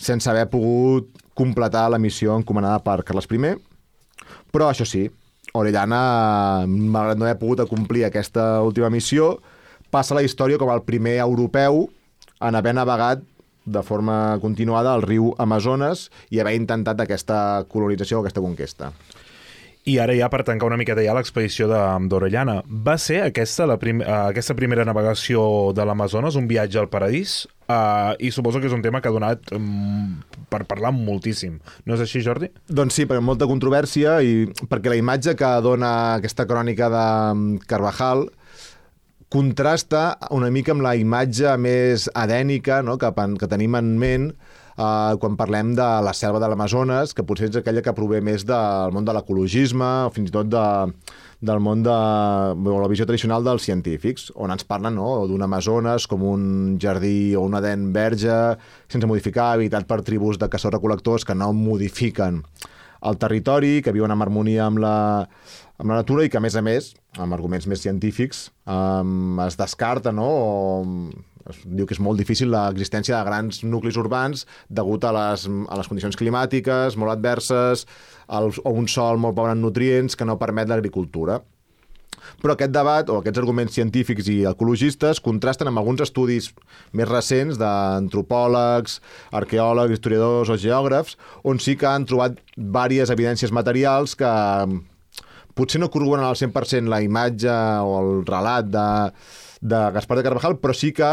sense 0.00 0.28
haver 0.30 0.46
pogut 0.52 1.10
completar 1.36 1.88
la 1.92 1.98
missió 2.00 2.36
encomanada 2.36 2.80
per 2.84 3.02
Carles 3.04 3.28
I. 3.32 3.54
Però, 4.50 4.68
això 4.68 4.84
sí, 4.88 5.06
Orellana, 5.54 6.66
malgrat 6.66 7.18
no 7.18 7.26
haver 7.26 7.38
pogut 7.40 7.64
acomplir 7.64 8.04
aquesta 8.06 8.60
última 8.62 8.90
missió, 8.90 9.38
passa 9.90 10.14
a 10.14 10.20
la 10.20 10.24
història 10.26 10.58
com 10.58 10.70
el 10.70 10.84
primer 10.86 11.18
europeu 11.24 11.88
en 12.40 12.56
haver 12.56 12.74
navegat 12.74 13.22
de 13.64 13.82
forma 13.82 14.38
continuada 14.40 14.94
al 14.94 15.02
riu 15.02 15.34
Amazones 15.38 16.08
i 16.30 16.40
haver 16.40 16.56
intentat 16.58 17.00
aquesta 17.00 17.64
colonització 17.68 18.20
aquesta 18.20 18.42
conquesta. 18.44 18.92
I 19.88 19.94
ara 19.96 20.12
ja 20.12 20.28
per 20.28 20.42
tancar 20.44 20.68
una 20.68 20.76
miqueta 20.76 21.00
ja 21.00 21.14
l'expedició 21.16 21.66
d'Orellana. 21.70 22.58
Va 22.68 22.98
ser 23.00 23.22
aquesta, 23.24 23.64
la 23.66 23.78
prim, 23.80 24.02
uh, 24.04 24.26
aquesta 24.28 24.54
primera 24.54 24.84
navegació 24.84 25.72
de 25.72 25.86
l'Amazones, 25.88 26.36
un 26.36 26.50
viatge 26.50 26.78
al 26.82 26.90
paradís? 26.92 27.46
Uh, 27.64 28.12
I 28.20 28.28
suposo 28.34 28.60
que 28.60 28.68
és 28.68 28.76
un 28.76 28.82
tema 28.84 29.00
que 29.00 29.08
ha 29.08 29.14
donat 29.14 29.54
um, 29.56 30.18
per 30.52 30.66
parlar 30.68 30.92
moltíssim. 30.92 31.56
No 31.88 31.96
és 31.96 32.04
així, 32.04 32.20
Jordi? 32.26 32.50
Doncs 32.68 32.98
sí, 32.98 33.06
perquè 33.08 33.24
molta 33.24 33.48
controvèrsia 33.48 34.18
i 34.20 34.44
perquè 34.68 34.92
la 34.92 35.00
imatge 35.00 35.34
que 35.38 35.54
dona 35.64 35.94
aquesta 36.18 36.44
crònica 36.50 36.90
de 36.92 37.06
mm, 37.32 37.64
Carvajal 37.70 38.26
contrasta 39.30 40.18
una 40.34 40.50
mica 40.50 40.74
amb 40.74 40.82
la 40.82 40.96
imatge 40.98 41.52
més 41.62 42.08
adènica 42.18 42.80
no? 42.82 42.98
que, 42.98 43.10
que 43.38 43.48
tenim 43.50 43.76
en 43.78 43.92
ment 43.98 44.32
eh, 44.32 45.14
quan 45.22 45.36
parlem 45.38 45.74
de 45.78 45.86
la 46.02 46.14
selva 46.16 46.40
de 46.42 46.48
l'Amazones, 46.50 47.14
que 47.14 47.24
potser 47.26 47.50
és 47.50 47.60
aquella 47.60 47.84
que 47.86 47.94
prové 47.94 48.18
més 48.26 48.42
del 48.48 48.94
món 48.94 49.06
de 49.06 49.14
l'ecologisme 49.14 49.90
o 50.08 50.10
fins 50.14 50.32
i 50.32 50.34
tot 50.34 50.50
de, 50.50 50.64
del 51.46 51.62
món 51.62 51.84
de, 51.86 51.98
de 52.58 52.80
la 52.82 52.90
visió 52.90 53.06
tradicional 53.06 53.46
dels 53.46 53.68
científics, 53.68 54.28
on 54.34 54.50
ens 54.50 54.66
parlen 54.66 54.98
no? 54.98 55.12
d'un 55.30 55.46
Amazones 55.46 56.08
com 56.10 56.26
un 56.26 56.42
jardí 56.82 57.36
o 57.38 57.46
un 57.46 57.54
Aden 57.60 57.90
verge, 57.94 58.40
sense 58.90 59.06
modificar, 59.06 59.52
habitat 59.54 59.86
per 59.86 60.02
tribus 60.02 60.42
de 60.42 60.50
caçadors-recol·lectors 60.50 61.28
que 61.28 61.38
no 61.38 61.52
modifiquen 61.54 62.42
el 63.06 63.18
territori, 63.20 63.80
que 63.84 63.94
viuen 63.96 64.12
en 64.12 64.22
harmonia 64.22 64.66
amb 64.66 64.80
la, 64.82 64.96
amb 65.78 65.88
la 65.92 66.00
natura 66.02 66.26
i 66.26 66.30
que, 66.32 66.40
a 66.40 66.44
més 66.44 66.56
a 66.56 66.62
més, 66.64 66.92
amb 67.18 67.34
arguments 67.36 67.66
més 67.70 67.82
científics, 67.84 68.48
um, 68.66 69.40
es 69.46 69.58
descarta, 69.60 70.12
no?, 70.12 70.28
o 70.28 71.28
es 71.50 71.60
diu 71.64 71.86
que 71.88 71.96
és 71.96 72.02
molt 72.04 72.20
difícil 72.20 72.52
l'existència 72.52 73.16
de 73.16 73.26
grans 73.26 73.62
nuclis 73.64 73.96
urbans 73.98 74.44
degut 74.68 75.06
a 75.08 75.12
les, 75.16 75.46
a 75.48 75.78
les 75.80 75.88
condicions 75.90 76.18
climàtiques 76.20 76.98
molt 77.00 77.14
adverses, 77.16 77.86
al, 78.28 78.52
o 78.52 78.74
un 78.76 78.86
sol 78.92 79.18
molt 79.18 79.38
pobre 79.38 79.56
en 79.56 79.64
nutrients 79.64 80.14
que 80.14 80.28
no 80.28 80.38
permet 80.38 80.70
l'agricultura. 80.70 81.40
Però 82.42 82.54
aquest 82.54 82.72
debat, 82.74 83.08
o 83.10 83.20
aquests 83.20 83.40
arguments 83.42 83.76
científics 83.76 84.28
i 84.32 84.40
ecologistes, 84.50 85.22
contrasten 85.24 85.70
amb 85.70 85.82
alguns 85.82 86.02
estudis 86.04 86.50
més 86.96 87.08
recents 87.08 87.58
d'antropòlegs, 87.60 89.00
arqueòlegs, 89.40 89.96
historiadors 89.96 90.52
o 90.52 90.58
geògrafs, 90.60 91.18
on 91.44 91.60
sí 91.62 91.76
que 91.80 91.88
han 91.90 92.06
trobat 92.08 92.38
diverses 92.56 93.12
evidències 93.14 93.52
materials 93.52 94.16
que 94.18 94.30
potser 95.58 95.80
no 95.82 95.90
corroboren 95.92 96.24
al 96.24 96.38
100% 96.38 96.88
la 96.88 97.02
imatge 97.04 97.52
o 97.84 97.98
el 98.00 98.10
relat 98.28 98.70
de, 98.70 98.88
de 99.60 99.84
Gaspar 99.96 100.20
de 100.20 100.26
Carvajal, 100.26 100.56
però 100.62 100.76
sí 100.76 100.92
que 100.96 101.10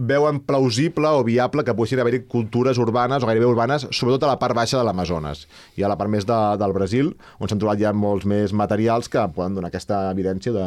veuen 0.00 0.40
plausible 0.40 1.08
o 1.12 1.24
viable 1.26 1.64
que 1.64 1.74
poguessin 1.76 2.00
haver-hi 2.00 2.22
cultures 2.30 2.78
urbanes 2.80 3.22
o 3.22 3.28
gairebé 3.28 3.48
urbanes, 3.48 3.86
sobretot 3.92 4.24
a 4.24 4.32
la 4.32 4.38
part 4.40 4.56
baixa 4.56 4.78
de 4.78 4.84
l'Amazones 4.86 5.46
i 5.76 5.84
a 5.84 5.90
la 5.92 5.98
part 6.00 6.12
més 6.12 6.26
de, 6.28 6.38
del 6.60 6.74
Brasil, 6.76 7.12
on 7.38 7.50
s'han 7.50 7.60
trobat 7.60 7.80
ja 7.82 7.92
molts 7.92 8.26
més 8.28 8.54
materials 8.56 9.10
que 9.12 9.26
poden 9.34 9.58
donar 9.58 9.68
aquesta 9.68 10.06
evidència 10.14 10.54
de 10.56 10.66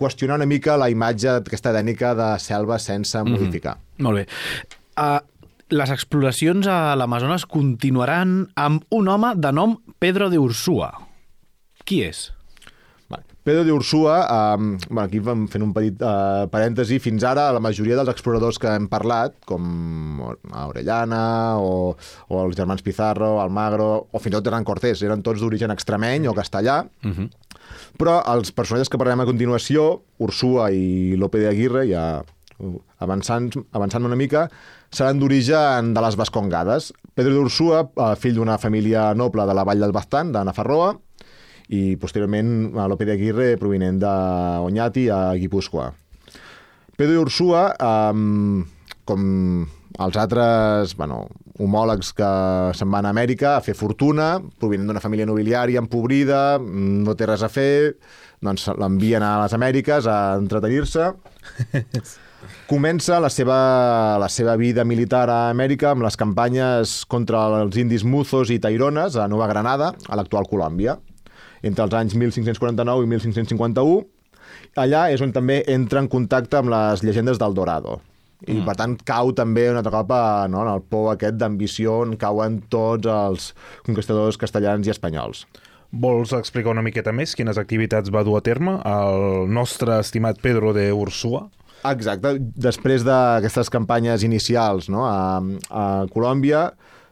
qüestionar 0.00 0.38
una 0.38 0.48
mica 0.48 0.78
la 0.80 0.90
imatge 0.92 1.40
aquesta 1.40 1.74
tècnica 1.76 2.14
de 2.16 2.30
selva 2.40 2.78
sense 2.80 3.20
modificar. 3.26 3.76
Molt 3.98 4.22
bé. 4.22 4.26
Uh, 5.00 5.18
les 5.70 5.92
exploracions 5.92 6.66
a 6.70 6.96
l'Amazones 6.98 7.46
continuaran 7.46 8.44
amb 8.58 8.84
un 8.90 9.08
home 9.08 9.34
de 9.36 9.52
nom 9.54 9.78
Pedro 10.02 10.30
de 10.32 10.40
Ursúa. 10.40 10.92
Qui 11.84 12.02
és? 12.06 12.28
Pedro 13.42 13.64
de 13.64 13.72
Ursúa, 13.72 14.56
um, 14.56 14.76
bueno, 14.90 15.06
aquí 15.06 15.18
vam 15.24 15.46
fent 15.48 15.62
un 15.64 15.70
petit 15.72 16.02
uh, 16.04 16.44
parèntesi, 16.52 16.98
fins 17.00 17.24
ara 17.24 17.46
la 17.56 17.62
majoria 17.64 17.96
dels 17.96 18.10
exploradors 18.12 18.58
que 18.60 18.68
hem 18.68 18.84
parlat, 18.92 19.38
com 19.48 20.20
Orellana 20.66 21.56
o, 21.56 21.94
o 22.28 22.42
els 22.42 22.58
germans 22.58 22.84
Pizarro, 22.84 23.38
Almagro, 23.40 23.88
o 24.12 24.20
fins 24.20 24.34
i 24.34 24.36
tot 24.36 24.50
Hernán 24.50 24.68
Cortés, 24.68 25.00
eren 25.06 25.24
tots 25.24 25.40
d'origen 25.40 25.72
extremeny 25.72 26.28
o 26.28 26.36
castellà, 26.36 26.82
uh 26.84 27.14
-huh. 27.16 27.30
però 27.96 28.20
els 28.34 28.52
personatges 28.52 28.90
que 28.90 29.00
parlem 29.00 29.20
a 29.20 29.30
continuació, 29.30 30.02
Ursúa 30.18 30.70
i 30.70 31.16
Lope 31.16 31.38
de 31.38 31.48
Aguirre, 31.48 31.88
ja 31.88 32.22
avançant, 32.98 33.50
avançant 33.72 34.04
una 34.04 34.16
mica, 34.16 34.50
seran 34.92 35.18
d'origen 35.18 35.94
de 35.94 36.00
les 36.00 36.16
Vascongades. 36.16 36.92
Pedro 37.14 37.32
de 37.32 37.38
Ursúa, 37.38 37.90
uh, 37.96 38.14
fill 38.16 38.34
d'una 38.34 38.58
família 38.58 39.14
noble 39.14 39.46
de 39.46 39.54
la 39.54 39.64
Vall 39.64 39.80
del 39.80 39.92
Baztán, 39.92 40.32
de 40.32 40.44
Nafarroa, 40.44 40.98
i 41.70 41.96
posteriorment 42.02 42.74
a 42.74 42.88
Lope 42.90 43.06
de 43.06 43.14
Aguirre 43.14 43.54
provinent 43.58 44.00
d'Oñati 44.02 45.06
a 45.14 45.20
Guipúscoa. 45.38 45.90
Pedro 46.98 47.14
de 47.14 47.20
Ursúa, 47.22 47.62
um, 48.12 48.64
com 49.06 49.22
els 50.00 50.16
altres 50.18 50.96
bueno, 50.98 51.22
homòlegs 51.62 52.10
que 52.16 52.30
se'n 52.76 52.90
van 52.90 53.06
a 53.06 53.12
Amèrica 53.14 53.54
a 53.56 53.62
fer 53.64 53.76
fortuna, 53.78 54.34
provinent 54.60 54.90
d'una 54.90 55.02
família 55.02 55.28
nobiliària 55.28 55.82
empobrida, 55.82 56.58
no 56.60 57.14
té 57.14 57.28
res 57.30 57.44
a 57.46 57.50
fer, 57.52 57.94
doncs 58.42 58.66
l'envien 58.80 59.22
a 59.22 59.36
les 59.44 59.54
Amèriques 59.54 60.10
a 60.10 60.18
entretenir-se. 60.40 61.12
Comença 62.70 63.18
la 63.20 63.28
seva, 63.30 63.60
la 64.18 64.28
seva 64.32 64.56
vida 64.58 64.82
militar 64.84 65.26
a 65.30 65.38
Amèrica 65.52 65.92
amb 65.92 66.06
les 66.06 66.18
campanyes 66.18 67.04
contra 67.10 67.46
els 67.60 67.78
indis 67.78 68.02
muzos 68.02 68.50
i 68.50 68.58
tairones 68.58 69.14
a 69.14 69.28
Nova 69.28 69.48
Granada, 69.50 69.92
a 70.08 70.18
l'actual 70.18 70.48
Colòmbia 70.50 70.98
entre 71.62 71.86
els 71.86 71.96
anys 71.96 72.16
1549 72.18 73.06
i 73.06 73.10
1551. 73.14 74.00
Allà 74.80 75.08
és 75.14 75.22
on 75.24 75.32
també 75.34 75.60
entra 75.70 76.02
en 76.02 76.08
contacte 76.10 76.60
amb 76.60 76.72
les 76.72 77.02
llegendes 77.06 77.40
del 77.40 77.56
Dorado. 77.56 78.00
I, 78.46 78.54
mm. 78.56 78.64
per 78.64 78.74
tant, 78.78 78.94
cau 79.04 79.34
també 79.36 79.66
un 79.68 79.78
altre 79.80 79.92
cop 79.92 80.12
a, 80.16 80.22
no, 80.48 80.62
en 80.64 80.70
el 80.72 80.84
pou 80.88 81.10
aquest 81.12 81.36
d'ambició 81.40 82.00
on 82.06 82.16
cauen 82.20 82.60
tots 82.72 83.10
els 83.12 83.50
conquistadors 83.86 84.40
castellans 84.40 84.88
i 84.88 84.94
espanyols. 84.94 85.44
Vols 85.90 86.32
explicar 86.36 86.72
una 86.72 86.84
miqueta 86.86 87.12
més 87.12 87.34
quines 87.36 87.58
activitats 87.58 88.12
va 88.14 88.22
dur 88.24 88.38
a 88.38 88.44
terme 88.46 88.78
el 88.86 89.50
nostre 89.50 89.98
estimat 90.00 90.38
Pedro 90.40 90.72
de 90.72 90.86
Ursúa? 90.94 91.48
Exacte. 91.90 92.36
Després 92.38 93.04
d'aquestes 93.04 93.72
campanyes 93.72 94.24
inicials 94.24 94.88
no, 94.92 95.04
a, 95.08 95.40
a 95.68 95.84
Colòmbia, 96.12 96.68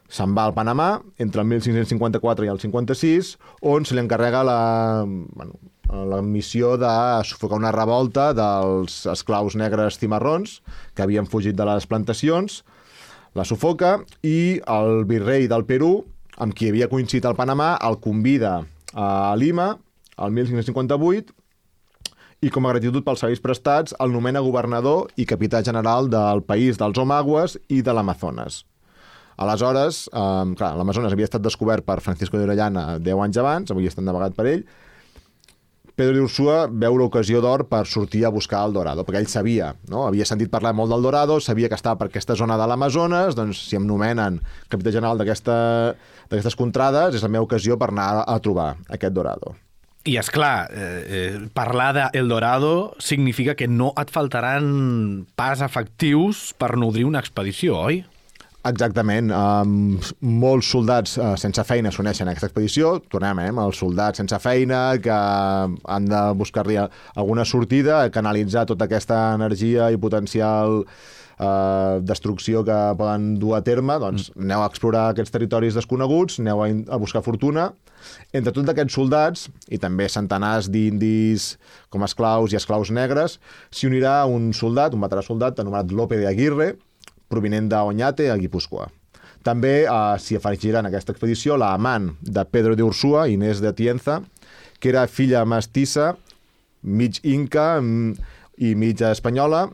se'n 0.08 0.34
va 0.36 0.46
al 0.48 0.54
Panamà 0.56 0.88
entre 1.20 1.42
el 1.44 1.48
1554 1.52 2.46
i 2.46 2.52
el 2.52 2.60
56, 2.60 3.34
on 3.72 3.84
se 3.84 3.94
li 3.94 4.02
encarrega 4.02 4.42
la, 4.46 4.60
bueno, 5.06 5.58
la 5.88 6.20
missió 6.22 6.76
de 6.80 6.92
sufocar 7.24 7.60
una 7.60 7.72
revolta 7.72 8.32
dels 8.36 9.04
esclaus 9.12 9.56
negres 9.56 10.00
cimarrons 10.00 10.60
que 10.94 11.04
havien 11.04 11.28
fugit 11.28 11.56
de 11.56 11.66
les 11.68 11.86
plantacions, 11.86 12.62
la 13.36 13.44
sufoca 13.44 13.98
i 14.24 14.60
el 14.66 15.04
virrei 15.08 15.48
del 15.48 15.66
Perú, 15.68 16.06
amb 16.38 16.56
qui 16.56 16.70
havia 16.70 16.88
coincidit 16.88 17.26
al 17.28 17.36
Panamà, 17.36 17.76
el 17.84 18.00
convida 18.00 18.62
a 18.94 19.34
Lima 19.36 19.74
el 20.18 20.32
1558 20.34 21.36
i 22.42 22.50
com 22.54 22.66
a 22.66 22.72
gratitud 22.72 23.04
pels 23.06 23.22
serveis 23.24 23.42
prestats 23.42 23.94
el 24.02 24.12
nomena 24.14 24.42
governador 24.44 25.08
i 25.18 25.26
capità 25.26 25.62
general 25.66 26.10
del 26.10 26.44
país 26.46 26.78
dels 26.78 26.98
Omagües 26.98 27.58
i 27.68 27.82
de 27.82 27.94
l'Amazones. 27.94 28.62
Aleshores, 29.38 30.08
eh, 30.10 30.54
clar, 30.58 30.74
l'Amazones 30.78 31.14
havia 31.14 31.28
estat 31.28 31.44
descobert 31.44 31.86
per 31.86 32.00
Francisco 32.02 32.38
de 32.38 32.48
Orellana 32.48 32.98
10 32.98 33.24
anys 33.28 33.40
abans, 33.40 33.70
avui 33.70 33.86
estat 33.86 34.06
navegat 34.06 34.34
per 34.36 34.46
ell, 34.50 34.64
Pedro 35.98 36.14
de 36.14 36.22
Ursúa 36.22 36.58
veu 36.70 36.94
l'ocasió 36.94 37.40
d'or 37.42 37.64
per 37.66 37.80
sortir 37.90 38.20
a 38.22 38.30
buscar 38.30 38.60
el 38.68 38.74
Dorado, 38.76 39.02
perquè 39.02 39.18
ell 39.18 39.26
sabia, 39.26 39.72
no? 39.90 40.04
havia 40.06 40.26
sentit 40.28 40.50
parlar 40.52 40.70
molt 40.78 40.92
del 40.94 41.02
Dorado, 41.02 41.40
sabia 41.42 41.66
que 41.66 41.74
estava 41.74 41.98
per 41.98 42.06
aquesta 42.06 42.36
zona 42.38 42.54
de 42.60 42.68
l'Amazones, 42.70 43.34
doncs 43.34 43.64
si 43.66 43.74
em 43.74 43.86
nomenen 43.86 44.36
capità 44.70 44.92
general 44.94 45.18
d'aquestes 45.18 46.58
contrades, 46.60 47.18
és 47.18 47.24
la 47.26 47.32
meva 47.34 47.48
ocasió 47.48 47.74
per 47.82 47.88
anar 47.90 48.22
a 48.22 48.36
trobar 48.44 48.76
aquest 48.86 49.16
Dorado. 49.16 49.56
I, 50.06 50.14
és 50.22 50.30
clar, 50.30 50.68
eh, 50.70 51.00
eh, 51.18 51.40
parlar 51.50 51.88
d'El 51.96 52.30
Dorado 52.30 52.94
significa 53.02 53.56
que 53.58 53.66
no 53.66 53.90
et 53.98 54.14
faltaran 54.14 55.26
pas 55.34 55.66
efectius 55.66 56.52
per 56.54 56.76
nodrir 56.78 57.08
una 57.10 57.18
expedició, 57.26 57.74
oi? 57.90 58.04
Exactament. 58.66 59.30
Um, 59.30 60.00
molts 60.18 60.72
soldats 60.72 61.14
uh, 61.18 61.34
sense 61.38 61.62
feina 61.64 61.92
s'uneixen 61.94 62.26
a 62.26 62.32
aquesta 62.34 62.48
expedició. 62.50 62.96
Tornem, 63.12 63.38
eh, 63.44 63.52
els 63.62 63.78
soldats 63.78 64.18
sense 64.18 64.38
feina 64.42 64.80
que 65.02 65.14
han 65.14 66.08
de 66.10 66.22
buscar-li 66.38 66.80
alguna 66.80 67.46
sortida, 67.46 68.02
canalitzar 68.10 68.66
tota 68.66 68.88
aquesta 68.88 69.20
energia 69.38 69.92
i 69.94 70.00
potencial 70.02 70.82
uh, 70.82 72.00
destrucció 72.02 72.64
que 72.66 72.78
poden 72.98 73.36
dur 73.38 73.54
a 73.56 73.62
terme, 73.62 73.94
doncs 74.02 74.32
mm. 74.32 74.48
aneu 74.48 74.64
a 74.64 74.72
explorar 74.72 75.04
aquests 75.12 75.34
territoris 75.34 75.78
desconeguts, 75.78 76.40
aneu 76.42 76.64
a, 76.64 76.68
a 76.68 76.98
buscar 76.98 77.22
fortuna. 77.22 77.70
Entre 78.34 78.52
tots 78.54 78.74
aquests 78.74 78.98
soldats, 78.98 79.46
i 79.70 79.78
també 79.78 80.10
centenars 80.10 80.66
d'indis 80.70 81.54
com 81.94 82.02
esclaus 82.06 82.52
i 82.52 82.58
esclaus 82.58 82.90
negres, 82.90 83.38
s'hi 83.70 83.86
unirà 83.86 84.20
un 84.26 84.50
soldat, 84.50 84.98
un 84.98 85.06
veterà 85.06 85.22
soldat 85.22 85.62
anomenat 85.62 85.94
Lope 85.94 86.18
de 86.18 86.28
Aguirre, 86.30 86.72
provinent 87.28 87.68
d'Oñate, 87.70 88.30
a 88.30 88.36
Guipúscoa. 88.40 88.88
També 89.46 89.74
eh, 89.84 90.14
s'hi 90.18 90.38
afegirà 90.38 90.82
en 90.82 90.90
aquesta 90.90 91.14
expedició 91.14 91.56
la 91.56 91.72
amant 91.76 92.12
de 92.20 92.44
Pedro 92.44 92.76
de 92.76 92.84
Ursúa, 92.84 93.28
Inés 93.28 93.62
de 93.64 93.72
Tienza, 93.72 94.20
que 94.80 94.90
era 94.90 95.06
filla 95.06 95.44
mestissa, 95.44 96.14
mig 96.82 97.20
inca 97.22 97.80
mm, 97.80 98.14
i 98.58 98.74
mig 98.74 99.02
espanyola, 99.02 99.68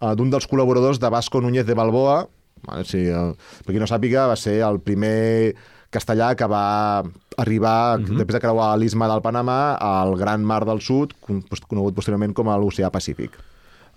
eh, 0.00 0.14
d'un 0.16 0.30
dels 0.32 0.48
col·laboradors 0.48 1.00
de 1.02 1.10
Vasco 1.12 1.40
Núñez 1.40 1.66
de 1.66 1.78
Balboa, 1.78 2.22
Vale, 2.62 2.84
sí, 2.86 3.02
eh, 3.10 3.34
per 3.66 3.74
qui 3.74 3.80
no 3.82 3.88
sàpiga, 3.90 4.28
va 4.30 4.38
ser 4.38 4.60
el 4.62 4.78
primer 4.86 5.54
castellà 5.92 6.32
que 6.38 6.46
va 6.48 7.02
arribar, 7.36 7.98
uh 7.98 8.00
mhm. 8.00 8.06
-huh. 8.06 8.18
després 8.18 8.34
de 8.34 8.40
creuar 8.40 8.78
l'isma 8.78 9.08
del 9.08 9.22
Panamà, 9.22 9.76
al 9.80 10.16
Gran 10.16 10.44
Mar 10.44 10.64
del 10.64 10.80
Sud, 10.80 11.12
conegut 11.68 11.94
posteriorment 11.94 12.34
com 12.34 12.48
a 12.48 12.56
l'Oceà 12.56 12.90
Pacífic. 12.90 13.32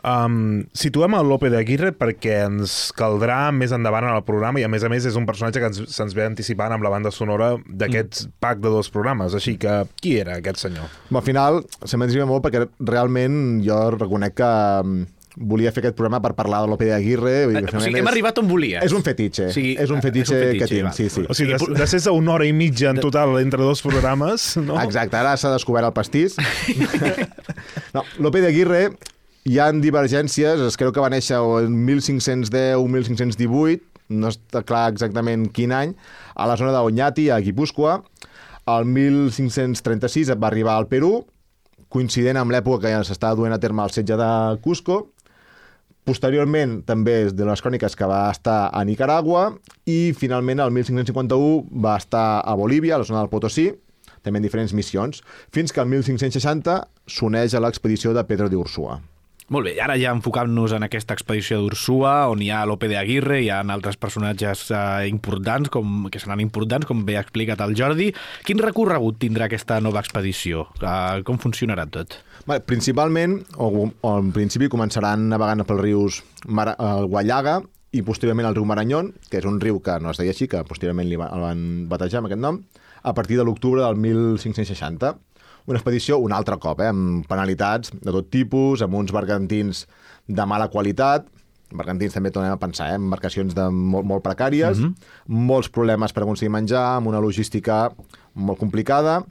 Um, 0.06 0.68
situem 0.78 1.16
el 1.18 1.26
Lope 1.26 1.50
de 1.50 1.58
Aguirre 1.58 1.90
perquè 1.98 2.44
ens 2.46 2.92
caldrà 2.94 3.50
més 3.56 3.72
endavant 3.74 4.06
en 4.06 4.14
el 4.14 4.22
programa 4.28 4.62
i 4.62 4.66
a 4.68 4.70
més 4.70 4.86
a 4.86 4.92
més 4.92 5.08
és 5.10 5.18
un 5.18 5.26
personatge 5.26 5.64
que 5.64 5.72
ens, 5.72 5.82
se'ns 5.96 6.14
ve 6.14 6.28
anticipant 6.28 6.76
amb 6.76 6.86
la 6.86 6.92
banda 6.94 7.10
sonora 7.10 7.56
d'aquest 7.66 8.28
mm. 8.28 8.36
pack 8.44 8.62
de 8.62 8.70
dos 8.70 8.92
programes, 8.94 9.34
així 9.34 9.56
que 9.58 9.80
qui 9.98 10.20
era 10.22 10.38
aquest 10.38 10.62
senyor? 10.68 10.94
Al 11.10 11.26
final 11.26 11.64
se 11.82 11.98
m'entisiva 11.98 12.30
molt 12.30 12.46
perquè 12.46 12.68
realment 12.86 13.64
jo 13.66 13.80
reconec 13.96 14.38
que 14.38 14.52
volia 15.36 15.72
fer 15.74 15.82
aquest 15.84 15.98
programa 15.98 16.22
per 16.24 16.36
parlar 16.38 16.62
de 16.64 16.70
Lope 16.72 16.86
de 16.88 16.94
Aguirre. 16.96 17.34
Eh, 17.42 17.64
o 17.66 17.82
sigui, 17.82 17.98
hem 17.98 18.06
és, 18.06 18.12
arribat 18.12 18.38
on 18.40 18.48
volies. 18.48 18.86
És 18.86 18.94
un 18.96 19.04
fetitxe. 19.04 19.50
Sí, 19.56 19.74
és 19.74 19.92
un 19.92 20.06
fetitxe, 20.06 20.38
és 20.38 20.46
un 20.46 20.54
fetitxe 20.54 20.62
que 20.62 20.70
tinc, 20.70 20.94
sí, 20.96 21.10
sí. 21.12 21.26
O 21.28 21.36
sigui, 21.36 21.58
després 21.76 22.08
d'una 22.08 22.36
hora 22.38 22.48
i 22.48 22.54
mitja 22.56 22.94
en 22.94 23.02
total 23.04 23.36
entre 23.42 23.66
dos 23.66 23.82
programes, 23.84 24.54
no? 24.62 24.78
Exacte, 24.86 25.18
ara 25.20 25.34
s'ha 25.40 25.52
descobert 25.56 25.90
el 25.90 25.98
pastís. 25.98 26.38
no, 27.98 28.06
Lope 28.24 28.46
de 28.46 28.54
Aguirre 28.54 28.86
hi 29.46 29.60
han 29.62 29.78
divergències, 29.78 30.58
es 30.66 30.76
creu 30.78 30.90
que 30.90 31.02
va 31.04 31.12
néixer 31.14 31.38
en 31.38 31.76
1510 31.86 32.80
o 32.82 32.88
1518, 32.90 34.02
no 34.18 34.32
està 34.34 34.64
clar 34.66 34.88
exactament 34.90 35.46
quin 35.54 35.74
any, 35.74 35.94
a 36.34 36.48
la 36.50 36.56
zona 36.58 36.74
d'Oñati, 36.74 37.28
a 37.30 37.38
Guipúscoa. 37.46 38.00
El 38.74 38.90
1536 38.90 40.34
va 40.42 40.50
arribar 40.50 40.80
al 40.80 40.90
Perú, 40.90 41.20
coincident 41.94 42.42
amb 42.42 42.58
l'època 42.58 42.90
que 42.90 43.06
s'estava 43.06 43.38
duent 43.38 43.54
a 43.54 43.62
terme 43.62 43.86
el 43.86 43.94
setge 43.94 44.18
de 44.18 44.32
Cusco. 44.66 45.00
Posteriorment, 46.06 46.80
també 46.86 47.22
és 47.28 47.38
de 47.38 47.46
les 47.46 47.62
cròniques 47.62 47.94
que 47.98 48.10
va 48.10 48.26
estar 48.34 48.72
a 48.74 48.84
Nicaragua 48.86 49.52
i 49.86 50.14
finalment 50.18 50.62
el 50.66 50.74
1551 50.74 51.82
va 51.86 52.00
estar 52.02 52.42
a 52.42 52.58
Bolívia, 52.58 52.98
a 52.98 53.04
la 53.06 53.06
zona 53.06 53.22
del 53.22 53.30
Potosí, 53.30 53.72
també 54.26 54.42
en 54.42 54.50
diferents 54.50 54.74
missions, 54.74 55.22
fins 55.54 55.74
que 55.74 55.86
el 55.86 55.90
1560 55.94 56.82
s'uneix 57.06 57.54
a 57.54 57.62
l'expedició 57.62 58.14
de 58.14 58.26
Pedro 58.26 58.50
de 58.50 58.58
Ursúa. 58.58 59.04
Molt 59.54 59.68
bé, 59.68 59.76
i 59.78 59.82
ara 59.84 59.94
ja 60.02 60.10
enfocant-nos 60.10 60.74
en 60.74 60.82
aquesta 60.88 61.14
expedició 61.14 61.60
d'Ursua, 61.62 62.32
on 62.34 62.40
hi 62.42 62.48
ha 62.50 62.64
Lope 62.66 62.88
de 62.90 62.96
Aguirre, 62.98 63.44
hi 63.44 63.52
ha 63.54 63.60
altres 63.62 63.94
personatges 64.02 64.64
eh, 64.74 65.06
importants, 65.06 65.70
com, 65.70 66.08
que 66.10 66.18
seran 66.18 66.42
importants, 66.42 66.88
com 66.90 67.04
bé 67.06 67.20
ha 67.20 67.22
explicat 67.22 67.62
el 67.62 67.76
Jordi. 67.78 68.08
Quin 68.48 68.64
recorregut 68.64 69.20
tindrà 69.22 69.46
aquesta 69.46 69.78
nova 69.86 70.02
expedició? 70.02 70.66
Eh, 70.82 71.22
com 71.28 71.38
funcionarà 71.38 71.86
tot? 71.94 72.18
Bé, 72.50 72.58
principalment, 72.66 73.38
o, 73.62 73.86
o 73.94 74.16
en 74.18 74.34
principi 74.34 74.72
començaran 74.74 75.30
navegant 75.30 75.62
pels 75.70 75.84
rius 75.84 76.20
Mar 76.50 76.72
el 76.74 77.06
Guallaga 77.14 77.60
i 77.94 78.02
posteriorment 78.02 78.50
el 78.50 78.58
riu 78.58 78.66
Maranyón, 78.66 79.14
que 79.30 79.38
és 79.44 79.46
un 79.46 79.62
riu 79.62 79.78
que 79.86 80.00
no 80.02 80.10
es 80.10 80.18
deia 80.18 80.34
així, 80.34 80.50
que 80.50 80.66
posteriorment 80.66 81.06
li 81.06 81.22
va, 81.22 81.30
el 81.38 81.46
van 81.46 81.64
batejar 81.92 82.24
amb 82.24 82.32
aquest 82.32 82.42
nom, 82.42 82.64
a 83.06 83.14
partir 83.14 83.38
de 83.38 83.46
l'octubre 83.46 83.86
del 83.86 84.02
1560 84.02 85.14
una 85.66 85.80
expedició 85.80 86.20
un 86.22 86.34
altre 86.34 86.58
cop, 86.62 86.82
eh, 86.82 86.92
amb 86.94 87.26
penalitats 87.30 87.94
de 87.96 88.12
tot 88.12 88.30
tipus, 88.32 88.82
amb 88.82 88.96
uns 88.96 89.14
bergantins 89.16 89.86
de 90.28 90.46
mala 90.46 90.70
qualitat, 90.70 91.28
bergantins 91.76 92.14
també 92.14 92.32
tornem 92.32 92.54
a 92.54 92.62
pensar, 92.62 92.92
eh, 92.92 93.00
embarcacions 93.00 93.56
de 93.56 93.70
molt, 93.70 94.06
molt 94.06 94.24
precàries, 94.24 94.80
mm 94.80 94.86
-hmm. 94.86 94.96
molts 95.28 95.70
problemes 95.70 96.14
per 96.14 96.24
aconseguir 96.24 96.52
menjar, 96.52 96.98
amb 96.98 97.08
una 97.08 97.20
logística 97.20 97.92
molt 98.34 98.60
complicada. 98.60 99.24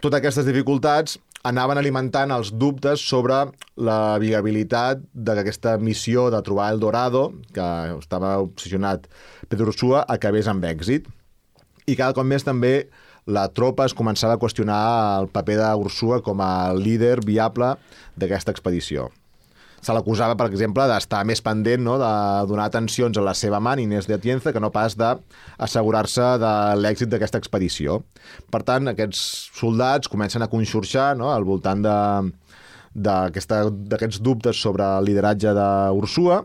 Totes 0.00 0.18
aquestes 0.18 0.44
dificultats 0.44 1.18
anaven 1.46 1.78
alimentant 1.78 2.30
els 2.30 2.50
dubtes 2.52 3.00
sobre 3.00 3.46
la 3.76 4.18
viabilitat 4.18 4.98
d'aquesta 5.12 5.78
missió 5.78 6.30
de 6.30 6.42
trobar 6.42 6.72
el 6.72 6.80
Dorado, 6.80 7.32
que 7.52 7.98
estava 7.98 8.38
obsessionat 8.38 9.06
Pedro 9.48 9.68
Ursúa, 9.68 10.04
acabés 10.08 10.46
amb 10.46 10.64
èxit. 10.64 11.06
I 11.86 11.94
cada 11.94 12.12
cop 12.12 12.26
més 12.26 12.42
també 12.42 12.88
la 13.26 13.48
tropa 13.50 13.86
es 13.88 13.94
començava 13.96 14.36
a 14.36 14.40
qüestionar 14.40 14.80
el 15.20 15.28
paper 15.34 15.58
d'Ursua 15.58 16.20
com 16.22 16.40
a 16.42 16.72
líder 16.74 17.18
viable 17.26 17.74
d'aquesta 18.16 18.54
expedició. 18.54 19.10
Se 19.82 19.94
l'acusava, 19.94 20.34
per 20.38 20.48
exemple, 20.48 20.82
d'estar 20.88 21.20
més 21.28 21.42
pendent, 21.44 21.82
no? 21.84 21.96
de 22.00 22.12
donar 22.50 22.64
atencions 22.70 23.18
a 23.18 23.22
la 23.22 23.34
seva 23.38 23.60
mà, 23.62 23.76
Inés 23.78 24.08
de 24.08 24.16
Atienza, 24.16 24.52
que 24.54 24.62
no 24.62 24.72
pas 24.74 24.96
d'assegurar-se 24.98 26.26
de 26.42 26.52
l'èxit 26.80 27.10
d'aquesta 27.12 27.38
expedició. 27.42 28.00
Per 28.50 28.62
tant, 28.66 28.90
aquests 28.90 29.20
soldats 29.54 30.10
comencen 30.10 30.42
a 30.42 30.50
conxorxar 30.50 31.12
no? 31.18 31.30
al 31.30 31.46
voltant 31.46 31.84
d'aquests 32.96 34.22
dubtes 34.22 34.58
sobre 34.58 34.86
el 34.98 35.06
lideratge 35.10 35.54
d'Ursua, 35.54 36.44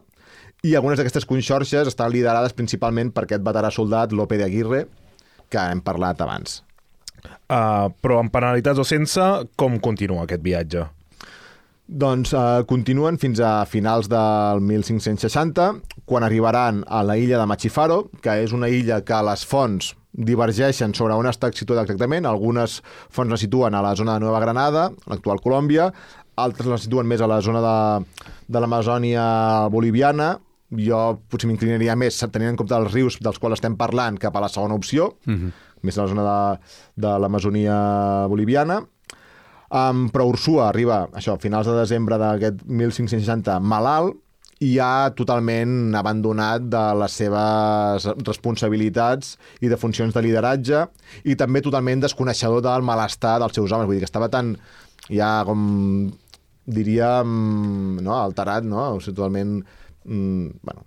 i 0.62 0.76
algunes 0.78 1.00
d'aquestes 1.00 1.26
conxorxes 1.26 1.89
estan 1.89 2.12
liderades 2.13 2.54
principalment 2.54 3.10
per 3.10 3.26
aquest 3.26 3.41
veterà 3.41 3.72
soldat 3.74 4.13
Lope 4.13 4.38
de 4.38 4.46
Aguirre, 4.46 4.84
que 5.50 5.63
hem 5.72 5.82
parlat 5.82 6.22
abans. 6.22 6.62
Uh, 7.51 7.91
però 8.01 8.21
amb 8.21 8.31
penalitats 8.34 8.79
o 8.79 8.86
sense, 8.88 9.21
com 9.60 9.79
continua 9.84 10.25
aquest 10.25 10.43
viatge? 10.45 10.86
Doncs 11.91 12.31
uh, 12.31 12.62
continuen 12.69 13.17
fins 13.19 13.41
a 13.43 13.65
finals 13.67 14.07
del 14.12 14.62
1560, 14.63 15.65
quan 16.07 16.23
arribaran 16.23 16.86
a 16.88 17.01
la 17.03 17.17
illa 17.19 17.41
de 17.41 17.47
Machifaro, 17.49 18.05
que 18.23 18.38
és 18.45 18.53
una 18.55 18.69
illa 18.71 19.01
que 19.03 19.19
les 19.27 19.43
fonts 19.43 19.91
divergeixen 20.12 20.95
sobre 20.95 21.15
on 21.19 21.27
està 21.27 21.51
situada 21.55 21.84
exactament. 21.84 22.27
Algunes 22.27 22.79
fonts 23.12 23.31
la 23.31 23.39
situen 23.39 23.75
a 23.75 23.84
la 23.84 23.91
zona 23.99 24.15
de 24.15 24.25
Nova 24.25 24.39
Granada, 24.43 24.89
l'actual 25.12 25.43
Colòmbia, 25.43 25.89
altres 26.39 26.71
la 26.71 26.79
situen 26.79 27.07
més 27.07 27.21
a 27.21 27.27
la 27.27 27.41
zona 27.43 27.60
de, 27.63 28.23
de 28.47 28.62
l'Amazònia 28.63 29.25
boliviana, 29.71 30.38
jo 30.71 31.01
potser 31.27 31.49
m'inclinaria 31.49 31.97
més, 31.99 32.21
tenint 32.31 32.53
en 32.53 32.60
compte 32.60 32.77
els 32.77 32.93
rius 32.95 33.19
dels 33.19 33.39
quals 33.39 33.60
estem 33.60 33.75
parlant, 33.75 34.15
cap 34.19 34.36
a 34.36 34.45
la 34.45 34.51
segona 34.51 34.79
opció, 34.79 35.12
mm 35.25 35.36
-hmm 35.36 35.70
més 35.88 35.98
a 35.98 36.06
la 36.06 36.12
zona 36.12 36.26
de, 36.26 36.72
de 37.06 37.13
l'Amazonia 37.24 37.78
boliviana. 38.32 38.82
Um, 39.72 40.10
però 40.12 40.26
Ursua 40.28 40.67
arriba, 40.67 41.06
això, 41.15 41.38
a 41.38 41.41
finals 41.41 41.70
de 41.70 41.78
desembre 41.78 42.17
d'aquest 42.20 42.65
1560, 42.67 43.56
malalt, 43.63 44.20
i 44.62 44.76
ja 44.76 45.10
totalment 45.17 45.96
abandonat 45.98 46.67
de 46.70 46.82
les 47.02 47.15
seves 47.17 48.06
responsabilitats 48.28 49.34
i 49.65 49.72
de 49.72 49.80
funcions 49.82 50.13
de 50.13 50.22
lideratge 50.22 50.84
i 51.26 51.36
també 51.39 51.63
totalment 51.65 52.04
desconeixedor 52.04 52.62
del 52.67 52.86
malestar 52.86 53.39
dels 53.41 53.58
seus 53.58 53.74
homes. 53.74 53.89
Vull 53.89 53.98
dir 53.98 54.04
que 54.06 54.12
estava 54.12 54.30
tan 54.30 54.54
ja 55.10 55.32
com 55.48 56.12
diríem 56.70 57.34
no, 58.06 58.15
alterat, 58.20 58.67
no? 58.67 58.84
O 58.98 59.02
sigui, 59.02 59.17
totalment 59.17 59.58
mm, 60.06 60.62
bueno, 60.62 60.86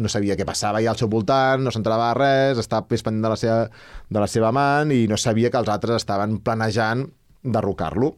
no 0.00 0.08
sabia 0.08 0.36
què 0.38 0.46
passava 0.48 0.80
ja 0.82 0.94
al 0.94 0.98
seu 1.00 1.10
voltant, 1.12 1.62
no 1.64 1.72
s'entrava 1.74 2.10
res, 2.16 2.58
estava 2.62 2.88
més 2.90 3.04
pendent 3.04 3.28
de 3.28 3.32
la, 3.34 3.38
seva, 3.40 3.60
de 4.08 4.22
la 4.22 4.28
seva 4.30 4.48
amant 4.48 4.92
i 4.94 5.04
no 5.10 5.18
sabia 5.20 5.52
que 5.52 5.60
els 5.60 5.70
altres 5.72 6.00
estaven 6.00 6.40
planejant 6.44 7.06
derrocar-lo. 7.44 8.14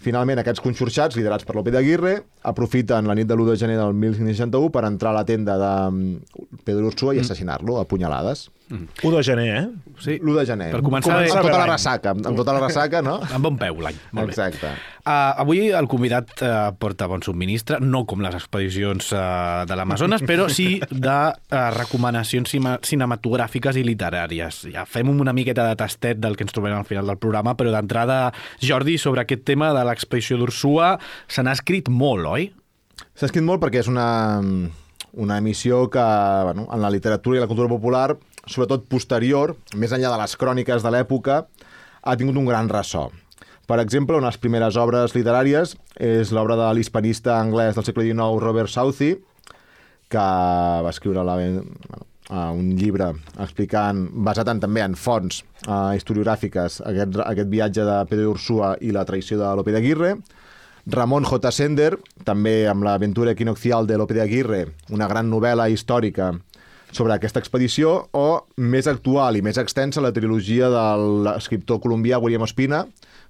Finalment, 0.00 0.40
aquests 0.40 0.62
conxorxats, 0.64 1.18
liderats 1.18 1.44
per 1.44 1.58
López 1.58 1.76
Aguirre, 1.76 2.14
aprofiten 2.48 3.10
la 3.10 3.16
nit 3.18 3.28
de 3.28 3.36
l'1 3.36 3.50
de 3.50 3.56
gener 3.60 3.76
del 3.76 3.92
1561 3.92 4.70
per 4.72 4.86
entrar 4.88 5.12
a 5.12 5.18
la 5.18 5.26
tenda 5.28 5.58
de 5.60 5.74
mm, 5.90 6.62
Pedro 6.64 6.88
Ursúa 6.88 7.12
i 7.12 7.18
mm. 7.18 7.26
assassinar-lo 7.26 7.76
a 7.76 7.84
punyalades. 7.90 8.46
Mm. 8.70 8.86
1 9.02 9.16
de 9.16 9.22
gener, 9.26 9.48
eh? 9.56 9.68
Sí. 9.98 10.16
L'1 10.22 10.36
de 10.38 10.44
gener. 10.46 10.68
Per 10.70 10.80
començar... 10.86 11.16
amb, 11.18 11.26
amb 11.26 11.48
tota 11.48 11.58
la 11.58 11.66
ressaca, 11.72 12.12
amb, 12.14 12.26
amb 12.30 12.38
tota 12.38 12.54
la 12.54 12.60
ressaca, 12.62 13.00
no? 13.02 13.16
Amb 13.26 13.48
bon 13.48 13.56
peu, 13.58 13.80
l'any. 13.82 13.98
Exacte. 14.22 14.70
Uh, 15.00 15.42
avui 15.42 15.72
el 15.74 15.88
convidat 15.90 16.30
uh, 16.44 16.70
porta 16.78 17.08
bon 17.10 17.24
subministre, 17.26 17.80
no 17.82 18.04
com 18.06 18.22
les 18.22 18.36
expedicions 18.38 19.10
uh, 19.16 19.64
de 19.66 19.78
l'Amazones, 19.78 20.22
però 20.28 20.46
sí 20.52 20.68
de 20.86 21.16
uh, 21.32 21.58
recomanacions 21.74 22.54
cinematogràfiques 22.86 23.80
i 23.80 23.84
literàries. 23.88 24.62
Ja 24.70 24.86
fem 24.86 25.10
una 25.10 25.34
miqueta 25.34 25.66
de 25.66 25.74
tastet 25.80 26.22
del 26.22 26.38
que 26.38 26.46
ens 26.46 26.54
trobem 26.54 26.78
al 26.78 26.86
final 26.86 27.10
del 27.10 27.18
programa, 27.18 27.56
però 27.58 27.74
d'entrada, 27.74 28.22
Jordi, 28.62 29.00
sobre 29.02 29.26
aquest 29.26 29.42
tema 29.50 29.74
de 29.74 29.82
l'expedició 29.88 30.38
d'Ursua, 30.38 30.94
se 31.26 31.42
n'ha 31.42 31.58
escrit 31.58 31.90
molt, 31.90 32.30
oi? 32.30 32.52
S'ha 33.18 33.26
escrit 33.26 33.44
molt 33.44 33.64
perquè 33.64 33.82
és 33.82 33.90
una, 33.90 34.38
una 35.12 35.38
emissió 35.38 35.88
que 35.90 36.06
bueno, 36.44 36.68
en 36.70 36.82
la 36.82 36.90
literatura 36.90 37.38
i 37.38 37.42
la 37.42 37.48
cultura 37.50 37.68
popular 37.68 38.14
sobretot 38.50 38.86
posterior, 38.90 39.54
més 39.78 39.94
enllà 39.94 40.12
de 40.12 40.20
les 40.20 40.36
cròniques 40.36 40.84
de 40.84 40.92
l'època, 40.92 41.44
ha 42.02 42.16
tingut 42.18 42.38
un 42.40 42.48
gran 42.48 42.68
ressò. 42.68 43.08
Per 43.70 43.78
exemple, 43.78 44.16
una 44.18 44.26
de 44.26 44.32
les 44.32 44.42
primeres 44.42 44.76
obres 44.82 45.14
literàries 45.14 45.76
és 46.02 46.32
l'obra 46.34 46.56
de 46.58 46.70
l'hispanista 46.74 47.36
anglès 47.38 47.76
del 47.76 47.86
segle 47.86 48.08
XIX, 48.08 48.40
Robert 48.42 48.72
Southey, 48.72 49.14
que 50.10 50.24
va 50.82 50.90
escriure 50.90 51.22
la, 51.22 51.36
un 52.50 52.74
llibre 52.78 53.12
explicant, 53.38 54.08
basat 54.26 54.50
en, 54.50 54.60
també 54.62 54.82
en 54.82 54.96
fonts 54.98 55.44
uh, 55.68 55.94
historiogràfiques, 55.94 56.80
aquest, 56.90 57.20
aquest 57.22 57.50
viatge 57.52 57.86
de 57.86 57.96
Pedro 58.10 58.34
Ursúa 58.34 58.74
i 58.82 58.90
la 58.94 59.06
traïció 59.06 59.38
de 59.38 59.54
Lope 59.54 59.74
de 59.74 59.78
Aguirre. 59.78 60.14
Ramon 60.90 61.26
J. 61.28 61.52
Sender, 61.54 61.92
també 62.26 62.64
amb 62.66 62.82
l'aventura 62.82 63.36
equinoccial 63.36 63.86
de 63.86 63.98
Lope 64.00 64.16
de 64.16 64.24
Aguirre, 64.24 64.64
una 64.90 65.06
gran 65.06 65.30
novel·la 65.30 65.68
històrica 65.70 66.32
sobre 66.92 67.14
aquesta 67.14 67.40
expedició, 67.40 68.08
o 68.12 68.46
més 68.56 68.88
actual 68.90 69.38
i 69.38 69.42
més 69.42 69.58
extensa 69.60 70.02
la 70.02 70.12
trilogia 70.14 70.70
de 70.72 70.84
l'escriptor 71.26 71.80
colombià 71.82 72.20
William 72.22 72.46
Ospina, 72.46 72.84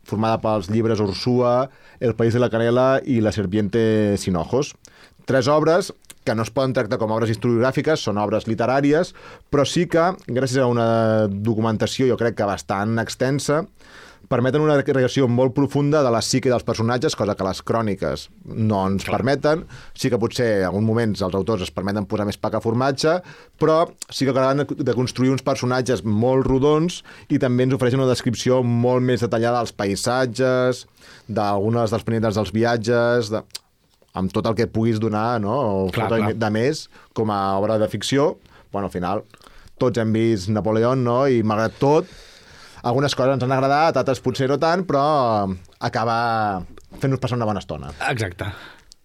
formada 0.05 0.41
pels 0.41 0.71
llibres 0.73 1.01
Ursúa, 1.01 1.71
El 2.01 2.15
país 2.17 2.33
de 2.33 2.41
la 2.41 2.49
canela 2.49 3.01
i 3.05 3.21
La 3.21 3.33
serpiente 3.33 4.17
sin 4.17 4.37
ojos. 4.37 4.75
Tres 5.27 5.49
obres 5.49 5.93
que 6.25 6.35
no 6.35 6.43
es 6.43 6.51
poden 6.53 6.75
tractar 6.77 6.99
com 7.01 7.13
obres 7.13 7.33
historiogràfiques, 7.33 8.03
són 8.05 8.21
obres 8.21 8.47
literàries, 8.49 9.15
però 9.51 9.65
sí 9.65 9.87
que, 9.91 10.11
gràcies 10.29 10.61
a 10.61 10.69
una 10.69 11.27
documentació, 11.31 12.09
jo 12.11 12.19
crec 12.21 12.37
que 12.39 12.49
bastant 12.49 13.01
extensa, 13.01 13.65
permeten 14.31 14.63
una 14.63 14.77
recreació 14.79 15.27
molt 15.27 15.57
profunda 15.57 16.05
de 16.07 16.11
la 16.15 16.21
psique 16.23 16.51
dels 16.53 16.63
personatges, 16.67 17.17
cosa 17.19 17.35
que 17.35 17.47
les 17.47 17.61
cròniques 17.67 18.29
no 18.47 18.85
ens 18.87 19.03
Clar. 19.03 19.17
permeten. 19.19 19.65
Sí 19.99 20.11
que 20.13 20.21
potser 20.23 20.47
en 20.61 20.69
alguns 20.69 20.87
moments 20.87 21.25
els 21.27 21.35
autors 21.35 21.65
es 21.67 21.73
permeten 21.75 22.07
posar 22.07 22.29
més 22.29 22.39
paca 22.39 22.63
formatge, 22.63 23.17
però 23.59 23.81
sí 24.07 24.29
que 24.29 24.31
acaben 24.31 24.63
de 24.71 24.95
construir 24.95 25.35
uns 25.35 25.43
personatges 25.43 26.05
molt 26.07 26.47
rodons 26.47 27.01
i 27.29 27.43
també 27.43 27.67
ens 27.67 27.75
ofereixen 27.75 28.05
una 28.05 28.13
descripció 28.13 28.63
molt 28.63 29.03
més 29.03 29.27
detallada 29.27 29.65
dels 29.65 29.75
paisatges, 29.75 30.87
d'algunes 31.27 31.91
dels 31.91 32.07
penitents 32.07 32.39
dels 32.39 32.55
viatges, 32.55 33.35
de 33.35 33.43
amb 34.15 34.31
tot 34.35 34.47
el 34.47 34.57
que 34.59 34.71
puguis 34.71 34.99
donar, 35.03 35.41
no? 35.43 35.59
O 35.59 35.91
clar, 35.95 36.09
clar. 36.11 36.33
de 36.39 36.51
més, 36.55 36.87
com 37.15 37.31
a 37.31 37.59
obra 37.59 37.79
de 37.79 37.87
ficció. 37.91 38.37
Bueno, 38.71 38.87
al 38.87 38.95
final, 38.95 39.23
tots 39.79 39.99
hem 39.99 40.15
vist 40.15 40.51
Napoleó, 40.51 40.97
no? 40.99 41.25
I 41.31 41.43
malgrat 41.47 41.79
tot, 41.83 42.11
algunes 42.83 43.15
coses 43.17 43.37
ens 43.37 43.47
han 43.47 43.55
agradat, 43.57 43.97
altres 44.01 44.23
potser 44.25 44.51
no 44.51 44.59
tant, 44.61 44.85
però 44.89 45.05
acaba 45.81 46.19
fent-nos 47.01 47.23
passar 47.23 47.39
una 47.41 47.49
bona 47.49 47.63
estona. 47.63 47.93
Exacte. 48.11 48.51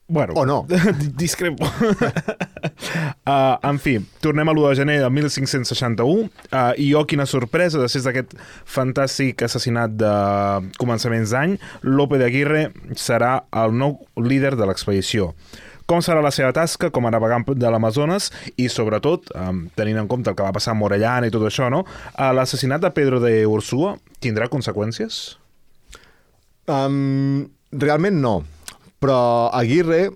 Bueno, 0.08 0.34
o 0.36 0.46
no. 0.46 0.68
discrepo. 1.18 1.66
uh, 3.26 3.58
en 3.64 3.80
fi, 3.82 3.98
tornem 4.22 4.48
a 4.48 4.54
l'1 4.54 4.68
de 4.70 4.76
gener 4.78 4.98
de 5.02 5.10
1561 5.10 6.06
uh, 6.06 6.74
i 6.78 6.92
oh, 6.94 7.08
quina 7.10 7.26
sorpresa, 7.26 7.82
després 7.82 8.06
d'aquest 8.06 8.36
fantàstic 8.70 9.42
assassinat 9.48 9.96
de 9.98 10.14
començaments 10.78 11.34
d'any, 11.34 11.58
Lope 11.90 12.22
de 12.22 12.30
Aguirre 12.30 12.68
serà 12.94 13.40
el 13.64 13.74
nou 13.74 13.98
líder 14.22 14.54
de 14.60 14.70
l'expedició 14.70 15.34
com 15.86 16.02
serà 16.02 16.22
la 16.24 16.34
seva 16.34 16.52
tasca 16.56 16.90
com 16.94 17.06
a 17.06 17.14
navegant 17.14 17.46
de 17.54 17.72
l'Amazones 17.72 18.32
i, 18.58 18.68
sobretot, 18.74 19.30
um, 19.38 19.66
tenint 19.78 20.02
en 20.02 20.10
compte 20.12 20.32
el 20.32 20.38
que 20.38 20.46
va 20.46 20.54
passar 20.56 20.74
a 20.74 20.80
Morellana 20.80 21.30
i 21.30 21.34
tot 21.34 21.46
això, 21.46 21.70
no? 21.70 21.84
Uh, 22.16 22.32
L'assassinat 22.36 22.82
de 22.82 22.92
Pedro 22.96 23.22
de 23.24 23.38
Ursúa 23.46 23.96
tindrà 24.24 24.50
conseqüències? 24.52 25.38
Um, 26.66 27.46
realment 27.78 28.18
no 28.18 28.40
Però 28.98 29.52
Aguirre 29.54 30.08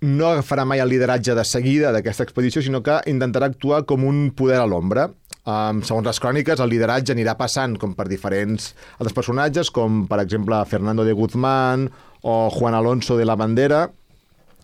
no 0.00 0.30
agafarà 0.30 0.64
mai 0.64 0.80
el 0.80 0.88
lideratge 0.88 1.34
de 1.36 1.44
seguida 1.44 1.90
d'aquesta 1.92 2.24
expedició, 2.24 2.62
sinó 2.64 2.80
que 2.80 3.02
intentarà 3.10 3.50
actuar 3.50 3.82
com 3.84 4.06
un 4.08 4.30
poder 4.32 4.56
a 4.62 4.64
l'ombra. 4.64 5.10
Um, 5.44 5.82
segons 5.84 6.06
les 6.08 6.20
cròniques, 6.22 6.60
el 6.60 6.72
lideratge 6.72 7.12
anirà 7.12 7.34
passant 7.36 7.76
com 7.80 7.92
per 7.96 8.06
diferents 8.08 8.70
altres 8.96 9.16
personatges, 9.16 9.68
com 9.68 10.06
per 10.08 10.22
exemple 10.24 10.62
Fernando 10.70 11.04
de 11.04 11.12
Guzmán 11.16 11.90
o 12.22 12.36
Juan 12.54 12.76
Alonso 12.78 13.18
de 13.18 13.28
la 13.28 13.36
Bandera, 13.36 13.88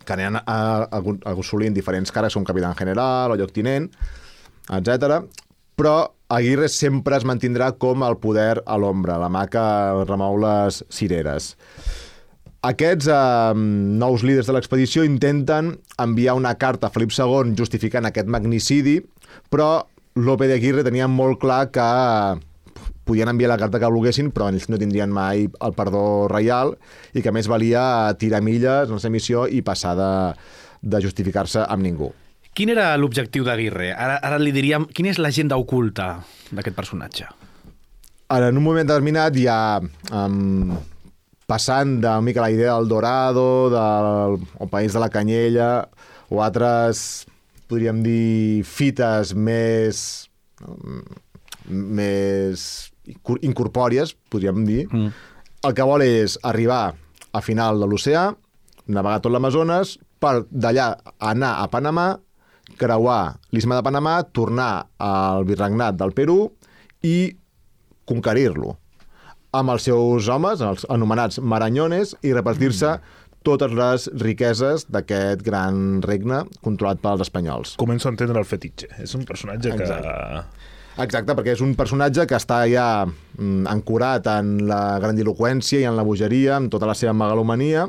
que 0.07 0.15
aniran 0.15 0.39
a, 0.41 0.59
a, 0.87 1.01
a 1.03 1.35
assolint 1.35 1.75
diferents 1.77 2.15
càrrecs 2.15 2.39
com 2.39 2.47
capità 2.47 2.73
general 2.79 3.35
o 3.35 3.39
lloctinent, 3.39 3.91
etc. 4.79 5.21
Però 5.77 5.97
Aguirre 6.33 6.71
sempre 6.73 7.19
es 7.19 7.27
mantindrà 7.29 7.71
com 7.79 8.03
el 8.03 8.17
poder 8.19 8.63
a 8.67 8.79
l'ombra, 8.81 9.21
la 9.23 9.31
mà 9.31 9.45
que 9.51 9.63
remou 10.09 10.41
les 10.43 10.81
cireres. 10.91 11.53
Aquests 12.67 13.07
eh, 13.13 13.53
nous 13.55 14.25
líders 14.27 14.49
de 14.49 14.57
l'expedició 14.57 15.05
intenten 15.07 15.77
enviar 16.03 16.35
una 16.35 16.57
carta 16.59 16.89
a 16.89 16.95
Felip 16.95 17.13
II 17.15 17.55
justificant 17.59 18.09
aquest 18.09 18.27
magnicidi, 18.33 18.99
però 19.53 19.85
Lope 20.17 20.49
de 20.49 20.57
Aguirre 20.57 20.83
tenia 20.83 21.07
molt 21.13 21.39
clar 21.43 21.67
que 21.71 21.87
podien 23.07 23.31
enviar 23.31 23.53
la 23.53 23.59
carta 23.61 23.79
que 23.81 23.89
volguessin, 23.91 24.33
però 24.35 24.51
ells 24.51 24.67
no 24.73 24.79
tindrien 24.81 25.13
mai 25.15 25.47
el 25.47 25.75
perdó 25.79 26.27
reial 26.33 26.75
i 27.15 27.23
que 27.23 27.33
més 27.33 27.49
valia 27.49 28.13
tirar 28.19 28.43
milles 28.43 28.91
en 28.91 29.03
la 29.03 29.13
missió 29.15 29.47
i 29.47 29.63
passar 29.63 29.95
de, 29.99 30.13
de 30.83 31.03
justificar-se 31.05 31.63
amb 31.65 31.87
ningú. 31.87 32.11
Quin 32.57 32.73
era 32.73 32.89
l'objectiu 32.97 33.45
d'Aguirre? 33.45 33.93
Ara, 33.93 34.19
ara 34.25 34.41
li 34.41 34.53
diríem... 34.53 34.89
Quina 34.97 35.13
és 35.13 35.21
l'agenda 35.21 35.59
oculta 35.61 36.15
d'aquest 36.51 36.77
personatge? 36.77 37.29
Ara, 38.33 38.49
en 38.51 38.59
un 38.59 38.65
moment 38.65 38.89
determinat 38.89 39.37
ha... 39.53 39.61
Um, 40.11 40.75
passant 41.47 42.01
de 42.03 42.11
mica 42.27 42.43
la 42.43 42.51
idea 42.51 42.75
del 42.75 42.89
Dorado, 42.91 43.71
del 43.71 44.41
el 44.59 44.71
País 44.73 44.97
de 44.97 44.99
la 44.99 45.11
Canyella, 45.15 45.87
o 46.27 46.41
altres, 46.43 47.27
podríem 47.71 48.03
dir, 48.03 48.65
fites 48.67 49.31
més... 49.37 50.03
No, 50.65 50.75
més 51.69 52.91
incorpòries, 53.43 54.15
podríem 54.31 54.65
dir. 54.67 54.85
Mm. 54.91 55.11
El 55.67 55.75
que 55.75 55.87
vol 55.87 56.05
és 56.05 56.37
arribar 56.47 56.95
a 57.33 57.43
final 57.45 57.81
de 57.83 57.89
l'oceà, 57.91 58.29
navegar 58.87 59.23
tot 59.25 59.35
l'Amazones, 59.35 59.97
per 60.23 60.47
d'allà 60.51 60.93
anar 61.19 61.57
a 61.63 61.67
Panamà, 61.73 62.09
creuar 62.81 63.37
l'Isma 63.55 63.79
de 63.79 63.85
Panamà, 63.87 64.17
tornar 64.35 64.87
al 64.99 65.47
virregnat 65.49 65.99
del 65.99 66.15
Perú 66.17 66.41
i 67.07 67.31
conquerir-lo 68.07 68.77
amb 69.57 69.73
els 69.73 69.87
seus 69.89 70.29
homes, 70.29 70.61
els 70.61 70.85
anomenats 70.93 71.41
maranyones, 71.41 72.15
i 72.27 72.35
repartir-se 72.35 72.97
totes 73.47 73.73
les 73.79 74.09
riqueses 74.21 74.85
d'aquest 74.91 75.45
gran 75.47 76.01
regne 76.05 76.43
controlat 76.67 77.01
pels 77.03 77.23
espanyols. 77.25 77.77
Començo 77.81 78.11
a 78.11 78.15
entendre 78.15 78.43
el 78.43 78.49
fetitxe. 78.49 78.91
És 79.05 79.15
un 79.19 79.23
personatge 79.29 79.71
Exacte. 79.71 80.03
que... 80.03 80.09
Exacte, 80.11 80.66
perquè 81.37 81.53
és 81.53 81.61
un 81.61 81.75
personatge 81.77 82.25
que 82.25 82.39
està 82.39 82.63
ja 82.71 83.05
mm, 83.05 83.67
ancorat 83.69 84.25
en 84.33 84.63
la 84.65 84.97
grandiloquència 85.03 85.83
i 85.83 85.85
en 85.85 85.97
la 85.97 86.05
bogeria, 86.07 86.57
amb 86.57 86.73
tota 86.73 86.89
la 86.89 86.95
seva 86.97 87.13
megalomania, 87.13 87.85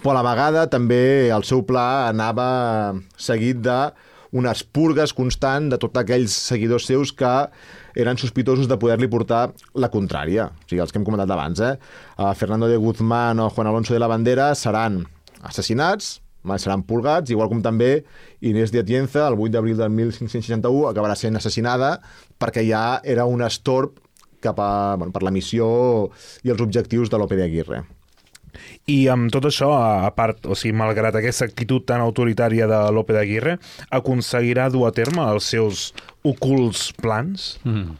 però 0.00 0.14
a 0.14 0.16
la 0.16 0.24
vegada 0.24 0.62
també 0.72 1.28
el 1.28 1.44
seu 1.44 1.66
pla 1.68 2.08
anava 2.08 2.94
seguit 3.20 3.60
de 3.60 3.76
unes 4.32 4.64
purgues 4.64 5.12
constant 5.12 5.68
de 5.68 5.76
tots 5.76 6.00
aquells 6.00 6.32
seguidors 6.32 6.88
seus 6.88 7.12
que 7.12 7.34
eren 8.00 8.16
sospitosos 8.16 8.70
de 8.70 8.78
poder-li 8.80 9.10
portar 9.12 9.50
la 9.76 9.92
contrària. 9.92 10.48
O 10.48 10.64
sigui, 10.64 10.80
els 10.80 10.94
que 10.94 10.96
hem 10.96 11.04
comentat 11.04 11.28
abans, 11.28 11.60
eh? 11.60 11.74
Uh, 12.16 12.32
Fernando 12.32 12.72
de 12.72 12.80
Guzmán 12.80 13.44
o 13.44 13.50
Juan 13.52 13.68
Alonso 13.68 13.92
de 13.92 14.00
la 14.00 14.08
Bandera 14.08 14.54
seran 14.56 15.02
assassinats, 15.44 16.21
seran 16.58 16.82
purgats, 16.86 17.30
igual 17.30 17.50
com 17.52 17.62
també 17.62 18.04
Inés 18.40 18.72
de 18.74 18.82
Atienza, 18.82 19.26
el 19.28 19.38
8 19.38 19.54
d'abril 19.54 19.78
del 19.78 19.90
1561, 19.94 20.88
acabarà 20.90 21.16
sent 21.18 21.38
assassinada 21.38 21.96
perquè 22.42 22.66
ja 22.66 23.00
era 23.04 23.26
un 23.30 23.42
estorb 23.46 23.98
cap 24.42 24.58
a, 24.58 24.96
bueno, 24.98 25.12
per 25.14 25.22
la 25.22 25.30
missió 25.30 25.66
i 26.42 26.50
els 26.50 26.62
objectius 26.62 27.10
de 27.10 27.20
Lope 27.22 27.38
de 27.38 27.46
Aguirre. 27.46 27.84
I 28.90 29.06
amb 29.12 29.30
tot 29.32 29.46
això, 29.48 29.70
a 29.72 30.10
part, 30.16 30.44
o 30.44 30.56
sigui, 30.58 30.74
malgrat 30.76 31.16
aquesta 31.16 31.46
actitud 31.48 31.86
tan 31.88 32.02
autoritària 32.04 32.66
de 32.68 32.80
Lope 32.92 33.14
d'Aguirre, 33.16 33.56
aconseguirà 33.94 34.68
dur 34.72 34.84
a 34.88 34.92
terme 34.96 35.24
els 35.32 35.48
seus 35.54 35.90
ocults 36.26 36.90
plans? 36.98 37.54
Mm. 37.64 37.94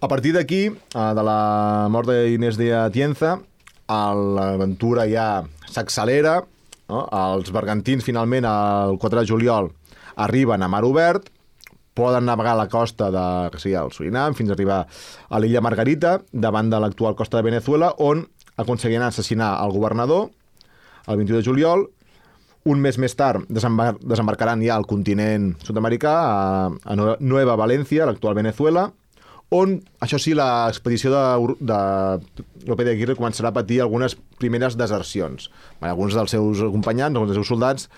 A 0.00 0.08
partir 0.08 0.32
d'aquí, 0.36 0.62
eh, 0.70 1.12
de 1.18 1.24
la 1.24 1.88
mort 1.90 2.08
d'Inés 2.08 2.56
de 2.60 2.72
Atienza, 2.78 3.38
l'aventura 3.88 5.06
ja 5.10 5.44
s'accelera, 5.70 6.40
no? 6.92 7.06
els 7.10 7.50
bergantins 7.54 8.04
finalment 8.04 8.46
el 8.48 8.98
4 9.02 9.22
de 9.22 9.30
juliol 9.30 9.72
arriben 10.16 10.62
a 10.62 10.68
mar 10.68 10.84
obert, 10.88 11.28
poden 11.96 12.26
navegar 12.28 12.52
a 12.52 12.60
la 12.60 12.68
costa 12.68 13.10
de, 13.10 13.26
que 13.52 13.60
sigui, 13.60 13.76
el 13.80 13.92
Surinam 13.92 14.36
fins 14.36 14.52
a 14.52 14.56
arribar 14.56 14.82
a 14.84 15.40
l'illa 15.40 15.62
Margarita, 15.64 16.18
davant 16.32 16.68
de 16.72 16.80
l'actual 16.80 17.16
costa 17.16 17.40
de 17.40 17.48
Venezuela, 17.48 17.94
on 17.98 18.26
aconseguien 18.60 19.04
assassinar 19.04 19.54
el 19.64 19.72
governador 19.72 20.28
el 21.06 21.16
21 21.16 21.40
de 21.40 21.46
juliol. 21.46 21.86
Un 22.66 22.82
mes 22.82 22.98
més 22.98 23.14
tard 23.16 23.46
desembar 23.48 23.94
desembarcaran 24.02 24.60
ja 24.64 24.74
al 24.74 24.88
continent 24.90 25.52
sud-americà, 25.64 26.12
a, 26.12 26.70
a 26.84 26.96
Nueva 27.20 27.56
València, 27.56 28.08
l'actual 28.08 28.36
Venezuela, 28.36 28.90
on, 29.54 29.76
això 30.02 30.18
sí, 30.18 30.34
l'expedició 30.34 31.12
de, 31.12 31.54
de 31.60 31.80
Lope 32.66 32.86
de 32.86 32.94
Aguirre 32.96 33.16
començarà 33.18 33.52
a 33.52 33.56
patir 33.56 33.80
algunes 33.82 34.16
primeres 34.40 34.76
desercions. 34.78 35.50
Alguns 35.80 36.16
dels 36.18 36.34
seus 36.34 36.62
acompanyants, 36.66 37.14
alguns 37.14 37.32
dels 37.32 37.42
seus 37.42 37.52
soldats, 37.54 37.90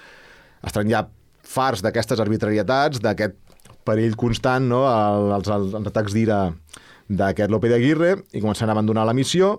estaran 0.67 0.91
ja 0.93 1.07
farts 1.49 1.85
d'aquestes 1.85 2.21
arbitrarietats, 2.21 3.01
d'aquest 3.01 3.39
perill 3.89 4.19
constant, 4.21 4.69
no? 4.69 4.83
els, 4.85 5.49
els, 5.49 5.73
els 5.79 5.89
atacs 5.89 6.13
d'ira 6.13 6.43
d'aquest 7.09 7.51
Lope 7.51 7.71
de 7.73 7.79
Aguirre, 7.79 8.13
i 8.37 8.43
començaran 8.45 8.75
a 8.75 8.79
abandonar 8.79 9.09
la 9.09 9.17
missió, 9.17 9.57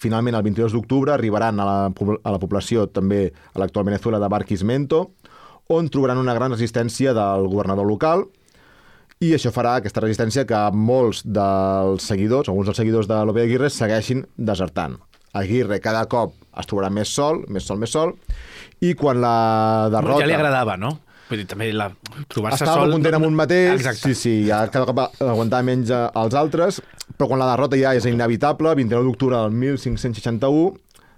Finalment, 0.00 0.34
el 0.36 0.42
22 0.44 0.72
d'octubre 0.74 1.12
arribaran 1.12 1.60
a 1.60 1.64
la, 1.68 1.76
a 1.88 2.32
la 2.32 2.40
població 2.40 2.86
també 2.92 3.28
a 3.52 3.60
l'actual 3.60 3.86
Venezuela 3.88 4.20
de 4.20 4.30
Barquismento, 4.32 5.00
on 5.72 5.88
trobaran 5.88 6.20
una 6.20 6.34
gran 6.36 6.52
resistència 6.52 7.14
del 7.16 7.48
governador 7.48 7.88
local 7.88 8.26
i 9.22 9.32
això 9.36 9.52
farà 9.54 9.76
aquesta 9.78 10.02
resistència 10.02 10.46
que 10.48 10.60
molts 10.74 11.22
dels 11.24 12.06
seguidors, 12.10 12.50
alguns 12.50 12.70
dels 12.70 12.80
seguidors 12.80 13.08
de 13.10 13.20
l'Obe 13.24 13.44
Aguirre, 13.44 13.70
segueixin 13.70 14.24
desertant. 14.36 14.98
Aguirre 15.34 15.80
cada 15.82 16.04
cop 16.10 16.34
es 16.58 16.68
trobarà 16.70 16.90
més 16.94 17.10
sol, 17.10 17.42
més 17.50 17.66
sol, 17.66 17.78
més 17.82 17.94
sol, 17.94 18.14
i 18.82 18.94
quan 18.98 19.20
la 19.22 19.88
derrota... 19.94 20.22
Ja 20.22 20.30
li 20.30 20.36
agradava, 20.36 20.76
no? 20.78 20.92
Vull 21.28 21.40
dir, 21.40 21.46
també 21.48 21.70
la... 21.72 21.88
trobar-se 22.28 22.64
sol... 22.64 22.68
Estava 22.68 22.90
content 22.92 23.18
amb 23.18 23.28
un 23.30 23.38
mateix, 23.38 23.78
Exacte. 23.78 24.12
sí, 24.12 24.18
sí, 24.18 24.34
ja 24.50 24.64
cada 24.72 24.86
cop 24.90 25.22
aguantava 25.24 25.64
menys 25.66 25.92
als 25.94 26.36
altres, 26.38 26.82
però 27.16 27.30
quan 27.30 27.40
la 27.42 27.48
derrota 27.54 27.78
ja 27.80 27.94
és 27.96 28.06
inevitable, 28.10 28.74
29 28.76 29.08
d'octubre 29.08 29.40
del 29.40 29.56
1561, 29.62 30.74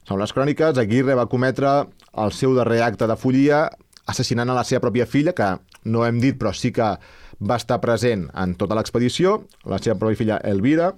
segons 0.06 0.22
les 0.22 0.36
cròniques, 0.36 0.78
Aguirre 0.78 1.18
va 1.18 1.26
cometre 1.26 1.72
el 2.22 2.32
seu 2.32 2.54
darrer 2.54 2.84
acte 2.86 3.08
de 3.10 3.18
follia 3.18 3.66
assassinant 4.06 4.52
a 4.52 4.54
la 4.54 4.62
seva 4.64 4.84
pròpia 4.84 5.08
filla, 5.10 5.34
que 5.34 5.56
no 5.90 6.04
hem 6.06 6.20
dit, 6.22 6.38
però 6.38 6.52
sí 6.54 6.70
que 6.74 6.92
va 7.40 7.58
estar 7.60 7.80
present 7.82 8.28
en 8.34 8.54
tota 8.56 8.76
l'expedició, 8.78 9.42
la 9.68 9.80
seva 9.82 9.98
pròpia 10.00 10.20
filla 10.22 10.40
Elvira, 10.44 10.92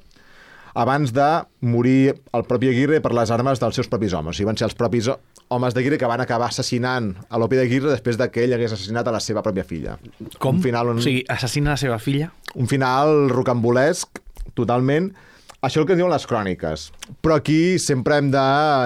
abans 0.78 1.12
de 1.12 1.28
morir 1.60 2.14
el 2.32 2.44
propi 2.46 2.68
Aguirre 2.70 3.00
per 3.02 3.10
les 3.16 3.32
armes 3.34 3.58
dels 3.58 3.74
seus 3.74 3.88
propis 3.90 4.14
homes. 4.14 4.36
O 4.36 4.38
sigui, 4.38 4.46
van 4.46 4.58
ser 4.60 4.68
els 4.68 4.76
propis 4.78 5.08
homes 5.48 5.74
d'Aguirre 5.74 5.98
que 5.98 6.10
van 6.10 6.20
acabar 6.22 6.50
assassinant 6.52 7.14
a 7.28 7.40
Lope 7.40 7.58
d'Aguirre 7.58 7.90
després 7.90 8.18
de 8.20 8.28
que 8.30 8.44
ell 8.44 8.54
hagués 8.54 8.74
assassinat 8.76 9.08
a 9.08 9.14
la 9.14 9.22
seva 9.24 9.42
pròpia 9.42 9.64
filla. 9.66 9.96
Com? 10.38 10.60
Un 10.60 10.62
final 10.62 10.92
on... 10.92 11.00
O 11.00 11.04
sigui, 11.04 11.24
assassina 11.32 11.74
la 11.74 11.80
seva 11.80 11.98
filla? 12.02 12.30
Un 12.54 12.70
final 12.70 13.26
rocambolesc, 13.32 14.22
totalment. 14.58 15.10
Això 15.58 15.80
és 15.80 15.82
el 15.82 15.88
que 15.88 15.96
diuen 15.98 16.12
les 16.14 16.26
cròniques. 16.30 16.88
Però 17.24 17.40
aquí 17.40 17.78
sempre 17.82 18.20
hem 18.20 18.28
de 18.30 18.44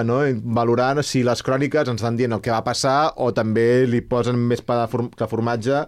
no, 0.09 0.23
valorar 0.57 0.95
si 1.05 1.21
les 1.21 1.45
cròniques 1.45 1.91
ens 1.91 2.01
estan 2.01 2.17
dient 2.17 2.33
el 2.33 2.41
que 2.41 2.53
va 2.55 2.63
passar 2.65 3.13
o 3.21 3.29
també 3.35 3.85
li 3.85 4.01
posen 4.01 4.39
més 4.39 4.65
pa 4.65 4.87
que 4.89 5.29
formatge 5.29 5.83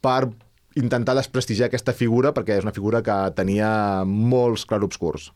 per 0.00 0.30
intentar 0.82 1.14
desprestigiar 1.18 1.68
aquesta 1.68 1.94
figura 1.96 2.34
perquè 2.36 2.58
és 2.58 2.66
una 2.66 2.74
figura 2.76 3.02
que 3.04 3.16
tenia 3.36 3.70
molts 4.06 4.66
clarobscurs. 4.68 5.30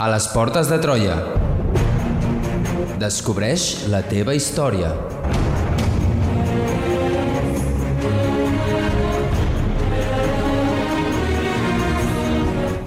A 0.00 0.08
les 0.08 0.26
portes 0.32 0.70
de 0.72 0.78
Troia. 0.80 1.16
Descobreix 3.00 3.86
la 3.92 4.02
teva 4.08 4.34
història. 4.36 4.94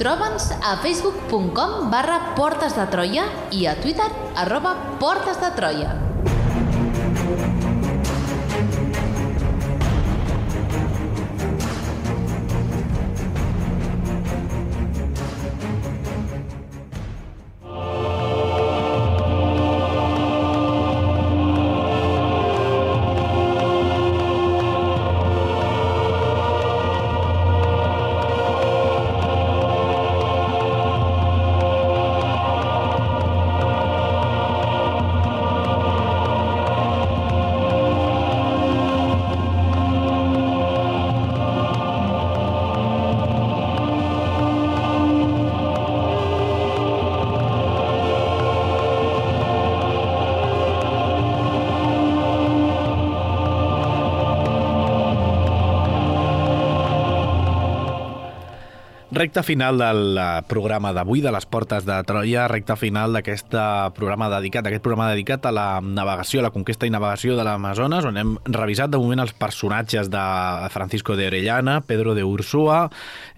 Troba'ns 0.04 0.50
a 0.60 0.74
facebook.com 0.84 1.92
barra 1.94 2.34
Portes 2.36 2.74
de 2.76 2.88
Troia 2.92 3.30
i 3.56 3.68
a 3.72 3.78
Twitter 3.80 4.10
arroba 4.36 4.74
Portes 5.00 5.40
de 5.40 5.54
Troia. 5.56 5.94
Recta 59.24 59.42
final 59.42 59.78
del 59.78 60.18
eh, 60.18 60.42
programa 60.50 60.90
d'avui, 60.92 61.22
de 61.24 61.32
les 61.32 61.46
Portes 61.48 61.86
de 61.88 61.96
Troia, 62.04 62.44
recta 62.52 62.76
final 62.76 63.14
d'aquest 63.16 63.54
programa 63.96 64.28
dedicat, 64.34 64.68
aquest 64.68 64.84
programa 64.84 65.06
dedicat 65.14 65.46
a 65.48 65.54
la 65.56 65.68
navegació, 65.80 66.42
a 66.42 66.44
la 66.44 66.52
conquesta 66.52 66.90
i 66.90 66.92
navegació 66.92 67.38
de 67.38 67.46
l'Amazones, 67.48 68.04
on 68.04 68.20
hem 68.20 68.34
revisat 68.52 68.92
de 68.92 69.00
moment 69.00 69.24
els 69.24 69.32
personatges 69.32 70.12
de 70.12 70.26
Francisco 70.76 71.16
de 71.16 71.30
Orellana, 71.32 71.78
Pedro 71.88 72.18
de 72.20 72.28
Ursúa, 72.28 72.90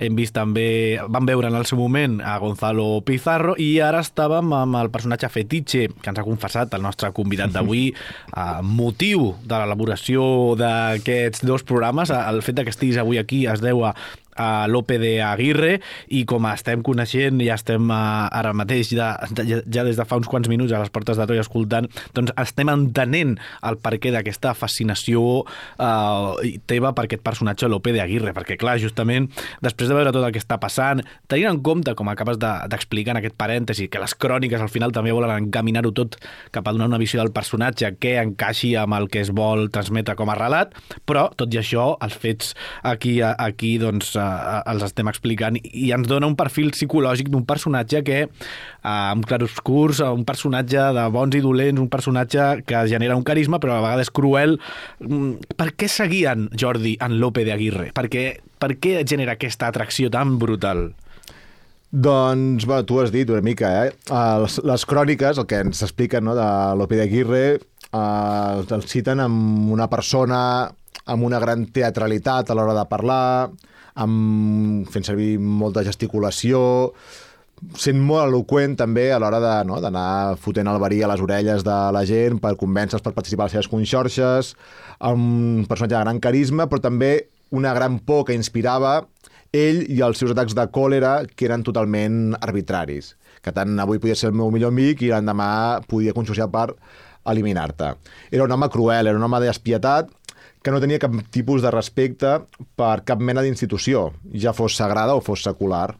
hem 0.01 0.17
vist 0.17 0.33
també, 0.33 0.97
vam 1.05 1.29
veure 1.29 1.53
en 1.53 1.59
el 1.61 1.69
seu 1.69 1.77
moment 1.77 2.17
a 2.17 2.39
Gonzalo 2.41 3.03
Pizarro, 3.05 3.53
i 3.61 3.75
ara 3.77 4.01
estàvem 4.01 4.57
amb 4.57 4.81
el 4.81 4.89
personatge 4.89 5.29
fetitxe 5.29 5.85
que 6.01 6.09
ens 6.09 6.17
ha 6.17 6.25
confessat 6.25 6.73
el 6.73 6.81
nostre 6.81 7.13
convidat 7.13 7.53
d'avui, 7.53 7.91
eh, 7.93 8.49
motiu 8.65 9.35
de 9.45 9.61
l'elaboració 9.61 10.25
d'aquests 10.57 11.45
dos 11.45 11.61
programes, 11.61 12.09
el 12.09 12.41
fet 12.41 12.65
que 12.65 12.73
estiguis 12.73 12.97
avui 12.97 13.21
aquí 13.21 13.45
es 13.45 13.61
deu 13.61 13.85
a 13.85 13.93
a 14.35 14.67
Lope 14.67 14.97
de 14.99 15.17
Aguirre 15.23 15.79
i 16.13 16.23
com 16.29 16.45
estem 16.49 16.83
coneixent, 16.85 17.39
ja 17.45 17.55
estem 17.57 17.89
uh, 17.89 18.27
ara 18.29 18.53
mateix, 18.57 18.91
ja, 18.95 19.13
ja, 19.35 19.83
des 19.85 19.97
de 19.97 20.05
fa 20.07 20.19
uns 20.19 20.29
quants 20.31 20.49
minuts 20.51 20.73
a 20.75 20.81
les 20.83 20.91
portes 20.93 21.17
de 21.19 21.27
Troia 21.27 21.43
escoltant, 21.45 21.87
doncs 22.15 22.33
estem 22.41 22.71
entenent 22.71 23.35
el 23.65 23.79
perquè 23.81 24.11
d'aquesta 24.13 24.53
fascinació 24.57 25.23
uh, 25.45 26.35
teva 26.67 26.93
per 26.95 27.07
aquest 27.07 27.23
personatge 27.25 27.69
Lope 27.71 27.93
de 27.95 28.03
Aguirre, 28.03 28.35
perquè 28.35 28.59
clar, 28.59 28.77
justament 28.81 29.29
després 29.63 29.89
de 29.89 29.97
veure 29.97 30.13
tot 30.15 30.25
el 30.25 30.35
que 30.35 30.41
està 30.43 30.59
passant, 30.61 31.03
tenint 31.31 31.53
en 31.53 31.61
compte, 31.65 31.95
com 31.95 32.11
acabes 32.11 32.39
d'explicar 32.41 33.13
de, 33.13 33.17
en 33.17 33.21
aquest 33.23 33.37
parèntesi, 33.39 33.89
que 33.91 34.01
les 34.03 34.15
cròniques 34.19 34.61
al 34.61 34.71
final 34.71 34.93
també 34.95 35.15
volen 35.15 35.33
encaminar-ho 35.45 35.93
tot 35.95 36.19
cap 36.55 36.67
a 36.67 36.75
donar 36.75 36.89
una 36.91 37.01
visió 37.01 37.21
del 37.21 37.33
personatge 37.35 37.93
que 38.01 38.17
encaixi 38.21 38.73
amb 38.79 38.97
el 38.99 39.09
que 39.11 39.23
es 39.23 39.31
vol 39.35 39.69
transmetre 39.73 40.17
com 40.19 40.31
a 40.31 40.37
relat, 40.37 40.75
però 41.07 41.27
tot 41.37 41.53
i 41.53 41.61
això, 41.61 41.93
els 42.03 42.17
fets 42.19 42.53
aquí, 42.83 43.17
aquí 43.21 43.75
doncs, 43.81 44.15
eh, 44.19 44.24
els 44.71 44.85
estem 44.87 45.09
explicant 45.11 45.57
i 45.61 45.89
ens 45.95 46.07
dona 46.09 46.27
un 46.29 46.35
perfil 46.39 46.71
psicològic 46.75 47.29
d'un 47.33 47.45
personatge 47.47 48.01
que, 48.07 48.19
eh, 48.25 48.29
amb 48.89 49.25
claroscurs, 49.25 50.01
un 50.05 50.25
personatge 50.25 50.89
de 50.97 51.05
bons 51.13 51.35
i 51.35 51.41
dolents, 51.41 51.81
un 51.81 51.89
personatge 51.89 52.63
que 52.65 52.85
genera 52.91 53.15
un 53.15 53.23
carisma 53.23 53.59
però 53.59 53.77
a 53.77 53.81
vegades 53.85 54.11
cruel. 54.11 54.59
Mm, 54.99 55.55
per 55.55 55.73
què 55.73 55.87
seguien 55.87 56.49
Jordi 56.57 56.97
en 57.01 57.19
Lope 57.19 57.45
de 57.45 57.53
Aguirre? 57.53 57.91
Per 57.93 58.07
què, 58.09 58.39
per 58.59 58.75
què 58.77 59.03
genera 59.07 59.33
aquesta 59.33 59.67
atracció 59.67 60.09
tan 60.09 60.37
brutal? 60.39 60.93
Doncs, 61.91 62.65
bueno, 62.65 62.83
tu 62.83 62.99
has 62.99 63.11
dit 63.11 63.29
una 63.29 63.41
mica, 63.41 63.85
eh? 63.85 63.91
Les, 64.41 64.57
les 64.63 64.85
cròniques, 64.85 65.37
el 65.37 65.45
que 65.47 65.61
ens 65.63 65.81
expliquen 65.85 66.25
no, 66.25 66.33
de 66.35 66.47
Lope 66.75 66.97
de 66.97 67.03
Aguirre, 67.03 67.45
eh, 67.55 68.73
el 68.75 68.83
citen 68.83 69.21
amb 69.23 69.71
una 69.71 69.87
persona 69.87 70.41
amb 71.05 71.25
una 71.25 71.39
gran 71.39 71.67
teatralitat 71.69 72.49
a 72.49 72.57
l'hora 72.57 72.73
de 72.77 72.85
parlar, 72.89 73.49
amb, 74.01 74.89
fent 74.91 75.07
servir 75.07 75.35
molta 75.39 75.83
gesticulació, 75.85 76.59
sent 77.79 78.01
molt 78.03 78.27
eloquent 78.27 78.75
també 78.77 79.07
a 79.15 79.19
l'hora 79.21 79.39
d'anar 79.39 79.65
no, 79.65 80.39
fotent 80.41 80.67
el 80.67 80.79
verí 80.83 81.01
a 81.03 81.09
les 81.11 81.23
orelles 81.23 81.63
de 81.63 81.77
la 81.95 82.03
gent 82.07 82.41
per 82.43 82.57
convèncer-los 82.59 83.03
per 83.03 83.15
participar 83.15 83.45
a 83.45 83.47
les 83.47 83.57
seves 83.57 83.71
conxorxes, 83.71 84.53
amb 84.99 85.19
un 85.19 85.67
personatge 85.69 85.95
de 85.95 86.03
gran 86.03 86.19
carisma, 86.19 86.67
però 86.67 86.83
també 86.83 87.29
una 87.55 87.73
gran 87.73 87.99
por 88.03 88.25
que 88.27 88.35
inspirava 88.35 88.97
ell 89.55 89.85
i 89.87 90.01
els 90.03 90.19
seus 90.19 90.33
atacs 90.35 90.55
de 90.57 90.67
còlera 90.75 91.21
que 91.31 91.47
eren 91.47 91.63
totalment 91.63 92.35
arbitraris 92.41 93.13
que 93.45 93.53
tant 93.53 93.77
avui 93.79 94.01
podia 94.01 94.17
ser 94.17 94.31
el 94.31 94.37
meu 94.39 94.49
millor 94.53 94.73
amic 94.73 95.05
i 95.05 95.11
l'endemà 95.13 95.49
podia 95.89 96.15
conxorxar 96.17 96.49
per 96.51 96.71
eliminar-te. 97.29 97.93
Era 98.33 98.45
un 98.45 98.53
home 98.53 98.69
cruel, 98.73 99.09
era 99.09 99.17
un 99.17 99.25
home 99.25 99.41
despietat 99.45 100.09
que 100.65 100.73
no 100.73 100.81
tenia 100.81 100.97
cap 100.97 101.13
tipus 101.29 101.61
de 101.61 101.69
respecte 101.69 102.39
per 102.73 103.03
cap 103.05 103.19
mena 103.21 103.43
d'institució, 103.45 104.07
ja 104.33 104.49
fos 104.57 104.73
sagrada 104.79 105.13
o 105.13 105.21
fos 105.21 105.43
secular. 105.45 105.91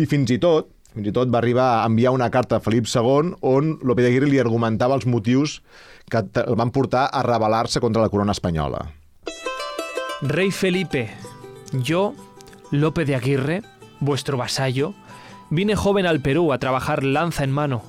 I 0.00 0.06
fins 0.08 0.32
i 0.32 0.38
tot, 0.40 0.70
fins 0.94 1.10
i 1.10 1.12
tot 1.12 1.28
va 1.28 1.42
arribar 1.42 1.66
a 1.74 1.84
enviar 1.84 2.14
una 2.16 2.30
carta 2.32 2.56
a 2.56 2.64
Felip 2.64 2.88
II 2.88 3.34
on 3.44 3.74
Lope 3.84 4.00
de 4.00 4.08
Aguirre 4.08 4.30
li 4.32 4.40
argumentava 4.40 4.96
els 4.96 5.04
motius 5.04 5.58
que 6.08 6.24
el 6.24 6.56
van 6.56 6.72
portar 6.72 7.04
a 7.12 7.20
rebel·lar-se 7.26 7.84
contra 7.84 8.00
la 8.00 8.08
corona 8.08 8.32
espanyola. 8.32 8.80
Rey 10.22 10.50
Felipe, 10.50 11.10
yo, 11.84 12.14
Lope 12.70 13.04
de 13.04 13.16
Aguirre, 13.16 13.60
vuestro 14.00 14.38
vasallo, 14.38 14.94
vine 15.50 15.76
joven 15.76 16.06
al 16.06 16.22
Perú 16.22 16.50
a 16.54 16.58
trabajar 16.58 17.04
lanza 17.04 17.44
en 17.44 17.52
mano. 17.52 17.82